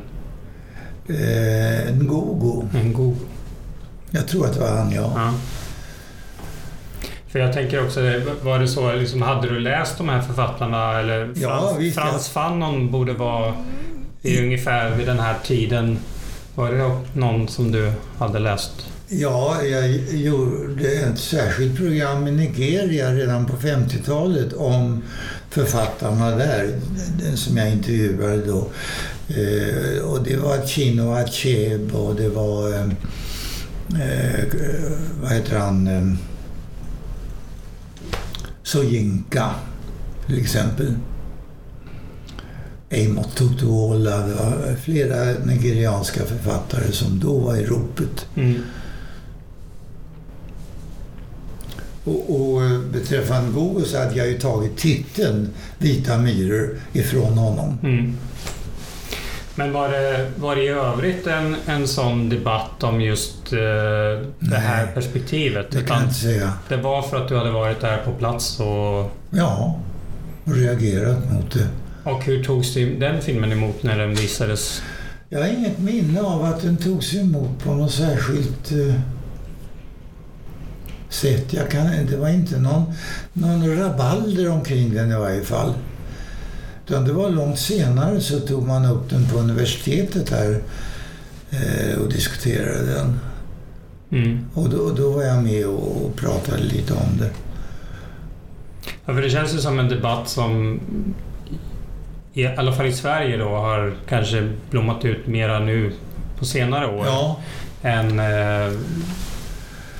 Eh, 1.08 1.96
Ngogo. 1.96 2.64
Ngogo. 2.84 3.35
Jag 4.16 4.28
tror 4.28 4.46
att 4.46 4.54
det 4.54 4.60
var 4.60 4.70
han, 4.70 4.92
ja. 4.92 5.12
ja. 5.16 5.34
För 7.28 7.40
jag 7.40 7.54
tänker 7.54 7.86
också, 7.86 8.02
var 8.42 8.60
det 8.60 8.68
så, 8.68 8.94
liksom, 8.94 9.22
hade 9.22 9.50
du 9.50 9.60
läst 9.60 9.98
de 9.98 10.10
här 10.10 10.22
författarna? 10.22 11.00
Eller 11.00 11.26
Frans, 11.26 11.42
ja, 11.42 11.76
visst, 11.80 11.96
Frans 11.96 12.30
Fanon 12.30 12.92
borde 12.92 13.14
vara 13.14 13.54
i 14.22 14.44
ungefär 14.44 14.96
vid 14.96 15.08
den 15.08 15.20
här 15.20 15.36
tiden 15.44 16.00
var 16.56 16.72
det 16.72 17.20
någon 17.20 17.48
som 17.48 17.72
du 17.72 17.92
hade 18.18 18.40
läst? 18.40 18.72
Ja, 19.08 19.64
jag 19.64 19.90
gjorde 20.12 20.92
ett 20.92 21.20
särskilt 21.20 21.78
program 21.78 22.28
i 22.28 22.32
Nigeria 22.32 23.12
redan 23.12 23.46
på 23.46 23.56
50-talet 23.58 24.54
om 24.54 25.04
författarna 25.50 26.32
där, 26.32 26.80
den 27.24 27.38
som 27.38 27.58
jag 27.58 27.72
intervjuade 27.72 28.46
då. 28.46 28.68
Eh, 29.28 30.04
och 30.04 30.24
det 30.24 30.38
var 30.38 30.66
Chino 30.66 31.14
Achebe 31.14 31.98
och 31.98 32.16
det 32.16 32.30
var, 32.30 32.92
eh, 33.96 34.40
eh, 34.40 34.92
vad 35.22 35.32
heter 35.32 35.60
han, 35.60 35.88
eh, 35.88 36.18
Soyinka 38.64 39.50
till 40.26 40.40
exempel. 40.40 40.94
Amot 42.92 43.36
Tutuola, 43.36 44.18
det 44.18 44.34
var 44.34 44.76
flera 44.76 45.46
nigerianska 45.46 46.26
författare 46.26 46.92
som 46.92 47.20
då 47.20 47.40
var 47.40 47.56
i 47.56 47.66
ropet. 47.66 48.26
Mm. 48.36 48.62
Och, 52.04 52.36
och 52.36 52.64
eh, 52.64 52.80
beträffande 52.80 53.52
Google 53.52 53.86
så 53.86 53.98
hade 53.98 54.16
jag 54.16 54.28
ju 54.28 54.40
tagit 54.40 54.78
titeln 54.78 55.50
Vita 55.78 56.18
myror 56.18 56.80
ifrån 56.94 57.38
honom. 57.38 57.78
Mm. 57.84 58.18
Men 59.58 59.74
var 59.74 59.90
det, 59.90 60.32
var 60.36 60.56
det 60.56 60.64
i 60.64 60.68
övrigt 60.68 61.28
en, 61.28 61.56
en 61.66 61.88
sån 61.88 62.30
debatt 62.30 62.84
om 62.84 63.02
just 63.02 63.54
uh, 63.54 63.60
det 63.60 64.26
Nej, 64.40 64.60
här 64.60 64.88
perspektivet? 64.88 65.72
Det 65.72 65.82
kan 65.82 65.98
jag 65.98 66.06
inte 66.06 66.16
säga. 66.16 66.54
Det 66.70 66.78
var 66.78 67.02
för 67.02 67.18
att 67.18 67.28
du 67.28 67.38
hade 67.38 67.52
varit 67.52 67.82
där 67.82 67.98
på 67.98 68.12
plats 68.12 68.60
och... 68.60 69.12
Ja, 69.30 69.80
och 70.46 70.56
reagerat 70.56 71.32
mot 71.32 71.54
det. 71.54 71.68
Och 72.04 72.24
hur 72.24 72.44
togs 72.44 72.74
den 72.74 73.22
filmen 73.22 73.52
emot 73.52 73.84
när 73.84 73.98
den 73.98 74.16
visades? 74.16 74.82
Jag 75.30 75.40
har 75.40 75.48
inget 75.48 75.80
minne 75.80 76.22
av 76.22 76.44
att 76.44 76.62
den 76.62 76.78
togs 76.78 77.16
emot 77.16 77.64
på 77.64 77.74
något 77.74 77.92
särskilt 77.92 78.72
uh, 78.72 78.94
sätt. 81.10 81.54
Jag 81.54 81.72
kan, 81.72 82.06
det 82.10 82.18
var 82.18 82.30
inte 82.30 82.60
någon, 82.60 82.94
någon 83.34 83.78
rabalder 83.78 84.50
omkring 84.50 84.94
den 84.94 85.12
i 85.12 85.16
varje 85.16 85.44
fall. 85.44 85.74
Utan 86.88 87.06
det 87.06 87.14
var 87.14 87.30
långt 87.30 87.60
senare 87.60 88.22
så 88.22 88.40
tog 88.40 88.68
man 88.68 88.86
upp 88.86 89.10
den 89.10 89.28
på 89.28 89.38
universitetet 89.38 90.30
här 90.30 90.50
uh, 91.54 92.02
och 92.02 92.10
diskuterade 92.10 92.94
den. 92.94 93.20
Mm. 94.12 94.46
Och 94.54 94.70
då, 94.70 94.90
då 94.90 95.12
var 95.12 95.24
jag 95.24 95.44
med 95.44 95.66
och, 95.66 96.16
pratade 96.16 96.64
lite 96.64 96.94
om 96.94 97.18
det. 97.20 97.30
Ja, 99.06 99.14
för 99.14 99.22
det 99.22 99.30
känns 99.30 99.54
ju 99.54 99.58
som 99.58 99.80
en 99.80 99.90
debatt 99.90 100.30
som 100.30 100.80
i 102.34 102.48
alla 102.48 102.74
fall 102.74 102.86
i 102.86 102.94
Sverige 102.94 103.38
då, 103.38 103.50
har 103.50 103.94
kanske 104.08 104.54
blommat 104.70 105.06
ut 105.06 105.28
mera 105.28 105.60
nu 105.60 105.94
på 106.40 106.46
senare 106.46 106.88
år. 106.88 107.06
Ja. 107.06 107.40
Än, 107.82 108.20
äh, 108.20 108.74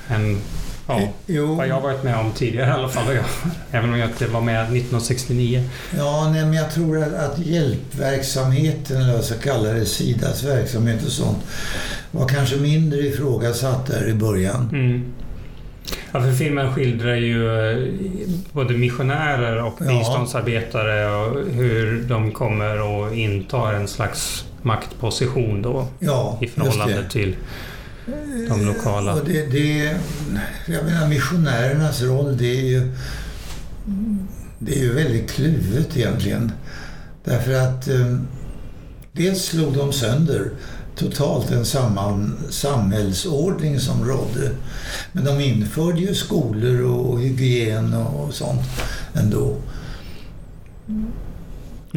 än 0.08 0.40
ja, 0.86 1.00
jo. 1.26 1.54
vad 1.54 1.68
jag 1.68 1.80
varit 1.80 2.02
med 2.04 2.18
om 2.18 2.32
tidigare 2.32 2.68
i 2.68 2.72
alla 2.72 2.88
fall. 2.88 3.14
Jag, 3.14 3.24
även 3.70 3.92
om 3.92 3.98
jag 3.98 4.08
inte 4.08 4.26
var 4.26 4.40
med 4.40 4.62
1969. 4.62 5.62
Ja, 5.96 6.30
nej, 6.32 6.44
men 6.44 6.52
jag 6.54 6.70
tror 6.70 7.02
att, 7.02 7.14
att 7.14 7.38
hjälpverksamheten, 7.38 8.96
eller 8.96 9.06
vad 9.08 9.16
jag 9.16 9.24
ska 9.24 9.38
kalla 9.38 9.72
det, 9.72 9.86
Sidas 9.86 10.44
verksamhet 10.44 11.04
och 11.06 11.12
sånt, 11.12 11.38
var 12.10 12.28
kanske 12.28 12.56
mindre 12.56 12.98
ifrågasatt 13.00 13.86
där 13.86 14.08
i 14.08 14.14
början. 14.14 14.68
Mm. 14.72 15.04
Ja, 16.12 16.20
för 16.20 16.32
filmen 16.32 16.74
skildrar 16.74 17.14
ju 17.14 17.70
eh, 17.70 17.88
både 18.52 18.74
missionärer 18.74 19.62
och 19.62 19.74
Ja. 19.80 19.86
biståndsarbetare 19.98 21.10
och 21.16 21.52
hur 21.52 22.04
de 22.08 22.32
kommer 22.32 22.82
och 22.82 23.14
intar 23.14 23.72
en 23.72 23.88
slags 23.88 24.44
maktposition 24.62 25.62
då 25.62 25.86
Ja, 25.98 26.38
i 26.40 26.46
förhållande 26.46 27.04
till 27.10 27.36
de 28.48 28.66
lokala. 28.66 29.14
Och 29.14 29.24
det, 29.24 29.46
det, 29.46 29.96
jag 30.66 30.84
menar 30.84 31.08
missionärernas 31.08 32.02
roll 32.02 32.36
det 32.36 32.60
är 32.60 32.64
ju 32.64 32.92
det 34.58 34.74
är 34.74 34.78
ju 34.78 34.92
väldigt 34.92 35.30
kluvet 35.30 35.96
egentligen. 35.96 36.52
Därför 37.24 37.52
att 37.52 37.88
eh, 37.88 38.18
dels 39.12 39.44
slog 39.44 39.74
de 39.74 39.92
sönder 39.92 40.50
totalt 40.96 41.50
en 41.50 41.64
samman, 41.64 42.38
samhällsordning 42.50 43.80
som 43.80 44.04
rådde. 44.04 44.50
Men 45.12 45.24
de 45.24 45.40
införde 45.40 46.00
ju 46.00 46.14
skolor 46.14 46.82
och 46.82 47.20
hygien 47.20 47.94
och 47.94 48.34
sånt 48.34 48.62
ändå. 49.14 49.56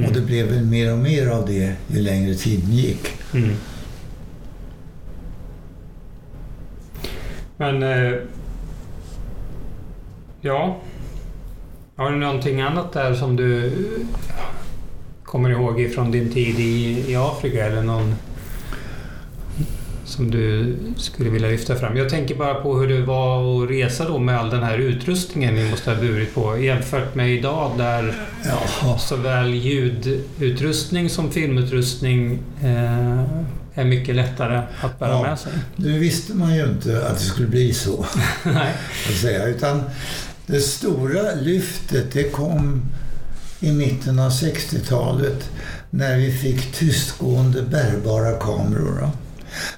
Och 0.08 0.14
det 0.14 0.22
blev 0.22 0.48
väl 0.48 0.66
mer 0.66 0.94
och 0.94 1.00
mer 1.00 1.28
av 1.28 1.46
det 1.48 1.76
ju 1.88 2.02
längre 2.02 2.36
tiden 2.36 2.74
gick. 2.74 3.08
Mm. 3.34 3.56
Men... 7.60 7.84
Eh, 7.84 8.14
ja. 10.42 10.78
Har 11.96 12.12
du 12.12 12.18
någonting 12.18 12.62
annat 12.62 12.94
där 12.94 13.14
som 13.14 13.36
du 13.36 13.72
kommer 15.24 15.50
ihåg 15.50 15.82
ifrån 15.82 16.12
din 16.12 16.34
tid 16.34 16.60
i, 16.60 17.04
i 17.12 17.16
Afrika 17.16 17.66
eller 17.66 17.82
någon 17.82 18.16
som 20.06 20.32
du 20.32 20.76
skulle 20.98 21.30
vilja 21.30 21.50
lyfta 21.50 21.76
fram? 21.76 21.98
Jag 21.98 22.10
tänker 22.10 22.36
bara 22.36 22.54
på 22.54 22.78
hur 22.78 22.88
det 22.88 23.02
var 23.02 23.64
att 23.64 23.70
resa 23.70 24.08
då 24.08 24.20
med 24.20 24.40
all 24.40 24.50
den 24.50 24.64
här 24.64 24.78
utrustningen 24.78 25.56
ni 25.56 25.70
måste 25.70 25.92
ha 25.92 26.02
burit 26.02 26.36
på 26.36 26.58
jämfört 26.58 27.16
med 27.16 27.30
idag 27.30 27.72
där 27.78 28.14
Ja, 28.82 28.98
såväl 28.98 29.54
ljudutrustning 29.54 31.10
som 31.10 31.32
filmutrustning 31.32 32.40
eh, 32.64 33.24
är 33.74 33.86
mycket 33.86 34.16
lättare 34.16 34.62
att 34.82 35.00
bära 35.00 35.10
Ja. 35.10 35.22
med 35.22 35.40
sig. 35.40 35.52
Nu 35.76 36.00
visste 36.00 36.34
man 36.34 36.56
ju 36.56 36.64
inte 36.66 37.08
att 37.08 37.18
det 37.18 37.24
skulle 37.24 37.48
bli 37.48 37.74
så. 37.74 38.06
Nej. 38.44 38.74
att 39.10 39.16
säga. 39.22 39.46
Utan 39.46 39.84
det 40.46 40.60
stora 40.62 41.36
lyftet 41.42 42.12
det 42.14 42.24
kom 42.24 42.82
i 43.60 43.72
mitten 43.72 44.20
av 44.20 44.32
60-talet 44.32 45.50
när 45.90 46.18
vi 46.18 46.32
fick 46.32 46.72
tystgående 46.72 47.62
bärbara 47.62 48.32
kameror. 48.40 49.00
Då. 49.02 49.12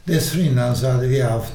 Dessförinnan 0.04 0.76
så 0.76 0.90
hade 0.92 1.08
vi 1.08 1.22
haft, 1.22 1.54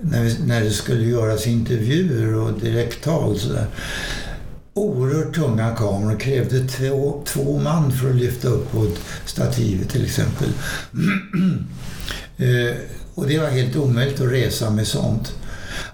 när, 0.00 0.22
vi, 0.22 0.36
när 0.46 0.60
det 0.60 0.70
skulle 0.70 1.04
göras 1.04 1.46
intervjuer 1.46 2.34
och 2.34 2.60
direkttal 2.60 3.38
så 3.38 3.52
där, 3.52 3.66
oerhört 4.76 5.34
tunga 5.34 5.74
kameror 5.76 6.18
krävde 6.18 6.68
två, 6.68 7.22
två 7.26 7.58
man 7.58 7.92
för 7.92 8.10
att 8.10 8.16
lyfta 8.16 8.48
upp 8.48 8.72
på 8.72 8.84
ett 8.84 8.98
stativ 9.24 9.88
till 9.88 10.04
exempel. 10.04 10.48
eh, 12.36 12.76
och 13.14 13.26
det 13.26 13.38
var 13.38 13.48
helt 13.48 13.76
omöjligt 13.76 14.20
att 14.20 14.32
resa 14.32 14.70
med 14.70 14.86
sånt. 14.86 15.34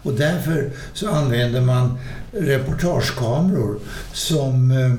Och 0.02 0.12
därför 0.12 0.70
så 0.92 1.10
använde 1.10 1.60
man 1.60 1.98
reportagekameror 2.32 3.78
som 4.12 4.70
eh, 4.70 4.94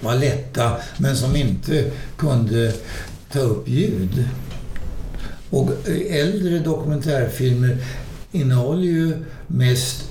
var 0.00 0.14
lätta 0.14 0.76
men 0.96 1.16
som 1.16 1.36
inte 1.36 1.90
kunde 2.16 2.72
ta 3.32 3.38
upp 3.38 3.68
ljud. 3.68 4.28
Och 5.50 5.70
eh, 5.88 6.20
äldre 6.20 6.58
dokumentärfilmer 6.58 7.78
innehåller 8.32 8.82
ju 8.82 9.24
mest 9.46 10.04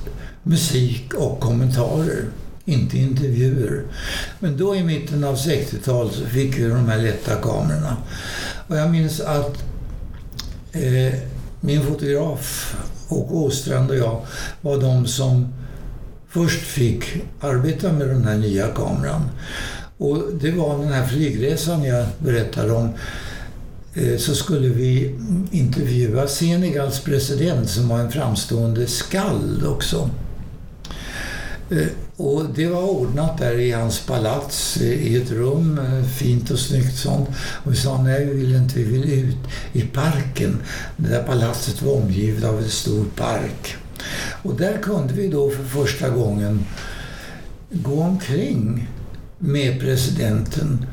musik 0.44 1.14
och 1.14 1.40
kommentarer, 1.40 2.24
inte 2.72 2.98
intervjuer. 2.98 3.84
Men 4.40 4.58
då 4.58 4.76
i 4.76 4.84
mitten 4.84 5.24
av 5.24 5.36
60-talet 5.36 6.14
så 6.14 6.26
fick 6.26 6.58
vi 6.58 6.68
de 6.68 6.90
här 6.90 6.98
lätta 6.98 7.36
kamerorna. 7.36 7.98
Och 8.68 8.78
jag 8.78 8.92
minns 8.92 9.20
att 9.20 9.64
eh, 10.72 11.14
min 11.62 11.84
fotograf 11.84 12.76
Åke 13.10 13.34
Åstrand 13.34 13.90
och 13.92 13.98
jag 13.98 14.22
var 14.62 14.82
de 14.82 15.08
som 15.08 15.54
först 16.30 16.62
fick 16.62 17.04
arbeta 17.40 17.94
med 17.94 18.08
den 18.08 18.24
här 18.24 18.38
nya 18.38 18.68
kameran. 18.68 19.30
Och 19.98 20.24
det 20.42 20.52
var 20.52 20.78
den 20.78 20.94
här 20.94 21.08
flygresan 21.08 21.84
jag 21.84 22.06
berättade 22.20 22.72
om. 22.72 22.90
Eh, 23.94 24.18
så 24.18 24.36
skulle 24.36 24.68
vi 24.68 25.16
intervjua 25.52 26.28
Senegals 26.28 27.00
president 27.00 27.70
som 27.70 27.88
var 27.88 28.00
en 28.00 28.12
framstående 28.12 28.88
skald 28.88 29.66
också. 29.66 30.10
Eh, 31.70 31.88
och 32.22 32.46
det 32.56 32.68
var 32.68 32.84
ordnat 32.84 33.38
där 33.38 33.60
i 33.60 33.72
hans 33.72 34.00
palats, 34.00 34.78
i 34.82 35.16
ett 35.16 35.32
rum, 35.32 35.80
eh, 35.80 36.06
fint 36.06 36.52
och 36.52 36.60
snyggt 36.60 36.98
sånt. 36.98 37.30
Och 37.38 37.72
vi 37.72 37.76
sa 37.76 38.02
nej, 38.02 38.26
vi 38.26 38.34
vill 38.34 38.56
inte, 38.56 38.80
vi 38.80 38.84
vill 38.84 39.14
ut 39.14 39.38
i 39.74 39.82
parken. 39.82 40.58
Det 40.98 41.10
där 41.10 41.24
palatset 41.24 41.82
var 41.82 41.94
omgivet 41.94 42.44
av 42.44 42.58
en 42.58 42.70
stor 42.70 43.06
park. 43.16 43.76
Och 44.44 44.56
där 44.56 44.78
kunde 44.78 45.14
vi 45.14 45.28
då 45.28 45.50
för 45.50 45.64
första 45.64 46.10
gången 46.10 46.66
gå 47.70 48.02
omkring 48.02 48.88
med 49.38 49.80
presidenten 49.80 50.86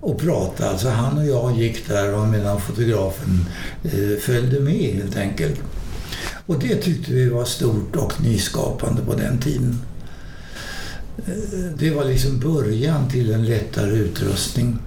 och 0.00 0.18
prata. 0.18 0.70
Alltså 0.70 0.88
han 0.88 1.18
och 1.18 1.26
jag 1.26 1.58
gick 1.58 1.88
där 1.88 2.14
och 2.14 2.28
medan 2.28 2.60
fotografen 2.60 3.46
eh, 3.84 4.18
följde 4.20 4.60
med 4.60 4.94
helt 4.94 5.16
enkelt. 5.16 5.60
Och 6.46 6.58
det 6.58 6.76
tyckte 6.76 7.12
vi 7.12 7.28
var 7.28 7.44
stort 7.44 7.96
och 7.96 8.22
nyskapande 8.22 9.02
på 9.02 9.14
den 9.14 9.38
tiden. 9.38 9.78
Det 11.78 11.90
var 11.90 12.04
liksom 12.04 12.38
början 12.40 13.08
till 13.08 13.34
en 13.34 13.44
lättare 13.44 13.90
utrustning. 13.90 14.78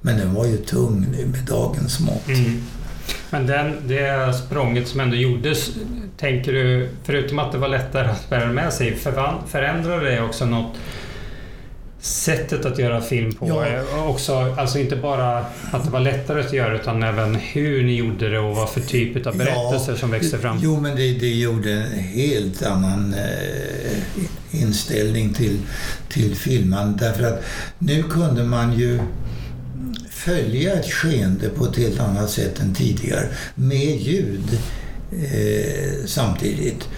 Men 0.00 0.18
den 0.18 0.34
var 0.34 0.46
ju 0.46 0.56
tung 0.56 1.06
nu 1.12 1.26
med 1.26 1.40
dagens 1.40 2.00
mått. 2.00 2.28
Mm. 2.28 2.62
Men 3.30 3.46
den, 3.46 3.88
det 3.88 4.34
språnget 4.34 4.88
som 4.88 5.00
ändå 5.00 5.16
gjordes, 5.16 5.70
tänker 6.16 6.52
du, 6.52 6.88
förutom 7.04 7.38
att 7.38 7.52
det 7.52 7.58
var 7.58 7.68
lättare 7.68 8.08
att 8.08 8.30
bära 8.30 8.52
med 8.52 8.72
sig, 8.72 8.96
förändrade 9.46 10.10
det 10.10 10.22
också 10.22 10.46
något 10.46 10.76
sättet 12.00 12.64
att 12.64 12.78
göra 12.78 13.00
film 13.00 13.34
på? 13.34 13.48
Ja. 13.48 13.66
Eh, 13.66 14.08
Också, 14.08 14.54
alltså 14.58 14.78
inte 14.78 14.96
bara 14.96 15.38
att 15.72 15.84
det 15.84 15.90
var 15.90 16.00
lättare 16.00 16.40
att 16.40 16.52
göra 16.52 16.80
utan 16.80 17.02
även 17.02 17.34
hur 17.34 17.84
ni 17.84 17.96
gjorde 17.96 18.28
det 18.28 18.38
och 18.38 18.56
vad 18.56 18.68
för 18.68 18.80
typ 18.80 19.26
av 19.26 19.36
berättelser 19.36 19.94
som 19.96 20.10
växte 20.10 20.38
fram? 20.38 20.58
Jo, 20.62 20.80
men 20.80 20.96
det, 20.96 21.12
det 21.12 21.34
gjorde 21.34 21.72
en 21.72 21.98
helt 21.98 22.62
annan 22.62 23.14
eh, 23.14 24.24
inställning 24.50 25.34
till, 25.34 25.58
till 26.08 26.34
filmen. 26.34 26.96
Därför 26.96 27.24
att 27.24 27.42
nu 27.78 28.02
kunde 28.02 28.44
man 28.44 28.78
ju 28.78 29.00
följa 30.10 30.72
ett 30.72 30.92
skeende 30.92 31.48
på 31.48 31.64
ett 31.64 31.76
helt 31.76 32.00
annat 32.00 32.30
sätt 32.30 32.60
än 32.60 32.74
tidigare 32.74 33.28
med 33.54 33.96
ljud 33.96 34.58
eh, 35.12 36.06
samtidigt. 36.06 36.88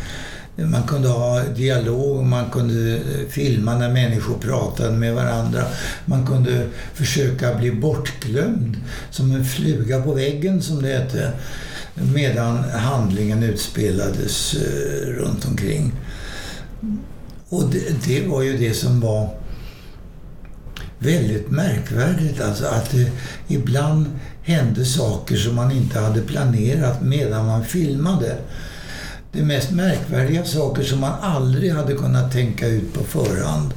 Man 0.57 0.83
kunde 0.83 1.09
ha 1.09 1.43
dialog, 1.43 2.27
man 2.27 2.51
kunde 2.51 2.97
eh, 2.97 3.29
filma 3.29 3.79
när 3.79 3.93
människor 3.93 4.39
pratade 4.39 4.97
med 4.97 5.15
varandra. 5.15 5.63
Man 6.05 6.27
kunde 6.27 6.67
försöka 6.95 7.55
bli 7.55 7.73
bortglömd, 7.73 8.77
som 9.11 9.35
en 9.35 9.45
fluga 9.45 10.03
på 10.03 10.15
väggen 10.15 10.63
som 10.63 10.83
det 10.83 10.89
hette, 10.89 11.33
medan 11.95 12.71
handlingen 12.71 13.43
utspelades 13.43 14.55
eh, 14.55 15.09
runt 15.09 15.47
omkring. 15.47 15.93
Och 17.51 17.71
det, 17.71 18.05
det 18.07 18.27
var 18.27 18.43
ju 18.43 18.57
det 18.57 18.75
som 18.75 19.01
var 19.01 19.29
väldigt 20.99 21.51
märkvärdigt, 21.51 22.41
alltså 22.41 22.67
att 22.67 22.91
det 22.91 23.11
ibland 23.49 24.07
hände 24.43 24.85
saker 24.85 25.37
som 25.37 25.55
man 25.55 25.73
inte 25.73 25.99
hade 26.01 26.23
planerat 26.23 27.03
medan 27.03 27.47
man 27.47 27.65
filmade. 27.65 28.39
Det 29.33 29.43
mest 29.43 29.71
märkvärdiga 29.71 30.45
saker 30.45 30.83
som 30.83 31.01
man 31.01 31.13
aldrig 31.21 31.73
hade 31.73 31.95
kunnat 31.95 32.33
tänka 32.33 32.67
ut 32.67 32.95
på 32.95 33.05
förhand. 33.05 33.75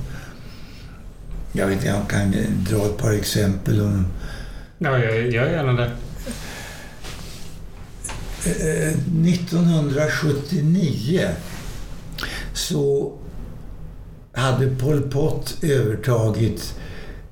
Jag 1.51 1.67
vet 1.67 1.75
inte, 1.75 1.87
jag 1.87 2.09
kan 2.09 2.31
dra 2.69 2.85
ett 2.85 2.97
par 2.97 3.11
exempel. 3.13 3.81
Om, 3.81 4.07
Ja, 4.77 4.97
jag 4.97 5.31
gör 5.31 5.49
gärna 5.49 5.73
det. 5.73 5.91
eh, 8.45 8.93
1979 9.27 11.29
så 12.53 13.13
hade 14.33 14.67
Pol 14.67 15.01
Pot 15.01 15.57
övertagit 15.61 16.73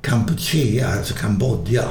Kampuchea, 0.01 0.87
alltså 0.87 1.13
Kambodja. 1.13 1.85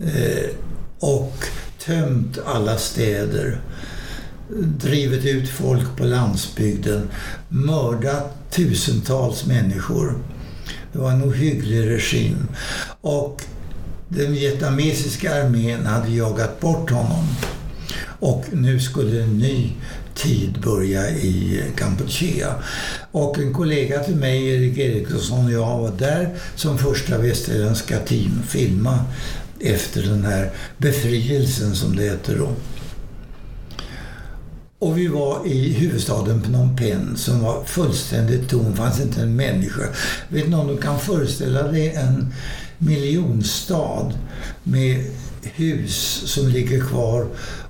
Eh, 0.00 0.50
och 0.98 1.44
tömt 1.78 2.38
alla 2.46 2.78
städer. 2.78 3.60
Drivit 4.58 5.24
ut 5.24 5.48
folk 5.48 5.96
på 5.96 6.04
landsbygden. 6.04 7.08
Mördat 7.48 8.50
tusentals 8.50 9.46
människor. 9.46 10.18
Det 10.92 10.98
var 10.98 11.10
en 11.10 11.24
ohygglig 11.24 11.90
regim. 11.90 12.48
Och 13.00 13.42
den 14.08 14.32
vietnamesiska 14.32 15.44
armén 15.44 15.86
hade 15.86 16.08
jagat 16.08 16.60
bort 16.60 16.90
honom. 16.90 17.28
Och 18.20 18.44
nu 18.52 18.80
skulle 18.80 19.22
en 19.22 19.38
ny 19.38 19.72
tid 20.14 20.60
börja 20.60 21.10
i 21.10 21.62
Kampuchea. 21.76 22.54
Och 23.12 23.38
en 23.38 23.54
kollega 23.54 24.00
till 24.00 24.16
mig, 24.16 24.48
Erik 24.48 24.78
Eriksson 24.78 25.44
och 25.44 25.52
jag 25.52 25.78
var 25.78 25.92
där 25.98 26.28
som 26.56 26.78
första 26.78 27.18
västerländska 27.18 27.98
team 27.98 28.42
filma 28.48 29.04
efter 29.60 30.02
den 30.02 30.24
här 30.24 30.50
befrielsen 30.78 31.74
som 31.74 31.96
det 31.96 32.02
heter 32.02 32.38
då. 32.38 32.48
Och 34.78 34.98
vi 34.98 35.06
var 35.06 35.46
i 35.46 35.72
huvudstaden 35.72 36.42
Phnom 36.42 36.76
Penh 36.76 37.14
som 37.14 37.40
var 37.40 37.64
fullständigt 37.64 38.48
tom. 38.48 38.70
Det 38.70 38.76
fanns 38.76 39.00
inte 39.00 39.20
en 39.22 39.36
människa. 39.36 39.82
Vet 40.28 40.48
ni 40.48 40.56
om 40.56 40.66
du 40.66 40.76
kan 40.76 40.98
föreställa 40.98 41.62
dig 41.62 41.94
en 41.94 42.32
miljonstad 42.78 44.12
med 44.62 45.04
hus 45.42 46.22
som 46.24 46.48
ligger 46.48 46.80
kvar 46.80 47.26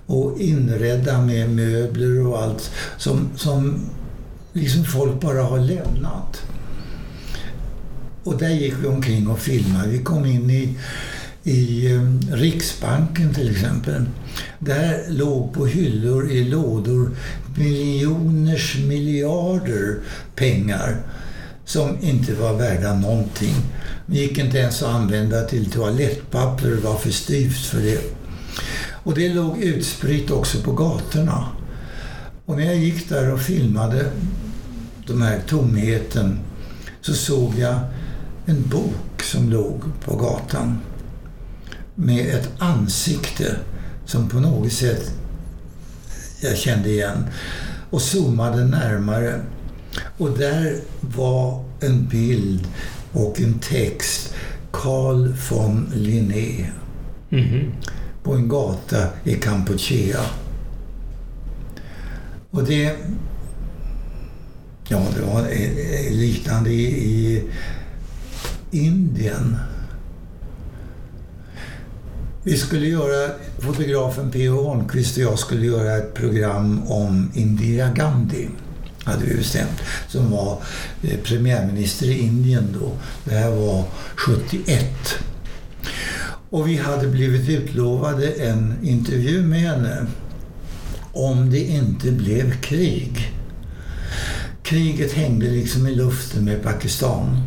och 0.07 0.41
inredda 0.41 1.21
med 1.21 1.51
möbler 1.51 2.27
och 2.27 2.43
allt 2.43 2.71
som, 2.99 3.29
som 3.37 3.81
liksom 4.53 4.85
folk 4.85 5.21
bara 5.21 5.43
har 5.43 5.59
lämnat. 5.59 6.43
Och 8.25 8.39
där 8.39 8.51
gick 8.51 8.75
vi 8.83 8.87
omkring 8.87 9.29
och 9.29 9.39
filmade. 9.39 9.89
Vi 9.89 9.99
kom 9.99 10.27
in 10.27 10.51
i 10.51 10.79
i 11.45 11.93
eh, 11.95 12.35
Riksbanken 12.35 13.35
till 13.35 13.51
exempel. 13.51 14.05
Där 14.59 15.05
låg 15.09 15.53
på 15.53 15.67
hyllor 15.67 16.31
i 16.31 16.45
lådor 16.45 17.11
miljoners 17.57 18.79
miljarder 18.79 19.99
pengar 20.35 20.97
som 21.65 21.99
inte 22.01 22.35
var 22.35 22.55
värda 22.55 22.95
någonting. 22.95 23.55
Det 24.07 24.17
gick 24.17 24.39
inte 24.39 24.59
ens 24.59 24.83
att 24.83 24.89
använda 24.89 25.43
till 25.43 25.71
toalettpapper, 25.71 26.69
det 26.69 26.81
var 26.81 26.97
för 26.97 27.11
styvt 27.11 27.67
för 27.67 27.81
det. 27.81 28.22
Och 29.05 29.15
det 29.15 29.35
låg 29.35 29.59
utspritt 29.59 30.31
också 30.31 30.59
på 30.63 30.73
gatorna. 30.73 31.47
Och 32.47 32.57
när 32.57 32.65
jag 32.65 32.77
gick 32.77 33.09
där 33.09 33.33
och 33.33 33.41
filmade 33.41 34.11
den 35.07 35.23
här 35.23 35.41
tomheten 35.49 36.39
så 37.01 37.15
såg 37.15 37.55
jag 37.59 37.81
en 38.47 38.69
bok 38.69 39.23
som 39.23 39.51
låg 39.51 39.83
på 40.05 40.17
gatan 40.17 40.79
med 41.95 42.35
ett 42.35 42.51
ansikte 42.59 43.57
som 44.07 44.29
på 44.29 44.41
något 44.41 44.73
sätt 44.73 45.13
jag 46.41 46.57
kände 46.57 46.89
igen 46.89 47.27
och 47.91 48.03
zoomade 48.03 48.65
närmare. 48.65 49.41
Och 50.19 50.39
där 50.39 50.77
var 51.01 51.65
en 51.81 52.09
bild 52.09 52.67
och 53.13 53.41
en 53.41 53.59
text. 53.59 54.35
Carl 54.73 55.35
von 55.51 55.93
Linné. 55.95 56.67
Mm 57.31 57.45
-hmm. 57.45 57.73
På 58.23 58.35
en 58.35 58.49
gata 58.49 59.09
i 59.25 59.35
Kampuchea. 59.35 60.21
Och 62.51 62.65
det... 62.65 62.97
Ja, 64.89 65.07
det 65.17 65.23
var 65.23 65.49
liknande 66.11 66.71
i, 66.71 67.37
i 67.37 67.43
Indien. 68.71 69.57
Vi 72.43 72.57
skulle 72.57 72.87
göra, 72.87 73.31
fotografen 73.59 74.31
P.O. 74.31 74.63
Holmqvist 74.63 75.17
och 75.17 75.23
jag 75.23 75.39
skulle 75.39 75.67
göra 75.67 75.97
ett 75.97 76.15
program 76.15 76.83
om 76.87 77.31
Indira 77.35 77.89
Gandhi 77.89 78.49
hade 79.05 79.25
vi 79.25 79.35
bestämt, 79.35 79.83
som 80.09 80.31
var 80.31 80.59
eh, 81.03 81.19
premiärminister 81.19 82.07
i 82.07 82.19
Indien 82.19 82.77
då. 82.81 82.91
Det 83.25 83.35
här 83.35 83.51
var 83.51 83.85
71. 84.17 84.85
Och 86.53 86.69
vi 86.69 86.77
hade 86.77 87.09
blivit 87.09 87.49
utlovade 87.49 88.33
en 88.33 88.75
intervju 88.83 89.43
med 89.43 89.61
henne 89.61 90.07
om 91.13 91.51
det 91.51 91.61
inte 91.61 92.13
blev 92.13 92.61
krig. 92.61 93.33
Kriget 94.63 95.13
hängde 95.13 95.47
liksom 95.47 95.87
i 95.87 95.95
luften 95.95 96.45
med 96.45 96.63
Pakistan. 96.63 97.43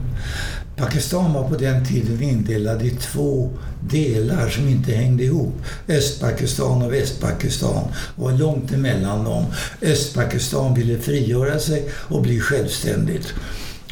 Pakistan 0.75 1.33
var 1.33 1.49
på 1.49 1.55
den 1.55 1.85
tiden 1.85 2.21
indelad 2.21 2.81
i 2.81 2.89
två 2.89 3.49
delar 3.89 4.49
som 4.49 4.67
inte 4.67 4.91
hängde 4.91 5.23
ihop. 5.23 5.53
Östpakistan 5.87 6.81
och 6.81 6.93
Västpakistan 6.93 7.83
var 8.15 8.31
långt 8.31 8.71
emellan 8.71 9.23
dem. 9.23 9.45
Östpakistan 9.81 10.73
ville 10.73 10.99
frigöra 10.99 11.59
sig 11.59 11.89
och 11.91 12.21
bli 12.21 12.39
självständigt. 12.39 13.33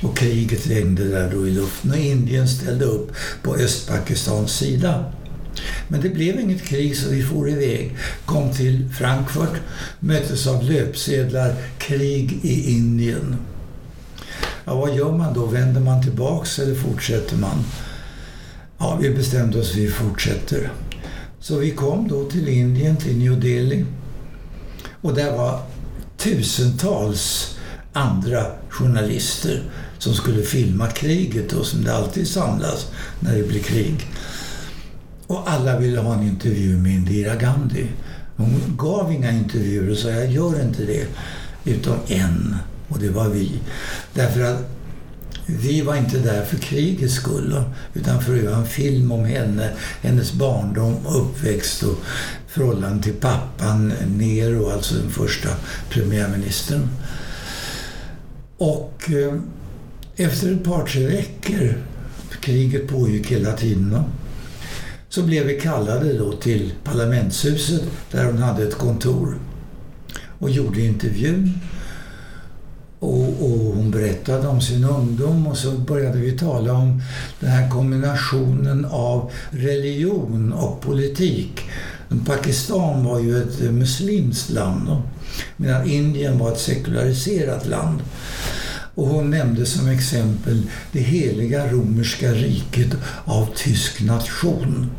Och 0.03 0.17
kriget 0.17 0.65
hängde 0.65 1.09
där 1.09 1.31
då 1.31 1.47
i 1.47 1.51
luften 1.51 1.91
och 1.91 1.97
Indien 1.97 2.47
ställde 2.47 2.85
upp 2.85 3.11
på 3.43 3.55
Östpakistans 3.55 4.51
sida. 4.51 5.13
Men 5.87 6.01
det 6.01 6.09
blev 6.09 6.39
inget 6.39 6.63
krig 6.63 6.97
så 6.97 7.09
vi 7.09 7.23
for 7.23 7.49
iväg. 7.49 7.97
Kom 8.25 8.53
till 8.53 8.89
Frankfurt, 8.93 9.61
möttes 9.99 10.47
av 10.47 10.63
löpsedlar 10.63 11.55
krig 11.77 12.39
i 12.41 12.71
Indien. 12.71 13.35
Ja, 14.65 14.75
vad 14.75 14.95
gör 14.95 15.11
man 15.11 15.33
då? 15.33 15.45
Vänder 15.45 15.81
man 15.81 16.03
tillbaks 16.03 16.59
eller 16.59 16.75
fortsätter 16.75 17.37
man? 17.37 17.65
Ja, 18.77 18.97
vi 19.01 19.09
bestämde 19.09 19.59
oss, 19.59 19.75
vi 19.75 19.87
fortsätter. 19.87 20.71
Så 21.39 21.57
vi 21.57 21.71
kom 21.71 22.07
då 22.07 22.29
till 22.29 22.47
Indien, 22.47 22.97
till 22.97 23.17
New 23.17 23.39
Delhi. 23.39 23.85
Och 25.01 25.13
där 25.13 25.37
var 25.37 25.61
tusentals 26.17 27.55
andra 27.93 28.45
journalister 28.69 29.63
som 30.03 30.13
skulle 30.13 30.43
filma 30.43 30.87
kriget 30.87 31.53
och 31.53 31.65
som 31.65 31.83
det 31.83 31.95
alltid 31.95 32.27
samlas 32.27 32.87
när 33.19 33.37
det 33.37 33.43
blir 33.43 33.59
krig. 33.59 34.07
Och 35.27 35.51
alla 35.51 35.79
ville 35.79 35.99
ha 35.99 36.13
en 36.13 36.23
intervju 36.23 36.77
med 36.77 36.91
Indira 36.91 37.35
Gandhi. 37.35 37.87
Hon 38.35 38.75
gav 38.77 39.11
inga 39.11 39.31
intervjuer 39.31 39.91
och 39.91 39.97
sa 39.97 40.09
jag 40.09 40.31
gör 40.31 40.61
inte 40.61 40.85
det. 40.85 41.07
Utom 41.65 41.95
en 42.07 42.55
och 42.87 42.99
det 42.99 43.09
var 43.09 43.29
vi. 43.29 43.51
Därför 44.13 44.41
att 44.41 44.69
vi 45.45 45.81
var 45.81 45.95
inte 45.95 46.17
där 46.17 46.45
för 46.45 46.57
krigets 46.57 47.13
skull 47.13 47.63
utan 47.93 48.21
för 48.21 48.35
att 48.35 48.43
göra 48.43 48.55
en 48.55 48.65
film 48.65 49.11
om 49.11 49.25
henne, 49.25 49.69
hennes 50.01 50.33
barndom, 50.33 50.95
uppväxt 51.07 51.83
och 51.83 51.97
förhållande 52.47 53.03
till 53.03 53.13
pappan 53.13 53.93
Nero, 54.07 54.69
alltså 54.69 54.95
den 54.95 55.09
första 55.09 55.49
premiärministern. 55.89 56.89
Och 58.57 59.11
eh, 59.11 59.33
efter 60.15 60.51
ett 60.51 60.63
par, 60.63 60.85
tre 60.85 61.07
veckor, 61.07 61.73
kriget 62.41 62.87
pågick 62.87 63.31
hela 63.31 63.53
tiden, 63.53 64.03
så 65.09 65.23
blev 65.23 65.45
vi 65.45 65.59
kallade 65.59 66.17
då 66.17 66.31
till 66.31 66.73
parlamentshuset 66.83 67.81
där 68.11 68.25
hon 68.25 68.37
hade 68.37 68.63
ett 68.63 68.77
kontor 68.77 69.35
och 70.39 70.49
gjorde 70.49 70.81
intervjun. 70.81 71.59
Och, 72.99 73.27
och, 73.27 73.75
hon 73.75 73.91
berättade 73.91 74.47
om 74.47 74.61
sin 74.61 74.83
ungdom 74.83 75.47
och 75.47 75.57
så 75.57 75.71
började 75.71 76.17
vi 76.17 76.37
tala 76.37 76.73
om 76.73 77.01
den 77.39 77.49
här 77.49 77.69
kombinationen 77.69 78.85
av 78.85 79.31
religion 79.51 80.53
och 80.53 80.81
politik. 80.81 81.61
Pakistan 82.25 83.05
var 83.05 83.19
ju 83.19 83.43
ett 83.43 83.59
muslimskt 83.59 84.49
land 84.49 84.87
då, 84.87 85.01
medan 85.57 85.89
Indien 85.89 86.37
var 86.37 86.51
ett 86.51 86.59
sekulariserat 86.59 87.67
land. 87.67 88.01
Och 88.95 89.07
hon 89.07 89.29
nämnde 89.29 89.65
som 89.65 89.87
exempel 89.87 90.63
det 90.91 90.99
heliga 90.99 91.71
romerska 91.71 92.31
riket 92.31 92.95
av 93.25 93.49
tysk 93.55 94.01
nation. 94.01 94.91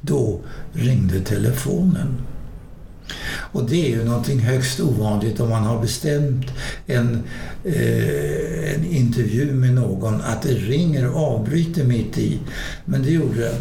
Då 0.00 0.40
ringde 0.72 1.20
telefonen. 1.20 2.18
Och 3.26 3.70
det 3.70 3.86
är 3.86 3.90
ju 3.90 4.04
någonting 4.04 4.38
högst 4.38 4.80
ovanligt 4.80 5.40
om 5.40 5.50
man 5.50 5.62
har 5.62 5.80
bestämt 5.80 6.46
en, 6.86 7.22
eh, 7.64 8.74
en 8.74 8.84
intervju 8.84 9.52
med 9.52 9.74
någon 9.74 10.20
att 10.20 10.42
det 10.42 10.54
ringer 10.54 11.10
och 11.10 11.34
avbryter 11.34 11.84
mitt 11.84 12.18
i. 12.18 12.38
Men 12.84 13.02
det 13.02 13.10
gjorde 13.10 13.40
det. 13.40 13.56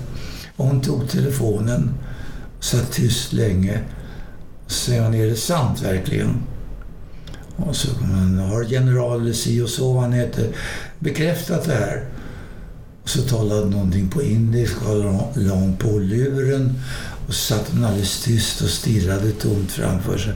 Och 0.56 0.66
hon 0.66 0.82
tog 0.82 1.10
telefonen 1.10 1.94
satt 2.60 2.92
tyst 2.92 3.34
länge. 3.34 3.80
Och 4.66 4.90
är 5.16 5.30
det 5.30 5.36
sant 5.36 5.82
verkligen? 5.82 6.53
Och 7.56 7.76
så 7.76 7.88
har 8.50 8.64
general 8.64 9.34
si 9.34 9.62
och 9.62 9.70
så, 9.70 10.00
han 10.00 10.14
heter, 10.14 10.48
bekräftat 11.00 11.66
det 11.66 11.74
här. 11.74 12.06
Och 13.04 13.10
så 13.10 13.22
talade 13.22 13.70
någonting 13.70 14.10
på 14.10 14.24
indiska 14.24 14.90
och 14.90 15.38
la 15.38 15.54
hon 15.54 15.78
på 15.78 16.00
luren 16.00 16.74
och 17.28 17.34
så 17.34 17.56
satt 17.56 17.70
hon 17.72 17.86
alldeles 17.86 18.24
tyst 18.24 18.62
och 18.62 18.70
stirrade 18.70 19.32
tomt 19.32 19.72
framför 19.72 20.18
sig. 20.18 20.34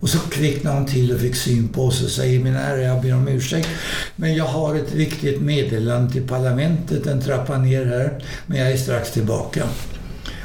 Och 0.00 0.08
så 0.08 0.18
kvicknade 0.18 0.76
hon 0.76 0.86
till 0.86 1.14
och 1.14 1.20
fick 1.20 1.36
syn 1.36 1.68
på 1.68 1.86
oss 1.86 2.02
och 2.02 2.10
säger 2.10 2.40
min 2.40 2.54
herre, 2.54 2.82
jag 2.82 3.02
ber 3.02 3.14
om 3.14 3.28
ursäkt. 3.28 3.68
Men 4.16 4.34
jag 4.34 4.44
har 4.44 4.74
ett 4.74 4.92
viktigt 4.92 5.40
meddelande 5.40 6.12
till 6.12 6.28
parlamentet 6.28 7.06
en 7.06 7.22
trappa 7.22 7.58
ner 7.58 7.84
här. 7.84 8.24
Men 8.46 8.58
jag 8.58 8.72
är 8.72 8.76
strax 8.76 9.10
tillbaka. 9.10 9.64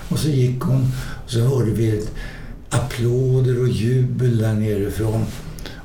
Och 0.10 0.20
så 0.20 0.28
gick 0.28 0.62
hon 0.62 0.92
och 1.26 1.32
så 1.32 1.40
hörde 1.40 1.72
vi 1.72 1.98
ett 1.98 2.12
applåder 2.70 3.62
och 3.62 3.70
jubel 3.70 4.38
där 4.38 4.54
nerifrån. 4.54 5.26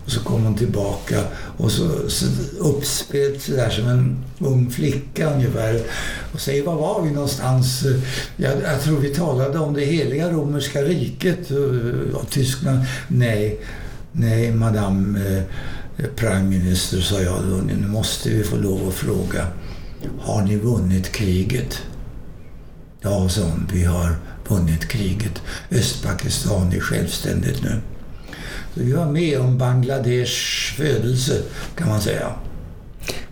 Och 0.04 0.10
så 0.10 0.20
kom 0.20 0.44
hon 0.44 0.54
tillbaka 0.54 1.20
och 1.56 1.72
så, 1.72 2.10
så 2.10 2.26
uppspelt 2.58 3.42
sådär 3.42 3.70
som 3.70 3.88
en 3.88 4.24
ung 4.38 4.70
flicka 4.70 5.34
ungefär. 5.34 5.80
Och 6.32 6.40
säger, 6.40 6.62
var 6.62 6.74
var 6.74 7.02
vi 7.02 7.10
någonstans? 7.10 7.84
Jag, 8.36 8.52
jag 8.62 8.80
tror 8.82 9.00
vi 9.00 9.14
talade 9.14 9.58
om 9.58 9.74
det 9.74 9.84
heliga 9.84 10.30
romerska 10.30 10.82
riket 10.82 11.50
eh, 11.50 11.56
och, 11.56 12.20
och 12.20 12.30
Tyskland. 12.30 12.78
Nej, 13.08 13.60
nej 14.12 14.52
madame 14.52 15.20
eh, 15.28 15.42
Prime 16.16 16.42
Minister, 16.42 17.00
sa 17.00 17.20
jag 17.20 17.42
då. 17.50 17.56
Nu 17.56 17.88
måste 17.88 18.30
vi 18.30 18.44
få 18.44 18.56
lov 18.56 18.88
att 18.88 18.94
fråga. 18.94 19.46
Har 20.20 20.42
ni 20.42 20.56
vunnit 20.56 21.12
kriget? 21.12 21.82
Ja, 23.00 23.28
sa 23.28 23.42
hon, 23.42 23.68
vi 23.72 23.84
har 23.84 24.16
vunnit 24.48 24.88
kriget. 24.88 25.42
Östpakistan 25.70 26.72
är 26.72 26.80
självständigt 26.80 27.62
nu. 27.62 27.80
Så 28.74 28.80
vi 28.80 28.92
var 28.92 29.06
med 29.06 29.40
om 29.40 29.58
Bangladesh 29.58 30.32
födelse, 30.76 31.42
kan 31.76 31.88
man 31.88 32.00
säga. 32.00 32.32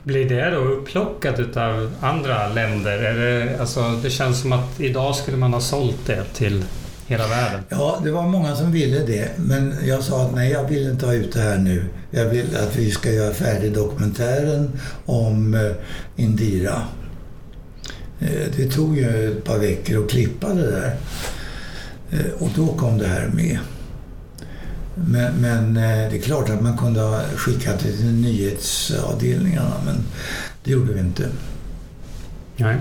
Blir 0.02 0.28
det 0.28 0.50
då 0.50 0.56
upplockat 0.56 1.56
av 1.56 1.94
andra 2.00 2.48
länder? 2.48 2.98
Är 2.98 3.14
det, 3.14 3.60
alltså, 3.60 4.00
det 4.02 4.10
känns 4.10 4.40
som 4.40 4.52
att 4.52 4.80
idag 4.80 5.16
skulle 5.16 5.36
man 5.36 5.52
ha 5.52 5.60
sålt 5.60 6.06
det 6.06 6.24
till 6.24 6.64
hela 7.10 7.28
världen. 7.28 7.60
Ja, 7.68 8.00
det 8.04 8.10
var 8.10 8.22
många 8.22 8.56
som 8.56 8.72
ville 8.72 8.98
det. 8.98 9.28
Men 9.36 9.74
jag 9.84 10.02
sa 10.02 10.22
att 10.22 10.34
nej, 10.34 10.52
jag 10.52 10.68
vill 10.68 10.90
inte 10.90 11.06
ha 11.06 11.14
ut 11.14 11.32
det 11.32 11.40
här 11.40 11.58
nu. 11.58 11.84
Jag 12.10 12.24
vill 12.24 12.56
att 12.56 12.76
vi 12.76 12.90
ska 12.90 13.12
göra 13.12 13.34
färdig 13.34 13.72
dokumentären 13.72 14.80
om 15.06 15.54
eh, 15.54 15.70
Indira. 16.16 16.82
Eh, 18.20 18.50
det 18.56 18.70
tog 18.70 18.96
ju 18.96 19.32
ett 19.32 19.44
par 19.44 19.58
veckor 19.58 20.04
att 20.04 20.10
klippa 20.10 20.54
det 20.54 20.70
där. 20.70 20.96
Eh, 22.10 22.32
och 22.38 22.48
då 22.56 22.66
kom 22.66 22.98
det 22.98 23.06
här 23.06 23.30
med. 23.34 23.58
Men, 24.94 25.34
men, 25.34 25.74
det 25.74 26.16
är 26.16 26.22
klart 26.22 26.50
att 26.50 26.62
man 26.62 26.78
kunde 26.78 27.00
ha 27.00 27.20
skickat 27.36 27.78
det 27.78 27.92
till 27.96 28.14
nyhetsavdelningarna, 28.14 29.74
men 29.84 29.96
det 30.64 30.70
gjorde 30.70 30.92
vi 30.92 31.00
inte. 31.00 31.28
Nej. 32.56 32.76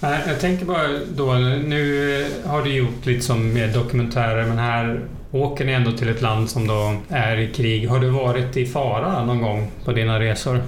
Jag 0.00 0.40
tänker 0.40 0.64
bara 0.64 0.88
då, 1.16 1.32
nu 1.34 2.26
har 2.44 2.62
du 2.62 2.74
gjort 2.74 3.06
lite 3.06 3.26
som 3.26 3.52
mer 3.52 3.68
dokumentärer, 3.68 4.46
men 4.46 4.58
här 4.58 5.00
åker 5.30 5.64
ni 5.64 5.72
ändå 5.72 5.92
till 5.92 6.08
ett 6.08 6.22
land 6.22 6.50
som 6.50 6.66
då 6.66 6.96
är 7.08 7.36
i 7.36 7.52
krig. 7.52 7.88
Har 7.88 8.00
du 8.00 8.10
varit 8.10 8.56
i 8.56 8.66
fara 8.66 9.24
någon 9.24 9.42
gång 9.42 9.70
på 9.84 9.92
dina 9.92 10.20
resor? 10.20 10.62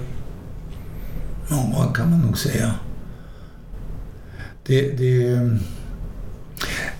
Ja, 1.49 1.93
kan 1.95 2.09
man 2.09 2.19
nog 2.19 2.37
säga. 2.37 2.73
Det, 4.67 4.97
det, 4.97 5.49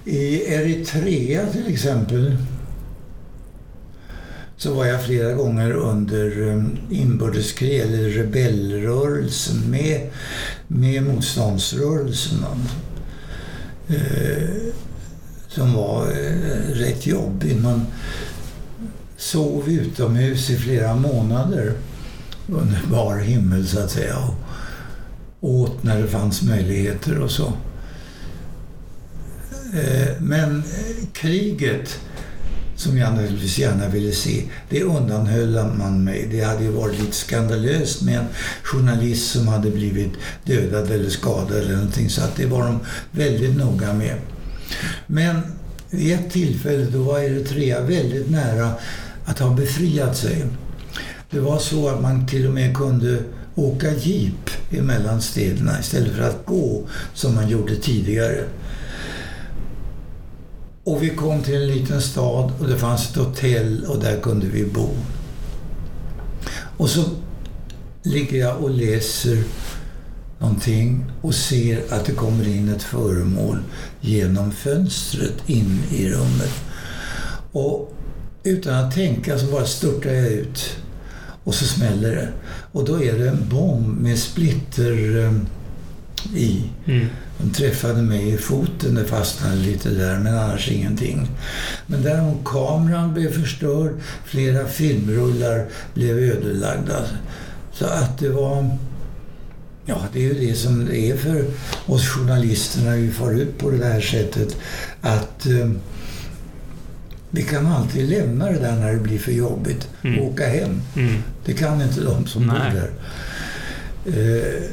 I 0.06 0.54
Eritrea 0.54 1.46
till 1.46 1.68
exempel 1.68 2.38
så 4.58 4.74
var 4.74 4.86
jag 4.86 5.04
flera 5.04 5.34
gånger 5.34 5.72
under 5.72 6.42
um, 6.42 6.78
inbördeskrig 6.90 7.80
eller 7.80 8.10
rebellrörelsen 8.10 9.70
med, 9.70 10.10
med 10.68 11.04
motståndsrörelsen. 11.04 12.38
Eh, 13.88 14.74
som 15.48 15.74
var 15.74 16.08
eh, 16.08 16.74
rätt 16.74 17.08
jobbig. 17.08 17.62
Man 17.62 17.86
sov 19.18 19.70
utomhus 19.70 20.50
i 20.50 20.58
flera 20.58 20.96
månader 20.96 21.74
under 22.48 22.82
bar 22.92 23.18
himmel 23.18 23.68
så 23.68 23.80
att 23.80 23.92
säga. 23.92 24.18
Och 24.18 24.36
åt 25.46 25.84
när 25.84 26.02
det 26.02 26.08
fanns 26.08 26.42
möjligheter 26.42 27.20
och 27.20 27.32
så. 27.32 27.54
Eh, 29.74 30.08
men 30.20 30.58
eh, 30.58 31.08
kriget 31.14 32.00
som 32.76 32.98
jag 32.98 33.14
naturligtvis 33.14 33.58
gärna 33.58 33.88
ville 33.88 34.12
se. 34.12 34.44
Det 34.70 34.84
undanhöll 34.84 35.74
man 35.78 36.04
mig. 36.04 36.28
Det 36.32 36.42
hade 36.42 36.64
ju 36.64 36.72
varit 36.72 37.00
lite 37.00 37.16
skandalöst 37.16 38.02
med 38.02 38.20
en 38.20 38.26
journalist 38.64 39.32
som 39.32 39.48
hade 39.48 39.70
blivit 39.70 40.12
dödad 40.44 40.92
eller 40.92 41.10
skadad 41.10 41.58
eller 41.58 41.76
någonting. 41.76 42.10
Så 42.10 42.22
att 42.22 42.36
det 42.36 42.46
var 42.46 42.66
de 42.66 42.80
väldigt 43.12 43.58
noga 43.58 43.94
med. 43.94 44.16
Men 45.08 45.42
vid 45.90 46.14
ett 46.14 46.32
tillfälle 46.32 46.86
då 46.86 47.04
var 47.04 47.20
Eritrea 47.20 47.82
väldigt 47.82 48.30
nära 48.30 48.72
att 49.26 49.40
ha 49.40 49.50
befriat 49.50 50.18
sig. 50.18 50.46
Det 51.30 51.40
var 51.40 51.60
så 51.60 51.90
att 51.90 52.02
man 52.02 52.28
till 52.28 52.48
och 52.48 52.54
med 52.54 52.78
kunde 52.78 53.20
åka 53.56 53.94
jeep 53.94 54.50
emellan 54.72 55.22
städerna 55.22 55.80
istället 55.80 56.16
för 56.16 56.24
att 56.24 56.46
gå 56.46 56.84
som 57.14 57.36
man 57.36 57.50
gjorde 57.50 57.76
tidigare. 57.76 58.44
Och 60.84 61.04
vi 61.04 61.10
kom 61.10 61.44
till 61.44 61.56
en 61.56 61.68
liten 61.68 62.02
stad 62.02 62.52
och 62.60 62.68
det 62.68 62.78
fanns 62.78 63.10
ett 63.10 63.16
hotell 63.16 63.86
och 63.86 64.00
där 64.00 64.20
kunde 64.20 64.48
vi 64.48 64.66
bo. 64.66 64.90
Och 66.78 66.90
så 66.90 67.04
ligger 68.04 68.40
jag 68.40 68.64
och 68.64 68.70
läser 68.70 69.44
någonting 70.40 71.12
och 71.22 71.36
ser 71.36 71.94
att 71.94 72.06
det 72.06 72.12
kommer 72.12 72.48
in 72.48 72.70
ett 72.70 72.84
föremål 72.84 73.60
genom 74.02 74.52
fönstret 74.52 75.50
in 75.50 75.82
i 75.92 76.10
rummet. 76.10 76.54
Och 77.52 77.94
utan 78.44 78.74
att 78.74 78.96
tänka 78.96 79.40
så 79.40 79.46
bara 79.46 79.66
störtar 79.66 80.10
jag 80.10 80.28
ut 80.28 80.78
och 81.46 81.56
så 81.56 81.66
smäller 81.66 82.16
det. 82.16 82.28
Och 82.72 82.86
då 82.86 83.04
är 83.04 83.20
det 83.20 83.30
en 83.30 83.50
bomb 83.50 84.02
med 84.02 84.20
splitter 84.20 85.26
eh, 85.26 85.34
i. 86.34 86.64
Mm. 86.86 87.08
De 87.38 87.50
träffade 87.50 88.02
mig 88.02 88.30
i 88.30 88.38
foten, 88.38 88.96
det 88.96 89.06
fastnade 89.06 89.56
lite 89.56 89.90
där, 89.90 90.20
men 90.20 90.38
annars 90.38 90.72
ingenting. 90.72 91.28
Men 91.88 92.04
däremot 92.04 92.46
kameran 92.46 93.14
blev 93.14 93.42
förstörd, 93.42 93.92
flera 94.26 94.68
filmrullar 94.68 95.66
blev 95.94 96.18
ödelagda. 96.18 97.06
Så 97.74 97.86
att 97.86 98.18
det 98.18 98.30
var... 98.30 98.78
Ja, 99.86 99.98
det 100.14 100.20
är 100.20 100.34
ju 100.34 100.48
det 100.48 100.56
som 100.56 100.86
det 100.86 100.98
är 100.98 101.18
för 101.18 101.46
oss 101.86 102.08
journalister 102.08 102.82
när 102.82 102.98
vi 102.98 103.12
far 103.12 103.32
ut 103.32 103.58
på 103.58 103.70
det 103.70 103.86
här 103.86 104.02
sättet. 104.02 104.58
Att 105.02 105.46
eh, 105.46 105.70
vi 107.30 107.44
kan 107.44 107.68
alltid 107.68 108.10
lämna 108.10 108.46
det 108.52 108.60
där 108.60 108.76
när 108.76 108.94
det 108.94 109.00
blir 109.00 109.20
för 109.20 109.32
jobbigt 109.32 109.88
mm. 110.04 110.20
och 110.20 110.26
åka 110.26 110.48
hem. 110.48 110.82
Mm. 110.96 111.24
Det 111.46 111.54
kan 111.54 111.82
inte 111.82 112.02
de 112.02 112.28
som 112.28 112.46
Nej. 112.46 112.58
bor 112.58 112.80
där. 112.80 112.92
Eh, 114.06 114.64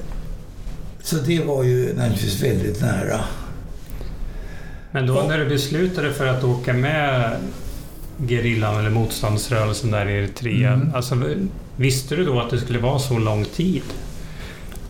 så 1.02 1.16
det 1.16 1.44
var 1.44 1.62
ju 1.62 1.94
naturligtvis 1.96 2.42
väldigt 2.42 2.80
nära. 2.80 3.20
Men 4.90 5.06
då 5.06 5.24
när 5.28 5.38
du 5.38 5.48
beslutade 5.48 6.12
för 6.12 6.26
att 6.26 6.44
åka 6.44 6.72
med 6.72 7.36
gerillan 8.28 8.78
eller 8.78 8.90
motståndsrörelsen 8.90 9.90
där 9.90 10.08
i 10.08 10.18
Eritrea, 10.18 10.72
mm. 10.72 10.94
alltså, 10.94 11.22
visste 11.76 12.16
du 12.16 12.24
då 12.24 12.40
att 12.40 12.50
det 12.50 12.58
skulle 12.58 12.78
vara 12.78 12.98
så 12.98 13.18
lång 13.18 13.44
tid? 13.44 13.82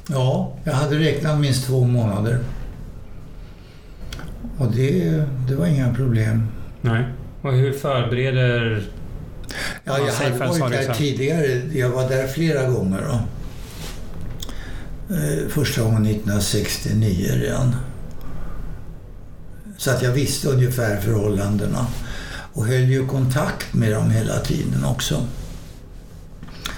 Ja, 0.07 0.53
jag 0.65 0.73
hade 0.73 0.99
räknat 0.99 1.41
minst 1.41 1.67
två 1.67 1.85
månader. 1.85 2.39
Och 4.59 4.73
det, 4.73 5.25
det 5.49 5.55
var 5.55 5.67
inga 5.67 5.95
problem. 5.95 6.47
Nej. 6.81 7.05
Och 7.43 7.53
hur 7.53 7.73
förbereder 7.73 8.83
Ja, 9.85 9.99
jag 9.99 10.13
hade 10.13 10.59
varit 10.59 10.73
där 10.73 10.95
tidigare. 10.95 11.63
Jag 11.73 11.89
var 11.89 12.09
där 12.09 12.27
flera 12.27 12.71
gånger. 12.71 13.01
Då. 13.09 13.21
Eh, 15.15 15.49
första 15.49 15.83
gången 15.83 16.07
1969 16.07 17.31
redan. 17.35 17.77
Så 19.77 19.91
att 19.91 20.03
jag 20.03 20.13
visste 20.13 20.49
ungefär 20.49 21.01
förhållandena 21.01 21.87
och 22.53 22.67
höll 22.67 22.91
ju 22.91 23.07
kontakt 23.07 23.75
med 23.75 23.93
dem 23.93 24.11
hela 24.11 24.39
tiden 24.39 24.85
också. 24.85 25.27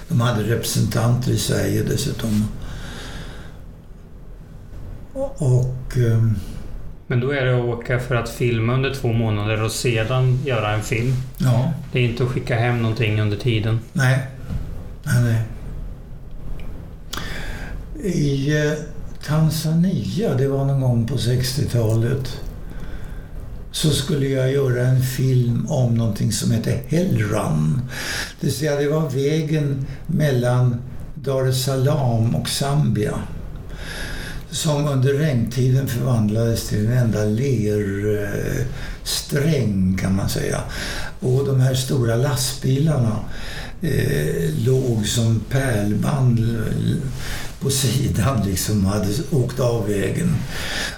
De 0.09 0.21
hade 0.21 0.43
representanter 0.43 1.31
i 1.31 1.37
Sverige 1.37 1.83
dessutom. 1.83 2.47
Och... 5.37 5.97
Ehm, 5.97 6.35
Men 7.07 7.19
då 7.19 7.31
är 7.31 7.45
det 7.45 7.57
att 7.57 7.65
åka 7.65 7.99
för 7.99 8.15
att 8.15 8.29
filma 8.29 8.73
under 8.73 8.93
två 8.93 9.13
månader 9.13 9.63
och 9.63 9.71
sedan 9.71 10.39
göra 10.45 10.71
en 10.71 10.83
film? 10.83 11.13
Ja. 11.37 11.73
Det 11.91 11.99
är 11.99 12.03
inte 12.03 12.23
att 12.23 12.29
skicka 12.29 12.55
hem 12.55 12.81
någonting 12.81 13.21
under 13.21 13.37
tiden? 13.37 13.79
Nej. 13.93 14.19
Nej, 15.03 15.23
nej. 15.23 15.41
I 18.13 18.57
eh, 18.57 18.73
Tanzania, 19.25 20.33
det 20.33 20.47
var 20.47 20.65
någon 20.65 20.81
gång 20.81 21.07
på 21.07 21.15
60-talet, 21.15 22.41
så 23.71 23.89
skulle 23.89 24.27
jag 24.27 24.51
göra 24.51 24.87
en 24.87 25.01
film 25.01 25.67
om 25.69 25.95
någonting 25.95 26.31
som 26.31 26.51
heter 26.51 26.81
Hellrun. 26.87 27.81
Det 28.39 28.47
vill 28.47 28.55
säga, 28.55 28.75
det 28.75 28.89
var 28.89 29.09
vägen 29.09 29.85
mellan 30.07 30.81
Dar 31.15 31.47
es 31.47 31.63
Salaam 31.65 32.35
och 32.35 32.49
Zambia 32.49 33.13
som 34.55 34.87
under 34.87 35.13
regntiden 35.13 35.87
förvandlades 35.87 36.67
till 36.67 36.85
en 36.85 36.97
enda 36.97 37.23
lersträng 37.23 38.67
kan 40.01 40.15
man 40.15 40.29
säga. 40.29 40.61
Och 41.19 41.45
de 41.45 41.59
här 41.59 41.73
stora 41.73 42.15
lastbilarna 42.15 43.19
eh, 43.81 44.49
låg 44.65 45.07
som 45.07 45.39
pärlband 45.49 46.39
på 47.59 47.69
sidan 47.69 48.43
liksom 48.45 48.85
hade 48.85 49.07
åkt 49.31 49.59
av 49.59 49.87
vägen. 49.87 50.35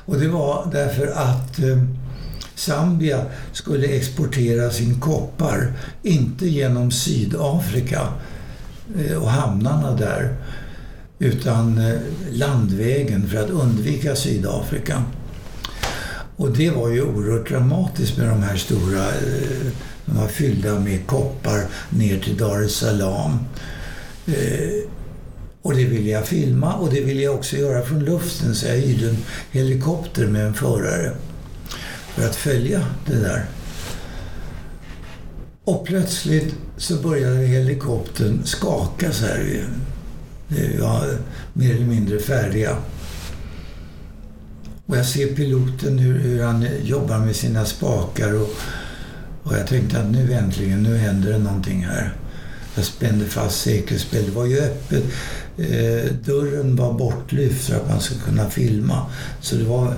Och 0.06 0.20
det 0.20 0.28
var 0.28 0.70
därför 0.72 1.08
att 1.08 1.60
eh, 1.60 1.84
Zambia 2.56 3.26
skulle 3.54 3.88
exportera 3.88 4.72
sin 4.72 5.00
koppar, 5.00 5.74
inte 6.04 6.48
genom 6.48 6.92
Sydafrika 6.92 8.08
eh, 9.00 9.18
och 9.18 9.30
hamnarna 9.30 9.92
där, 9.92 10.36
utan 11.20 11.78
eh, 11.78 12.00
landvägen 12.32 13.30
för 13.30 13.38
att 13.38 13.50
undvika 13.50 14.16
Sydafrika. 14.16 15.04
Och 16.36 16.52
det 16.52 16.70
var 16.70 16.90
ju 16.90 17.02
oerhört 17.02 17.50
dramatiskt 17.50 18.18
med 18.18 18.28
de 18.28 18.44
här 18.44 18.58
stora, 18.58 19.08
eh, 19.08 19.72
de 20.06 20.18
var 20.18 20.28
fyllda 20.28 20.80
med 20.80 21.08
koppar 21.08 21.66
ner 21.90 22.20
till 22.20 22.38
Dar 22.38 22.62
es 22.62 22.76
Salaam. 22.76 23.40
Eh, 24.28 24.90
och 25.62 25.76
det 25.76 25.86
ville 25.86 26.10
jag 26.10 26.28
filma 26.28 26.74
och 26.74 26.94
det 26.94 27.02
ville 27.02 27.22
jag 27.22 27.36
också 27.36 27.58
göra 27.58 27.86
från 27.86 28.06
luften 28.06 28.56
så 28.56 28.68
jag 28.68 28.76
hyrde 28.76 29.10
en 29.10 29.18
helikopter 29.52 30.28
med 30.28 30.46
en 30.46 30.54
förare 30.54 31.12
för 32.08 32.26
att 32.26 32.36
följa 32.36 32.86
det 33.06 33.20
där. 33.20 33.46
Och 35.64 35.86
plötsligt 35.86 36.56
så 36.78 36.96
började 36.96 37.38
helikoptern 37.38 38.42
skaka 38.44 39.12
så 39.12 39.26
här. 39.26 39.68
Vi 40.48 40.78
var 40.78 41.18
mer 41.54 41.76
eller 41.76 41.86
mindre 41.86 42.20
färdiga. 42.20 42.78
Och 44.86 44.98
jag 44.98 45.06
ser 45.06 45.36
piloten 45.36 46.00
hur, 46.00 46.20
hur 46.20 46.44
han 46.44 46.68
jobbar 46.84 47.18
med 47.20 47.36
sina 47.36 47.66
spakar 47.66 48.34
och, 48.34 48.50
och 49.44 49.58
jag 49.58 49.68
tänkte 49.68 50.00
att 50.00 50.12
nu 50.12 50.34
äntligen, 50.34 50.84
nu 50.84 50.98
händer 50.98 51.32
det 51.32 51.38
någonting 51.38 51.86
här. 51.86 52.14
Jag 52.76 52.86
spände 52.86 53.26
fast 53.26 53.62
säkerhetsbältet. 53.62 54.34
Det 54.34 54.40
var 54.40 54.46
ju 54.46 54.60
öppet. 54.60 55.04
Eh, 55.58 56.12
dörren 56.26 56.76
var 56.76 56.94
bortlyft 56.94 57.66
för 57.66 57.76
att 57.76 57.90
man 57.90 58.02
skulle 58.02 58.22
kunna 58.22 58.50
filma. 58.50 59.06
Så 59.42 59.56
det 59.56 59.64
var 59.64 59.94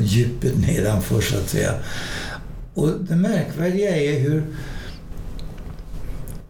djupet 0.00 0.58
nedanför 0.58 1.20
så 1.20 1.36
att 1.36 1.48
säga. 1.48 1.74
Och 2.74 2.90
det 3.00 3.16
märkvärdiga 3.16 3.96
är 3.96 4.20
hur 4.20 4.42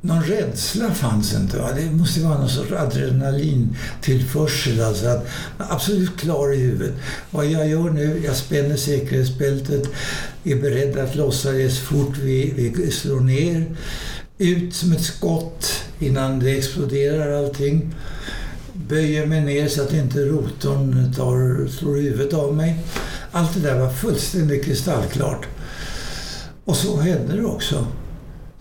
någon 0.06 0.22
rädsla 0.22 0.94
fanns 0.94 1.34
inte. 1.34 1.58
Va? 1.58 1.68
Det 1.76 1.90
måste 1.90 2.20
vara 2.20 2.38
någon 2.38 2.48
sorts 2.48 2.72
adrenalintillförsel. 2.72 4.80
Alltså 4.80 5.06
att 5.06 5.26
absolut 5.58 6.20
klar 6.20 6.52
i 6.52 6.56
huvudet. 6.56 6.94
Vad 7.30 7.46
jag 7.46 7.68
gör 7.68 7.90
nu, 7.90 8.22
jag 8.24 8.36
spänner 8.36 8.76
säkerhetsbältet, 8.76 9.82
är 10.44 10.56
beredd 10.56 10.98
att 10.98 11.14
lossa 11.14 11.52
det 11.52 11.70
så 11.70 11.84
fort 11.84 12.18
vi, 12.18 12.72
vi 12.76 12.90
slår 12.90 13.20
ner. 13.20 13.64
Ut 14.38 14.74
som 14.74 14.92
ett 14.92 15.04
skott 15.04 15.84
innan 15.98 16.38
det 16.38 16.58
exploderar 16.58 17.44
allting. 17.44 17.94
Böjer 18.72 19.26
mig 19.26 19.40
ner 19.40 19.68
så 19.68 19.82
att 19.82 19.92
inte 19.92 20.18
rotorn 20.18 21.12
tar, 21.16 21.68
slår 21.68 21.96
huvudet 21.96 22.34
av 22.34 22.54
mig. 22.54 22.76
Allt 23.32 23.54
det 23.54 23.60
där 23.60 23.80
var 23.80 23.90
fullständigt 23.90 24.64
kristallklart. 24.64 25.46
Och 26.64 26.76
så 26.76 26.96
hände 26.96 27.36
det 27.36 27.44
också. 27.44 27.86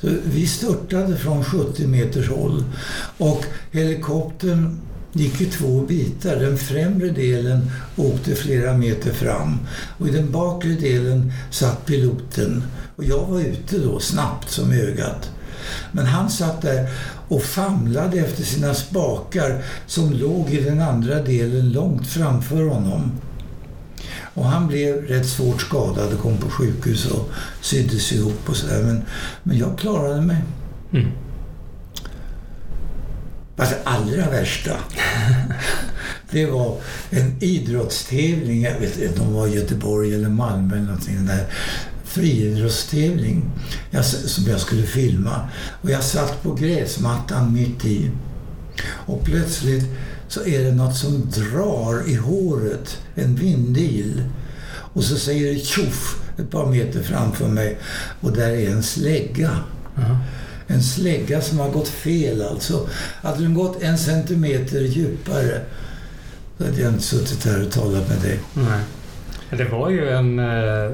Så 0.02 0.08
vi 0.24 0.48
störtade 0.48 1.18
från 1.18 1.44
70 1.44 1.88
meters 1.88 2.30
håll 2.30 2.64
och 3.18 3.44
helikoptern 3.72 4.80
gick 5.14 5.42
i 5.42 5.46
två 5.46 5.82
bitar. 5.82 6.36
Den 6.36 6.58
främre 6.58 7.10
delen 7.10 7.72
åkte 7.96 8.36
flera 8.36 8.78
meter 8.78 9.14
fram 9.14 9.58
och 9.98 10.08
i 10.08 10.12
den 10.12 10.32
bakre 10.32 10.72
delen 10.72 11.32
satt 11.52 11.86
piloten. 11.86 12.64
Och 12.96 13.04
jag 13.04 13.26
var 13.26 13.40
ute 13.40 13.78
då 13.78 14.00
snabbt 14.00 14.50
som 14.50 14.72
ögat. 14.72 15.32
Men 15.92 16.06
han 16.06 16.30
satt 16.30 16.62
där 16.62 16.90
och 17.28 17.44
famlade 17.44 18.20
efter 18.20 18.44
sina 18.44 18.74
spakar 18.74 19.64
som 19.88 20.14
låg 20.14 20.50
i 20.50 20.62
den 20.62 20.82
andra 20.82 21.22
delen 21.22 21.72
långt 21.72 22.08
framför 22.08 22.64
honom. 22.64 23.12
Och 24.36 24.46
han 24.46 24.68
blev 24.68 24.96
rätt 24.96 25.26
svårt 25.26 25.62
skadad 25.62 26.14
och 26.14 26.20
kom 26.20 26.38
på 26.38 26.50
sjukhus 26.50 27.06
och 27.06 27.30
syddes 27.62 28.12
ihop 28.12 28.50
och 28.50 28.56
sådär. 28.56 28.84
Men, 28.84 29.02
men 29.44 29.58
jag 29.58 29.78
klarade 29.80 30.22
mig. 30.22 30.38
Mm. 30.94 31.12
Fast 33.56 33.72
det 33.72 33.80
allra 33.84 34.30
värsta, 34.30 34.72
det 36.32 36.46
var 36.46 36.78
en 37.10 37.36
idrottstävling. 37.40 38.64
Jag 38.64 38.80
vet 38.80 39.02
inte 39.02 39.22
om 39.22 39.28
det 39.28 39.34
var 39.34 39.48
Göteborg 39.48 40.16
eller 40.16 40.30
Malmö 40.30 40.76
eller 40.76 40.86
någonting. 40.86 41.26
Där 41.26 41.46
friidrottstävling 42.04 43.44
jag, 43.90 44.06
som 44.06 44.48
jag 44.48 44.60
skulle 44.60 44.84
filma. 44.84 45.50
Och 45.82 45.90
jag 45.90 46.04
satt 46.04 46.44
på 46.44 46.54
gräsmattan 46.54 47.54
mitt 47.54 47.86
i. 47.86 48.12
Och 48.88 49.24
plötsligt 49.24 49.86
så 50.36 50.46
är 50.46 50.64
det 50.64 50.72
något 50.72 50.96
som 50.96 51.30
drar 51.30 52.10
i 52.10 52.16
håret, 52.16 53.02
en 53.16 53.36
vindil. 53.36 54.24
Och 54.68 55.04
så 55.04 55.16
säger 55.16 55.54
det 55.54 55.60
tjoff 55.60 56.24
ett 56.38 56.52
par 56.52 56.66
meter 56.66 57.04
framför 57.04 57.48
mig 57.48 57.78
och 58.22 58.32
där 58.32 58.50
är 58.50 58.70
en 58.70 58.84
slägga. 58.84 59.50
Uh-huh. 59.96 60.18
En 60.68 60.84
slägga 60.84 61.42
som 61.42 61.60
har 61.60 61.70
gått 61.70 61.88
fel 61.88 62.42
alltså. 62.42 62.90
Hade 63.22 63.44
den 63.44 63.54
gått 63.54 63.84
en 63.84 63.98
centimeter 63.98 64.82
djupare 64.82 65.62
så 66.58 66.66
hade 66.66 66.82
jag 66.82 66.92
inte 66.94 67.04
suttit 67.04 67.46
här 67.46 67.66
och 67.66 67.72
talat 67.72 68.10
med 68.10 68.22
dig. 68.22 68.40
Nej. 68.54 68.82
Det 69.50 69.66
var 69.66 69.90
ju 69.90 70.10
en 70.10 70.40
eh, 70.40 70.92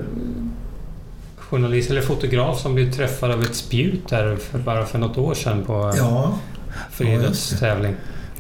journalist 1.37 1.89
eller 1.89 2.01
fotograf 2.01 2.61
som 2.61 2.75
blev 2.75 2.91
träffad 2.91 3.31
av 3.31 3.43
ett 3.43 3.55
spjut 3.55 4.09
där 4.09 4.35
för, 4.35 4.59
bara 4.59 4.85
för 4.85 4.99
något 4.99 5.17
år 5.17 5.33
sedan 5.33 5.63
på 5.65 5.93
ja, 5.97 6.39
friidrottstävling. 6.91 7.95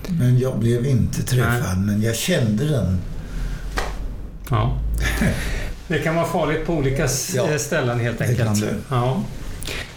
Men 0.07 0.39
jag 0.39 0.59
blev 0.59 0.85
inte 0.85 1.23
träffad, 1.23 1.77
Nej. 1.77 1.85
men 1.85 2.01
jag 2.01 2.15
kände 2.15 2.65
den. 2.65 2.99
Ja. 4.49 4.77
Det 5.87 5.99
kan 5.99 6.15
vara 6.15 6.25
farligt 6.25 6.65
på 6.65 6.73
olika 6.73 7.07
ja, 7.33 7.59
ställen 7.59 7.99
helt 7.99 8.21
enkelt. 8.21 8.63
Ja. 8.89 9.23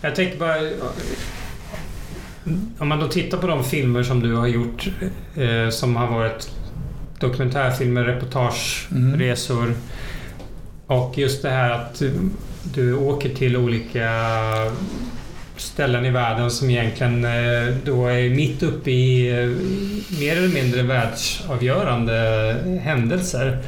Jag 0.00 0.14
tänkte 0.14 0.38
bara... 0.38 0.57
Om 2.78 2.88
man 2.88 3.00
då 3.00 3.09
tittar 3.09 3.38
på 3.38 3.46
de 3.46 3.64
filmer 3.64 4.02
som 4.02 4.20
du 4.20 4.34
har 4.34 4.46
gjort 4.46 4.88
eh, 5.34 5.70
som 5.70 5.96
har 5.96 6.07
varit 6.07 6.50
dokumentärfilmer, 7.18 8.05
reportageresor 8.05 9.64
mm. 9.64 9.76
och 10.86 11.18
just 11.18 11.42
det 11.42 11.50
här 11.50 11.70
att 11.70 12.02
du 12.74 12.94
åker 12.94 13.34
till 13.34 13.57
olika 13.57 14.11
ställen 15.57 16.07
i 16.07 16.11
världen 16.11 16.50
som 16.50 16.70
egentligen 16.70 17.24
eh, 17.24 17.74
då 17.84 18.07
är 18.07 18.30
mitt 18.30 18.62
uppe 18.62 18.90
i 18.90 19.30
eh, 19.30 19.48
mer 20.20 20.36
eller 20.36 20.55
mindre 20.55 20.82
världsavgörande 20.82 22.57
händelser. 22.82 23.59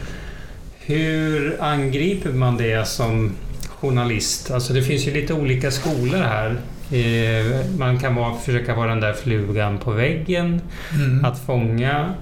Hur 0.78 1.56
angriper 1.60 2.30
man 2.30 2.56
det 2.56 2.88
som 2.88 3.32
journalist? 3.68 4.50
Alltså 4.50 4.72
det 4.72 4.82
finns 4.82 5.06
ju 5.06 5.12
lite 5.12 5.34
olika 5.34 5.70
skolor 5.70 6.18
här. 6.18 6.56
Eh, 6.90 7.66
man 7.78 7.98
kan 7.98 8.14
vara, 8.14 8.36
försöka 8.36 8.74
vara 8.74 8.88
den 8.88 9.00
där 9.00 9.12
flugan 9.12 9.78
på 9.78 9.90
väggen, 9.90 10.60
mm. 10.94 11.24
att 11.24 11.38
fånga. 11.38 12.14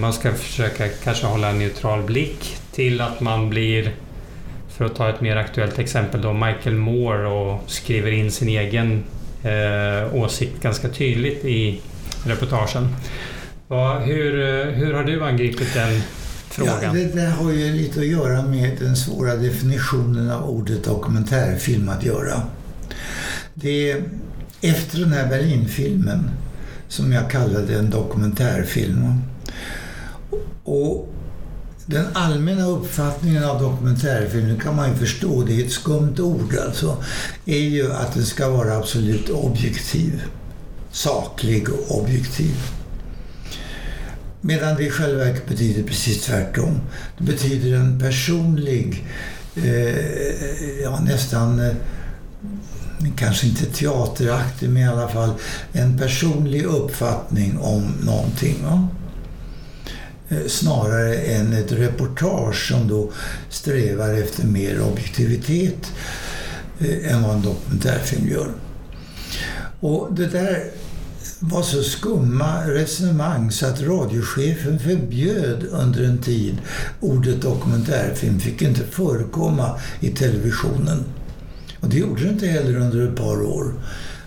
Man 0.00 0.12
ska 0.12 0.32
försöka 0.32 0.88
kanske 1.04 1.26
hålla 1.26 1.48
en 1.48 1.58
neutral 1.58 2.02
blick 2.02 2.56
till 2.72 3.00
att 3.00 3.20
man 3.20 3.50
blir 3.50 3.92
för 4.78 4.84
att 4.84 4.94
ta 4.94 5.10
ett 5.10 5.20
mer 5.20 5.36
aktuellt 5.36 5.78
exempel 5.78 6.22
då, 6.22 6.32
Michael 6.32 6.76
Moore 6.76 7.26
och 7.26 7.70
skriver 7.70 8.10
in 8.10 8.30
sin 8.30 8.48
egen 8.48 9.04
eh, 9.42 10.14
åsikt 10.14 10.62
ganska 10.62 10.88
tydligt 10.88 11.44
i 11.44 11.80
reportagen. 12.26 12.96
Va, 13.68 13.98
hur, 13.98 14.40
eh, 14.40 14.74
hur 14.74 14.94
har 14.94 15.04
du 15.04 15.24
angripit 15.24 15.74
den 15.74 16.00
frågan? 16.50 16.82
Ja, 16.82 16.92
det 16.92 17.14
där 17.14 17.30
har 17.30 17.52
ju 17.52 17.72
lite 17.72 18.00
att 18.00 18.06
göra 18.06 18.42
med 18.42 18.78
den 18.80 18.96
svåra 18.96 19.36
definitionen 19.36 20.30
av 20.30 20.50
ordet 20.50 20.84
dokumentärfilm 20.84 21.88
att 21.88 22.04
göra. 22.04 22.42
Det 23.54 23.90
är 23.90 24.02
efter 24.60 24.98
den 24.98 25.12
här 25.12 25.28
Berlinfilmen 25.28 26.30
som 26.88 27.12
jag 27.12 27.30
kallade 27.30 27.78
en 27.78 27.90
dokumentärfilm. 27.90 29.22
Och 30.64 31.14
den 31.88 32.06
allmänna 32.12 32.66
uppfattningen 32.66 33.44
av 33.44 33.62
dokumentärfilm, 33.62 34.60
kan 34.60 34.76
man 34.76 34.90
ju 34.90 34.96
förstå, 34.96 35.42
det 35.42 35.60
är 35.60 35.66
ett 35.66 35.72
skumt 35.72 36.14
ord 36.18 36.56
alltså, 36.66 37.04
är 37.46 37.58
ju 37.58 37.92
att 37.92 38.14
den 38.14 38.26
ska 38.26 38.48
vara 38.48 38.76
absolut 38.76 39.28
objektiv. 39.28 40.22
Saklig 40.90 41.68
och 41.68 42.00
objektiv. 42.00 42.56
Medan 44.40 44.76
det 44.76 44.84
i 44.84 44.90
själva 44.90 45.24
verket 45.24 45.48
betyder 45.48 45.82
precis 45.82 46.24
tvärtom. 46.24 46.80
Det 47.18 47.24
betyder 47.24 47.76
en 47.76 48.00
personlig, 48.00 49.04
eh, 49.56 50.82
ja 50.82 51.00
nästan, 51.00 51.60
eh, 51.60 51.74
kanske 53.16 53.46
inte 53.46 53.66
teateraktig, 53.66 54.70
men 54.70 54.82
i 54.82 54.88
alla 54.88 55.08
fall 55.08 55.34
en 55.72 55.98
personlig 55.98 56.64
uppfattning 56.64 57.58
om 57.58 57.94
någonting. 58.02 58.56
Va? 58.64 58.88
Eh, 60.30 60.46
snarare 60.46 61.14
än 61.14 61.52
ett 61.52 61.72
reportage 61.72 62.68
som 62.68 62.88
då 62.88 63.10
strävar 63.50 64.14
efter 64.14 64.46
mer 64.46 64.82
objektivitet 64.82 65.92
eh, 66.78 67.12
än 67.12 67.22
vad 67.22 67.34
en 67.36 67.42
dokumentärfilm 67.42 68.28
gör. 68.28 68.48
Och 69.80 70.08
det 70.14 70.26
där 70.26 70.64
var 71.38 71.62
så 71.62 71.82
skumma 71.82 72.62
resonemang 72.66 73.50
så 73.50 73.66
att 73.66 73.80
radiochefen 73.80 74.78
förbjöd 74.78 75.64
under 75.70 76.04
en 76.04 76.18
tid 76.18 76.58
ordet 77.00 77.42
dokumentärfilm 77.42 78.40
fick 78.40 78.62
inte 78.62 78.84
förekomma 78.84 79.80
i 80.00 80.10
televisionen. 80.10 81.04
Och 81.80 81.88
det 81.88 81.98
gjorde 81.98 82.22
det 82.22 82.28
inte 82.28 82.46
heller 82.46 82.76
under 82.76 83.08
ett 83.08 83.16
par 83.16 83.42
år. 83.42 83.72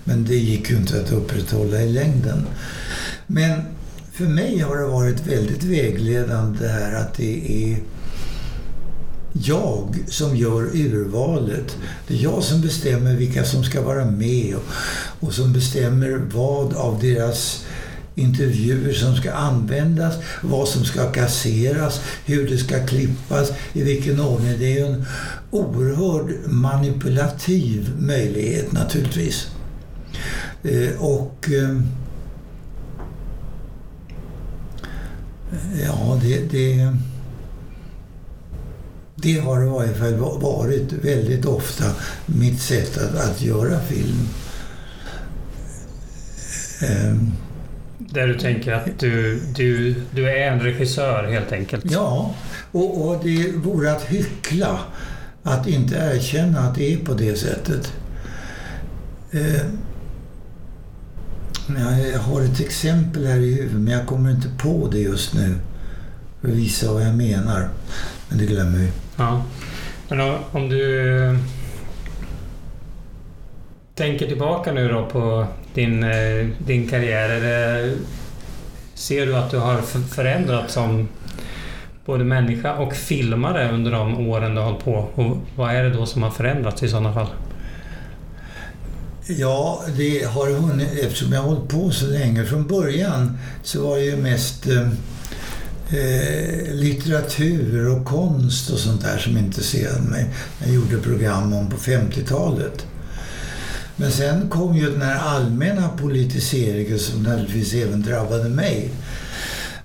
Men 0.04 0.26
det 0.26 0.36
gick 0.36 0.70
ju 0.70 0.78
inte 0.78 1.02
att 1.02 1.12
upprätthålla 1.12 1.82
i 1.82 1.89
längden. 1.89 2.45
Men 3.28 3.62
för 4.14 4.24
mig 4.24 4.59
har 4.59 4.78
det 4.78 4.86
varit 4.86 5.28
väldigt 5.28 5.64
vägledande 5.64 6.59
det 6.59 6.72
här 6.72 6.95
att 6.95 7.14
det 7.14 7.72
är 7.72 7.78
jag 9.34 10.03
som 10.07 10.36
gör 10.36 10.76
urvalet. 10.76 11.78
Det 12.07 12.14
är 12.14 12.24
jag 12.24 12.43
som 12.43 12.62
bestämmer 12.62 13.16
vilka 13.16 13.43
som 13.43 13.64
ska 13.64 13.82
vara 13.82 14.05
med 14.05 14.55
och, 14.55 14.64
och 15.28 15.34
som 15.34 15.53
bestämmer 15.53 16.22
vad 16.34 16.74
av 16.74 16.99
deras 17.01 17.66
intervjuer 18.16 18.93
som 18.93 19.16
ska 19.16 19.34
användas, 19.34 20.16
vad 20.41 20.68
som 20.68 20.86
ska 20.86 21.12
kasseras, 21.12 22.01
hur 22.26 22.49
det 22.49 22.57
ska 22.57 22.86
klippas, 22.86 23.51
i 23.74 23.84
vilken 23.84 24.20
ordning. 24.20 24.59
Det 24.59 24.80
är 24.80 24.86
en 24.86 25.05
oerhörd 25.51 26.34
manipulativ 26.45 27.93
möjlighet 27.99 28.72
naturligtvis. 28.72 29.47
Eh, 30.64 31.01
och 31.01 31.49
eh, 31.49 31.82
ja, 35.86 36.20
det, 36.24 36.52
det 36.52 36.97
det 39.16 39.39
har 39.39 39.64
i 39.64 39.70
varje 39.70 39.93
fall 39.93 40.16
varit 40.41 40.93
väldigt 40.93 41.45
ofta 41.45 41.84
mitt 42.26 42.62
sätt 42.62 42.97
att, 42.97 43.30
att 43.30 43.41
göra 43.41 43.80
film. 43.80 44.28
Um, 47.10 47.32
Där 47.97 48.28
du 48.28 48.39
tänker 48.39 48.74
att 48.74 48.99
du, 48.99 49.39
du, 49.56 49.95
du 50.12 50.30
är 50.30 50.52
en 50.52 50.60
regissör 50.60 51.32
helt 51.32 51.52
enkelt? 51.52 51.91
Ja, 51.91 52.36
och, 52.72 53.08
och 53.08 53.24
det 53.24 53.52
vore 53.56 53.91
att 53.91 54.04
hyckla 54.04 54.80
att 55.43 55.68
inte 55.68 55.95
erkänna 55.95 56.60
att 56.60 56.76
det 56.76 56.93
är 56.93 56.97
på 56.97 57.14
det 57.14 57.36
sättet. 57.36 57.93
Jag 61.80 62.19
har 62.19 62.41
ett 62.41 62.59
exempel 62.59 63.26
här 63.26 63.39
i 63.39 63.53
huvudet 63.53 63.82
men 63.82 63.93
jag 63.93 64.07
kommer 64.07 64.32
inte 64.32 64.47
på 64.57 64.89
det 64.91 64.99
just 64.99 65.34
nu. 65.34 65.55
För 66.41 66.47
att 66.47 66.53
visa 66.53 66.93
vad 66.93 67.03
jag 67.03 67.15
menar. 67.15 67.69
Men 68.30 68.38
det 68.38 68.45
glömmer 68.45 68.78
vi. 68.78 68.91
Ja. 69.17 69.43
Men 70.09 70.38
om 70.51 70.69
du 70.69 71.09
eh, 71.24 71.38
tänker 73.95 74.28
tillbaka 74.28 74.72
nu 74.72 74.88
då 74.88 75.05
på 75.05 75.47
din, 75.74 76.03
eh, 76.03 76.47
din 76.57 76.88
karriär. 76.88 77.30
Det, 77.30 77.93
ser 78.93 79.26
du 79.26 79.36
att 79.36 79.51
du 79.51 79.57
har 79.57 79.82
förändrats 80.15 80.74
som 80.74 81.07
både 82.05 82.24
människa 82.24 82.78
och 82.78 82.93
filmare 82.93 83.72
under 83.72 83.91
de 83.91 84.28
åren 84.28 84.55
du 84.55 84.61
har 84.61 84.67
hållit 84.67 84.86
på? 84.86 85.07
Och 85.15 85.38
vad 85.55 85.76
är 85.76 85.84
det 85.84 85.89
då 85.89 86.05
som 86.05 86.24
har 86.24 86.32
förändrats 86.32 86.84
i 86.84 86.89
sådana 86.89 87.13
fall? 87.13 87.28
Ja, 89.38 89.84
det 89.98 90.24
har 90.24 90.50
hunnit, 90.50 90.90
eftersom 91.02 91.34
jag 91.34 91.42
har 91.42 91.48
hållit 91.48 91.70
på 91.70 91.92
så 91.92 92.06
länge. 92.06 92.46
Från 92.46 92.68
början 92.68 93.38
så 93.64 93.88
var 93.88 93.98
det 93.98 94.04
ju 94.04 94.16
mest 94.16 94.68
eh, 94.68 94.88
eh 95.98 96.74
litteratur 96.74 97.88
och 97.90 98.06
konst 98.06 98.70
och 98.70 98.80
sånt 98.80 99.02
där 99.02 99.18
som 99.18 99.38
intresserade 99.38 100.02
mig. 100.02 100.30
Jag 100.60 100.74
gjorde 100.74 100.98
program 100.98 101.54
om 101.54 101.70
på 101.70 101.78
50-talet. 101.78 102.86
Men 103.96 104.12
sen 104.12 104.50
kom 104.50 104.78
ju 104.78 104.92
den 104.92 105.02
här 105.02 105.20
allmänna 105.20 105.90
politiseringen 105.90 107.00
som 107.00 107.24
naturligtvis 107.24 107.74
även 107.74 108.02
drabbade 108.02 108.50
mig. 108.50 108.90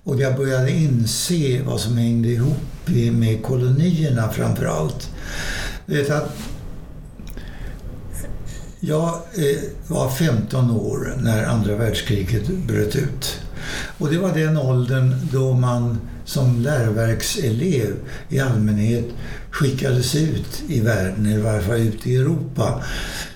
Och 0.05 0.21
jag 0.21 0.37
började 0.37 0.71
inse 0.71 1.63
vad 1.63 1.81
som 1.81 1.97
hängde 1.97 2.29
ihop 2.29 2.89
med 3.13 3.43
kolonierna 3.43 4.33
framför 4.33 4.65
allt. 4.65 5.11
Vet 5.87 6.11
att 6.11 6.37
jag 8.81 9.15
eh, 9.35 9.59
var 9.89 10.11
15 10.11 10.71
år 10.71 11.15
när 11.21 11.45
andra 11.45 11.77
världskriget 11.77 12.49
bröt 12.49 12.97
ut. 12.97 13.41
Och 13.99 14.11
det 14.11 14.19
var 14.19 14.35
den 14.35 14.57
åldern 14.57 15.15
då 15.33 15.53
man 15.53 16.01
som 16.25 16.61
läroverkselev 16.61 17.95
i 18.29 18.41
allmänhet 18.41 19.05
skickades 19.51 20.15
ut 20.15 20.63
i 20.69 20.81
världen, 20.81 21.27
i 21.27 21.39
varje 21.39 21.63
fall 21.63 21.77
ut 21.77 22.07
i 22.07 22.17
Europa, 22.17 22.83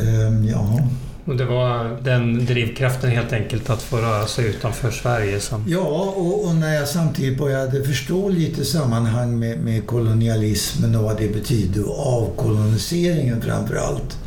Ehm, 0.00 0.44
ja. 0.44 0.88
Och 1.26 1.36
det 1.36 1.44
var 1.44 1.98
den 2.02 2.46
drivkraften 2.46 3.10
helt 3.10 3.32
enkelt 3.32 3.70
att 3.70 3.82
få 3.82 3.96
röra 3.96 4.26
sig 4.26 4.46
utanför 4.46 4.90
Sverige? 4.90 5.40
Som... 5.40 5.64
Ja, 5.68 6.14
och, 6.16 6.46
och, 6.46 6.54
när 6.54 6.74
jag 6.74 6.88
samtidigt 6.88 7.38
började 7.38 7.84
förstå 7.84 8.28
lite 8.28 8.64
sammanhang 8.64 9.38
med, 9.38 9.58
med 9.58 9.86
kolonialismen 9.86 10.96
och 10.96 11.02
vad 11.02 11.18
det 11.18 11.28
betyder 11.28 11.88
och 11.88 12.22
avkoloniseringen 12.22 13.42
framför 13.42 13.76
allt 13.76 14.18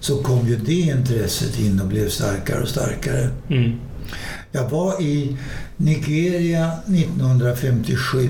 så 0.00 0.22
kom 0.22 0.48
ju 0.48 0.56
det 0.56 0.72
intresset 0.72 1.58
in 1.58 1.80
och 1.80 1.86
blev 1.86 2.08
starkare 2.08 2.62
och 2.62 2.68
starkare. 2.68 3.30
Mm. 3.48 3.72
Jag 4.52 4.68
var 4.68 5.02
i 5.02 5.36
Nigeria 5.76 6.72
1957 6.86 8.28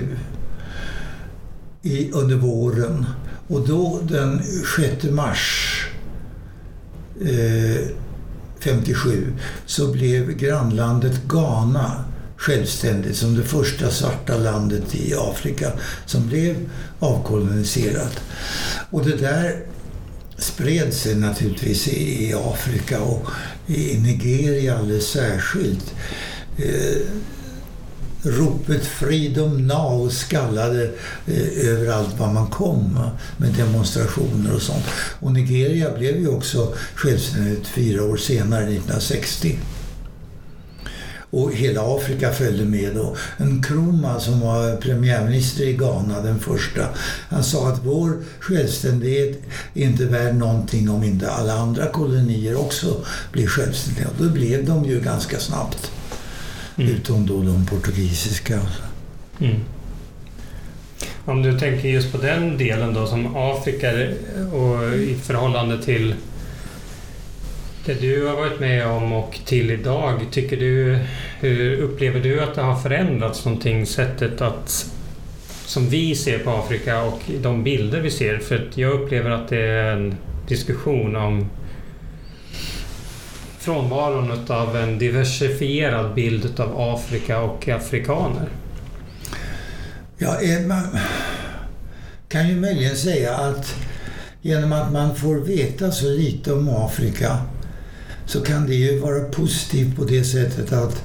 i, 1.81 2.11
under 2.11 2.35
våren 2.35 3.05
och 3.47 3.67
då 3.67 3.99
den 4.03 4.43
6 4.77 5.03
mars 5.03 5.73
Eh, 7.21 7.87
57 8.59 9.33
så 9.65 9.87
blev 9.87 10.31
grannlandet 10.31 11.21
Ghana 11.27 12.03
självständigt 12.37 13.15
som 13.15 13.35
det 13.35 13.43
första 13.43 13.91
svarta 13.91 14.37
landet 14.37 14.95
i 14.95 15.13
Afrika 15.17 15.71
som 16.05 16.27
blev 16.27 16.55
avkoloniserat. 16.99 18.19
Och 18.89 19.05
det 19.05 19.15
där 19.15 19.65
spred 20.37 20.93
sig 20.93 21.15
naturligtvis 21.15 21.87
i, 21.87 22.33
Afrika 22.33 23.01
och 23.01 23.27
i 23.67 23.97
Nigeria 23.99 24.77
alldeles 24.77 25.07
särskilt. 25.07 25.93
Eh, 26.57 27.01
Ropet 28.21 28.85
Freedom 28.85 29.67
Now 29.67 30.09
skallade 30.09 30.91
eh, 31.25 31.69
överallt 31.69 32.19
var 32.19 32.33
man 32.33 32.47
kom 32.47 32.99
med 33.37 33.53
demonstrationer 33.53 34.55
och 34.55 34.61
sånt. 34.61 34.85
Och 35.19 35.31
Nigeria 35.31 35.97
blev 35.97 36.19
ju 36.19 36.27
också 36.27 36.73
självständigt 36.95 37.67
fyra 37.67 38.03
år 38.03 38.17
senare, 38.17 38.63
1960. 38.63 39.59
Och 41.29 41.53
hela 41.53 41.95
Afrika 41.95 42.31
följde 42.31 42.65
med. 42.65 42.95
då. 42.95 43.15
En 43.37 43.49
Nkrumah 43.49 44.19
som 44.19 44.39
var 44.39 44.75
premiärminister 44.75 45.63
i 45.63 45.73
Ghana, 45.73 46.21
den 46.21 46.39
första, 46.39 46.87
han 47.29 47.43
sa 47.43 47.69
att 47.69 47.85
vår 47.85 48.17
självständighet 48.39 49.41
är 49.73 49.83
inte 49.83 50.05
värd 50.05 50.35
någonting 50.35 50.89
om 50.89 51.03
inte 51.03 51.31
alla 51.31 51.53
andra 51.53 51.85
kolonier 51.85 52.55
också 52.55 53.05
blir 53.31 53.47
självständiga. 53.47 54.07
Och 54.07 54.23
då 54.23 54.29
blev 54.29 54.65
de 54.65 54.85
ju 54.85 54.99
ganska 54.99 55.39
snabbt. 55.39 55.91
Mm. 56.77 56.91
Utom 56.91 57.25
då 57.25 57.41
de 57.41 57.65
portugisiska. 57.65 58.59
Mm. 59.39 59.55
Om 61.25 61.41
du 61.41 61.59
tänker 61.59 61.89
just 61.89 62.11
på 62.11 62.17
den 62.17 62.57
delen 62.57 62.93
då 62.93 63.07
som 63.07 63.35
Afrika 63.35 63.91
och 64.53 64.93
i 64.93 65.15
förhållande 65.23 65.83
till 65.83 66.15
Det 67.85 68.01
du 68.01 68.25
har 68.25 68.35
varit 68.35 68.59
med 68.59 68.87
om 68.87 69.13
och 69.13 69.39
till 69.45 69.71
idag, 69.71 70.21
tycker 70.31 70.57
du, 70.57 70.99
hur 71.39 71.77
upplever 71.81 72.19
du 72.19 72.41
att 72.41 72.55
det 72.55 72.61
har 72.61 72.75
förändrats 72.75 73.45
någonting, 73.45 73.85
sättet 73.85 74.41
att 74.41 74.91
som 75.65 75.89
vi 75.89 76.15
ser 76.15 76.39
på 76.39 76.49
Afrika 76.49 77.03
och 77.03 77.21
de 77.41 77.63
bilder 77.63 78.01
vi 78.01 78.11
ser? 78.11 78.37
För 78.37 78.69
jag 78.75 78.93
upplever 78.93 79.29
att 79.29 79.49
det 79.49 79.61
är 79.61 79.91
en 79.91 80.15
diskussion 80.47 81.15
om 81.15 81.49
frånvaron 83.67 84.31
av 84.47 84.77
en 84.77 84.99
diversifierad 84.99 86.15
bild 86.15 86.59
av 86.59 86.81
Afrika 86.95 87.41
och 87.41 87.67
afrikaner. 87.69 88.49
Ja, 90.17 90.41
eh, 90.41 90.67
man 90.67 90.97
kan 92.29 92.49
ju 92.49 92.55
möjligen 92.55 92.95
säga 92.95 93.35
att 93.35 93.75
genom 94.41 94.73
att 94.73 94.91
man 94.91 95.15
får 95.15 95.35
veta 95.35 95.91
så 95.91 96.09
lite 96.09 96.53
om 96.53 96.69
Afrika 96.69 97.37
så 98.25 98.41
kan 98.41 98.67
det 98.67 98.75
ju 98.75 98.99
vara 98.99 99.23
positivt 99.23 99.95
på 99.95 100.03
det 100.03 100.23
sättet 100.23 100.73
att 100.73 101.03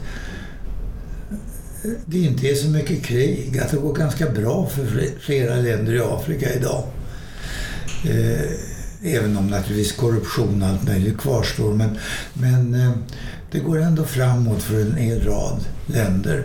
det 2.06 2.18
inte 2.18 2.48
är 2.48 2.54
så 2.54 2.68
mycket 2.68 3.04
krig, 3.04 3.58
att 3.58 3.70
det 3.70 3.76
går 3.76 3.94
ganska 3.94 4.30
bra 4.30 4.66
för 4.66 4.86
flera 5.20 5.54
länder 5.54 5.94
i 5.94 6.00
Afrika 6.00 6.54
idag. 6.54 6.84
Eh, 8.04 8.71
Även 9.02 9.36
om 9.36 9.46
naturligtvis 9.46 9.92
korruption 9.92 10.62
och 10.62 10.68
allt 10.68 10.86
möjligt 10.88 11.18
kvarstår. 11.18 11.74
Men, 11.74 11.98
men 12.32 12.74
eh, 12.74 12.90
det 13.50 13.58
går 13.58 13.78
ändå 13.80 14.04
framåt 14.04 14.62
för 14.62 14.80
en 14.80 14.96
hel 14.96 15.24
rad 15.24 15.60
länder. 15.86 16.44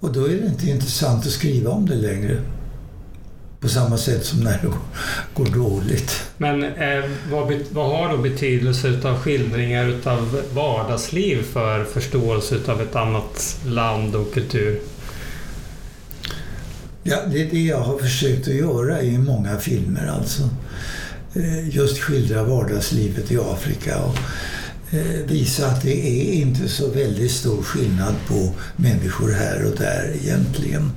Och 0.00 0.12
då 0.12 0.24
är 0.24 0.28
det 0.28 0.46
inte 0.46 0.70
intressant 0.70 1.26
att 1.26 1.32
skriva 1.32 1.70
om 1.70 1.86
det 1.86 1.94
längre. 1.94 2.36
På 3.60 3.68
samma 3.68 3.98
sätt 3.98 4.24
som 4.24 4.40
när 4.40 4.58
det 4.62 4.66
går, 4.66 4.76
går 5.34 5.54
dåligt. 5.54 6.22
Men 6.36 6.64
eh, 6.64 7.04
vad, 7.30 7.54
vad, 7.70 7.86
har 7.86 8.16
då 8.16 8.22
betydelse 8.22 8.88
utav 8.88 9.18
skildringar 9.18 9.86
utav 9.86 10.42
vardagsliv 10.54 11.42
för 11.42 11.84
förståelse 11.84 12.54
utav 12.54 12.80
ett 12.80 12.96
annat 12.96 13.56
land 13.66 14.14
och 14.14 14.34
kultur? 14.34 14.80
Ja, 17.02 17.16
det 17.26 17.42
är 17.42 17.50
det 17.50 17.62
jag 17.62 17.80
har 17.80 17.98
försökt 17.98 18.48
att 18.48 18.54
göra 18.54 19.02
i 19.02 19.18
många 19.18 19.56
filmer 19.56 20.06
alltså. 20.06 20.48
Eh, 21.34 21.68
just 21.68 21.98
skildra 21.98 22.42
vardagslivet 22.42 23.32
i 23.32 23.38
Afrika 23.38 23.98
och 23.98 24.16
eh, 24.94 25.26
visa 25.26 25.66
att 25.66 25.82
det 25.82 26.08
är 26.08 26.32
inte 26.32 26.68
så 26.68 26.90
väldigt 26.90 27.30
stor 27.30 27.62
skillnad 27.62 28.14
på 28.28 28.52
människor 28.76 29.32
här 29.32 29.64
och 29.64 29.76
där 29.78 30.16
egentligen. 30.22 30.90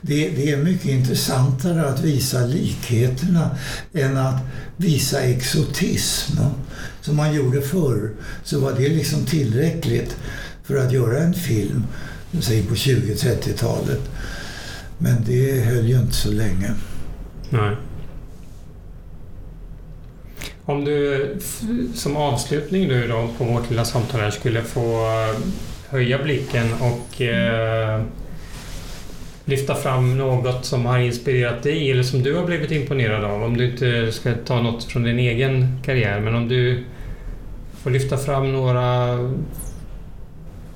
Det, 0.00 0.28
det, 0.28 0.50
är 0.50 0.56
mycket 0.56 0.86
intressantare 0.86 1.88
att 1.88 2.04
visa 2.04 2.46
likheterna 2.46 3.50
än 3.92 4.16
att 4.16 4.40
visa 4.76 5.20
exotism. 5.20 6.38
Som 7.00 7.16
man 7.16 7.34
gjorde 7.34 7.62
förr 7.62 8.10
så 8.44 8.60
var 8.60 8.72
det 8.72 8.88
liksom 8.88 9.24
tillräckligt 9.24 10.16
för 10.64 10.76
att 10.76 10.92
göra 10.92 11.18
en 11.18 11.34
film, 11.34 11.84
säg 12.40 12.62
på 12.62 12.74
20-30-talet. 12.74 14.00
Men 14.98 15.24
det 15.26 15.60
höll 15.60 15.88
ju 15.88 16.00
inte 16.00 16.14
så 16.14 16.30
länge. 16.30 16.74
Nej. 17.50 17.76
Om 20.66 20.84
du 20.84 21.36
som 21.94 22.16
avslutning 22.16 22.88
nu 22.88 23.08
då 23.08 23.28
på 23.38 23.44
vårt 23.44 23.70
lilla 23.70 23.84
samtal 23.84 24.20
här 24.20 24.30
skulle 24.30 24.62
få 24.62 24.80
eh, 24.80 25.38
höja 25.88 26.22
blicken 26.22 26.66
och 26.80 27.22
eh, 27.22 28.02
lyfta 29.44 29.74
fram 29.74 30.18
något 30.18 30.64
som 30.64 30.86
har 30.86 30.98
inspirerat 30.98 31.62
dig 31.62 31.90
eller 31.90 32.02
som 32.02 32.22
du 32.22 32.34
har 32.34 32.46
blivit 32.46 32.70
imponerad 32.70 33.24
av. 33.24 33.42
Om 33.42 33.56
du 33.56 33.70
inte 33.70 34.12
ska 34.12 34.34
ta 34.34 34.62
något 34.62 34.84
från 34.84 35.02
din 35.02 35.18
egen 35.18 35.78
karriär, 35.84 36.20
men 36.20 36.34
om 36.34 36.48
du 36.48 36.84
får 37.82 37.90
lyfta 37.90 38.16
fram 38.16 38.52
några 38.52 39.18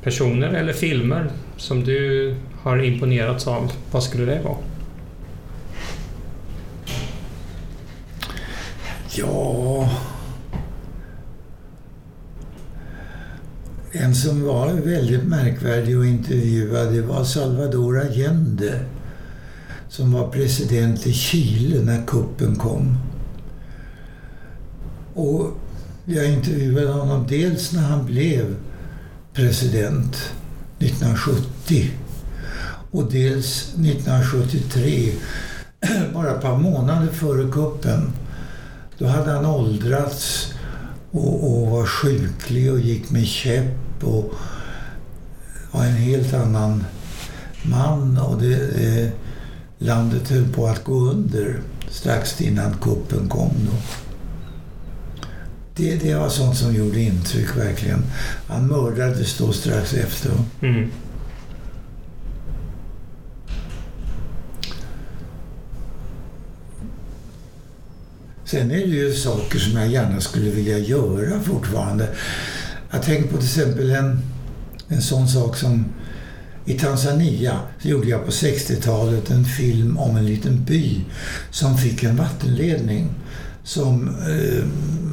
personer 0.02 0.48
eller 0.48 0.72
filmer 0.72 1.30
som 1.56 1.84
du 1.84 2.34
har 2.62 2.84
imponerats 2.84 3.46
av. 3.46 3.72
Vad 3.90 4.02
skulle 4.02 4.24
det 4.24 4.40
vara? 4.44 4.56
Ja... 9.18 9.90
En 13.92 14.14
som 14.14 14.44
var 14.44 14.72
väldigt 14.72 15.24
märkvärdig 15.24 15.96
att 15.96 16.04
intervjua 16.04 16.84
det 16.84 17.02
var 17.02 17.24
Salvador 17.24 18.00
Allende 18.00 18.80
som 19.88 20.12
var 20.12 20.28
president 20.28 21.06
i 21.06 21.12
Chile 21.12 21.82
när 21.82 22.06
kuppen 22.06 22.56
kom. 22.56 22.98
Och 25.14 25.50
jag 26.04 26.30
intervjuade 26.30 26.92
honom 26.92 27.26
dels 27.28 27.72
när 27.72 27.82
han 27.82 28.06
blev 28.06 28.56
president 29.34 30.16
1970 30.78 31.90
och 32.90 33.12
dels 33.12 33.68
1973, 33.68 35.12
bara 36.14 36.30
ett 36.30 36.42
par 36.42 36.58
månader 36.58 37.06
före 37.06 37.50
kuppen. 37.52 38.12
Då 38.98 39.06
hade 39.06 39.30
han 39.30 39.46
åldrats 39.46 40.54
och, 41.10 41.60
och 41.60 41.70
var 41.70 41.86
sjuklig 41.86 42.72
och 42.72 42.80
gick 42.80 43.10
med 43.10 43.26
käpp 43.26 44.04
och 44.04 44.34
var 45.72 45.84
en 45.84 45.96
helt 45.96 46.34
annan 46.34 46.84
man. 47.62 48.18
Och 48.18 48.42
det, 48.42 48.54
eh, 48.54 49.08
landet 49.78 50.30
höll 50.30 50.52
på 50.52 50.66
att 50.66 50.84
gå 50.84 50.94
under 50.94 51.60
strax 51.90 52.40
innan 52.40 52.74
kuppen 52.74 53.28
kom. 53.28 53.52
Då. 53.66 53.76
Det, 55.76 55.96
det 55.96 56.14
var 56.14 56.28
sånt 56.28 56.56
som 56.56 56.74
gjorde 56.74 57.00
intryck 57.00 57.56
verkligen. 57.56 58.02
Han 58.48 58.66
mördades 58.66 59.38
då 59.38 59.52
strax 59.52 59.94
efter. 59.94 60.30
Mm. 60.62 60.90
Sen 68.50 68.70
är 68.70 68.86
det 68.86 68.92
ju 68.92 69.14
saker 69.14 69.58
som 69.58 69.80
jag 69.80 69.88
gärna 69.88 70.20
skulle 70.20 70.50
vilja 70.50 70.78
göra 70.78 71.40
fortfarande. 71.40 72.08
Jag 72.90 73.02
tänker 73.02 73.28
på 73.28 73.36
till 73.36 73.46
exempel 73.46 73.90
en, 73.90 74.22
en 74.88 75.02
sån 75.02 75.28
sak 75.28 75.56
som 75.56 75.84
i 76.64 76.78
Tanzania 76.78 77.60
så 77.82 77.88
gjorde 77.88 78.08
jag 78.08 78.24
på 78.24 78.30
60-talet 78.30 79.30
en 79.30 79.44
film 79.44 79.98
om 79.98 80.16
en 80.16 80.26
liten 80.26 80.64
by 80.64 81.00
som 81.50 81.78
fick 81.78 82.02
en 82.02 82.16
vattenledning 82.16 83.10
som 83.64 84.08
eh, 84.08 84.64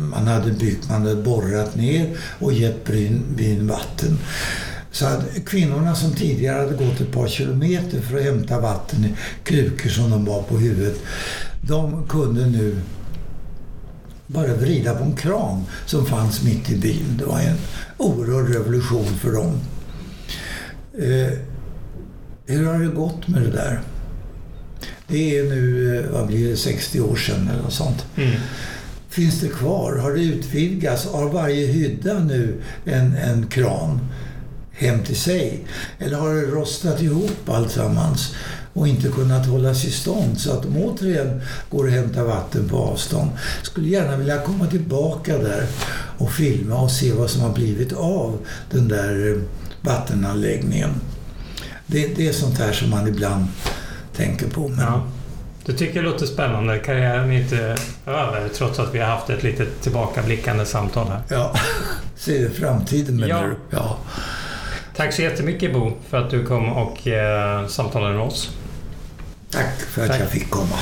man 0.09 0.27
hade 0.27 0.51
byggt, 0.51 0.89
man 0.89 1.01
hade 1.01 1.15
borrat 1.15 1.75
ner 1.75 2.17
och 2.39 2.53
gett 2.53 2.85
byn, 2.85 3.23
byn 3.37 3.67
vatten. 3.67 4.17
Så 4.91 5.05
att 5.05 5.45
kvinnorna 5.45 5.95
som 5.95 6.11
tidigare 6.11 6.59
hade 6.59 6.85
gått 6.85 7.01
ett 7.01 7.11
par 7.11 7.27
kilometer 7.27 8.01
för 8.01 8.17
att 8.17 8.23
hämta 8.23 8.59
vatten 8.59 9.05
i 9.05 9.13
krukor 9.43 9.89
som 9.89 10.09
de 10.09 10.25
var 10.25 10.43
på 10.43 10.57
huvudet, 10.57 10.99
de 11.61 12.07
kunde 12.07 12.45
nu 12.45 12.75
bara 14.27 14.53
vrida 14.53 14.95
på 14.95 15.03
en 15.03 15.15
kran 15.15 15.63
som 15.85 16.05
fanns 16.05 16.43
mitt 16.43 16.71
i 16.71 16.75
byn. 16.75 17.17
Det 17.17 17.25
var 17.25 17.39
en 17.39 17.57
oerhörd 17.97 18.49
revolution 18.49 19.05
för 19.05 19.31
dem. 19.31 19.59
Eh, 20.97 21.37
hur 22.45 22.65
har 22.65 22.79
det 22.79 22.85
gått 22.85 23.27
med 23.27 23.41
det 23.41 23.51
där? 23.51 23.81
Det 25.07 25.37
är 25.37 25.43
nu, 25.43 25.97
eh, 25.97 26.11
vad 26.11 26.27
blir 26.27 26.49
det, 26.49 26.57
60 26.57 27.01
år 27.01 27.15
sedan 27.15 27.49
eller 27.49 27.63
något 27.63 27.73
sånt. 27.73 28.05
Mm. 28.15 28.35
Finns 29.09 29.41
det 29.41 29.47
kvar? 29.47 29.97
Har 29.97 30.11
det 30.11 30.23
utvidgats? 30.23 31.05
Har 31.05 31.29
varje 31.29 31.67
hydda 31.67 32.19
nu 32.19 32.61
en, 32.85 33.15
en 33.15 33.47
kran 33.47 33.99
hem 34.71 35.03
till 35.03 35.15
sig? 35.15 35.67
Eller 35.99 36.17
har 36.17 36.33
det 36.33 36.41
rostat 36.41 37.01
ihop 37.01 37.49
alltsammans? 37.49 38.35
Och 38.75 38.87
inte 38.87 39.07
kunnat 39.07 39.45
hållas 39.45 39.85
i 39.85 39.91
stånd 39.91 40.39
så 40.39 40.51
att 40.51 40.63
de 40.63 40.77
återigen 40.77 41.41
går 41.69 41.83
och 41.83 41.91
hämtar 41.91 42.23
vatten 42.23 42.69
på 42.69 42.77
avstånd. 42.77 43.29
Skulle 43.61 43.87
gärna 43.87 44.17
vilja 44.17 44.41
komma 44.41 44.67
tillbaka 44.67 45.37
där 45.37 45.67
och 46.17 46.31
filma 46.31 46.75
och 46.75 46.91
se 46.91 47.13
vad 47.13 47.29
som 47.29 47.41
har 47.41 47.53
blivit 47.53 47.93
av 47.93 48.37
den 48.71 48.87
där 48.87 49.31
eh, 49.31 49.41
vattenanläggningen. 49.81 50.89
Det, 51.87 52.15
det 52.15 52.27
är 52.27 52.33
sånt 52.33 52.57
här 52.57 52.73
som 52.73 52.89
man 52.89 53.07
ibland 53.07 53.45
tänker 54.15 54.47
på. 54.47 54.67
Men... 54.67 54.79
Ja. 54.79 55.03
Du 55.65 55.73
tycker 55.73 56.03
det 56.03 56.09
låter 56.09 56.25
spännande. 56.25 56.79
Karriären 56.79 57.31
är 57.31 57.41
inte 57.41 57.77
över 58.05 58.49
trots 58.53 58.79
att 58.79 58.95
vi 58.95 58.99
har 58.99 59.07
haft 59.07 59.29
ett 59.29 59.43
litet 59.43 59.81
tillbakablickande 59.81 60.65
samtal 60.65 61.07
här. 61.07 61.21
Ja, 61.29 61.55
ser 62.15 62.49
framtiden 62.49 63.15
menar 63.15 63.27
ja. 63.29 63.41
du? 63.41 63.55
Ja. 63.77 63.97
Tack 64.95 65.13
så 65.13 65.21
jättemycket 65.21 65.73
Bo 65.73 65.91
för 66.09 66.17
att 66.17 66.29
du 66.29 66.45
kom 66.45 66.69
och 66.69 67.07
eh, 67.07 67.67
samtalade 67.67 68.13
med 68.13 68.23
oss. 68.23 68.51
Tack 69.55 69.81
för 69.81 70.01
att 70.01 70.07
Tack. 70.07 70.21
jag 70.21 70.29
fick 70.29 70.49
komma. 70.49 70.75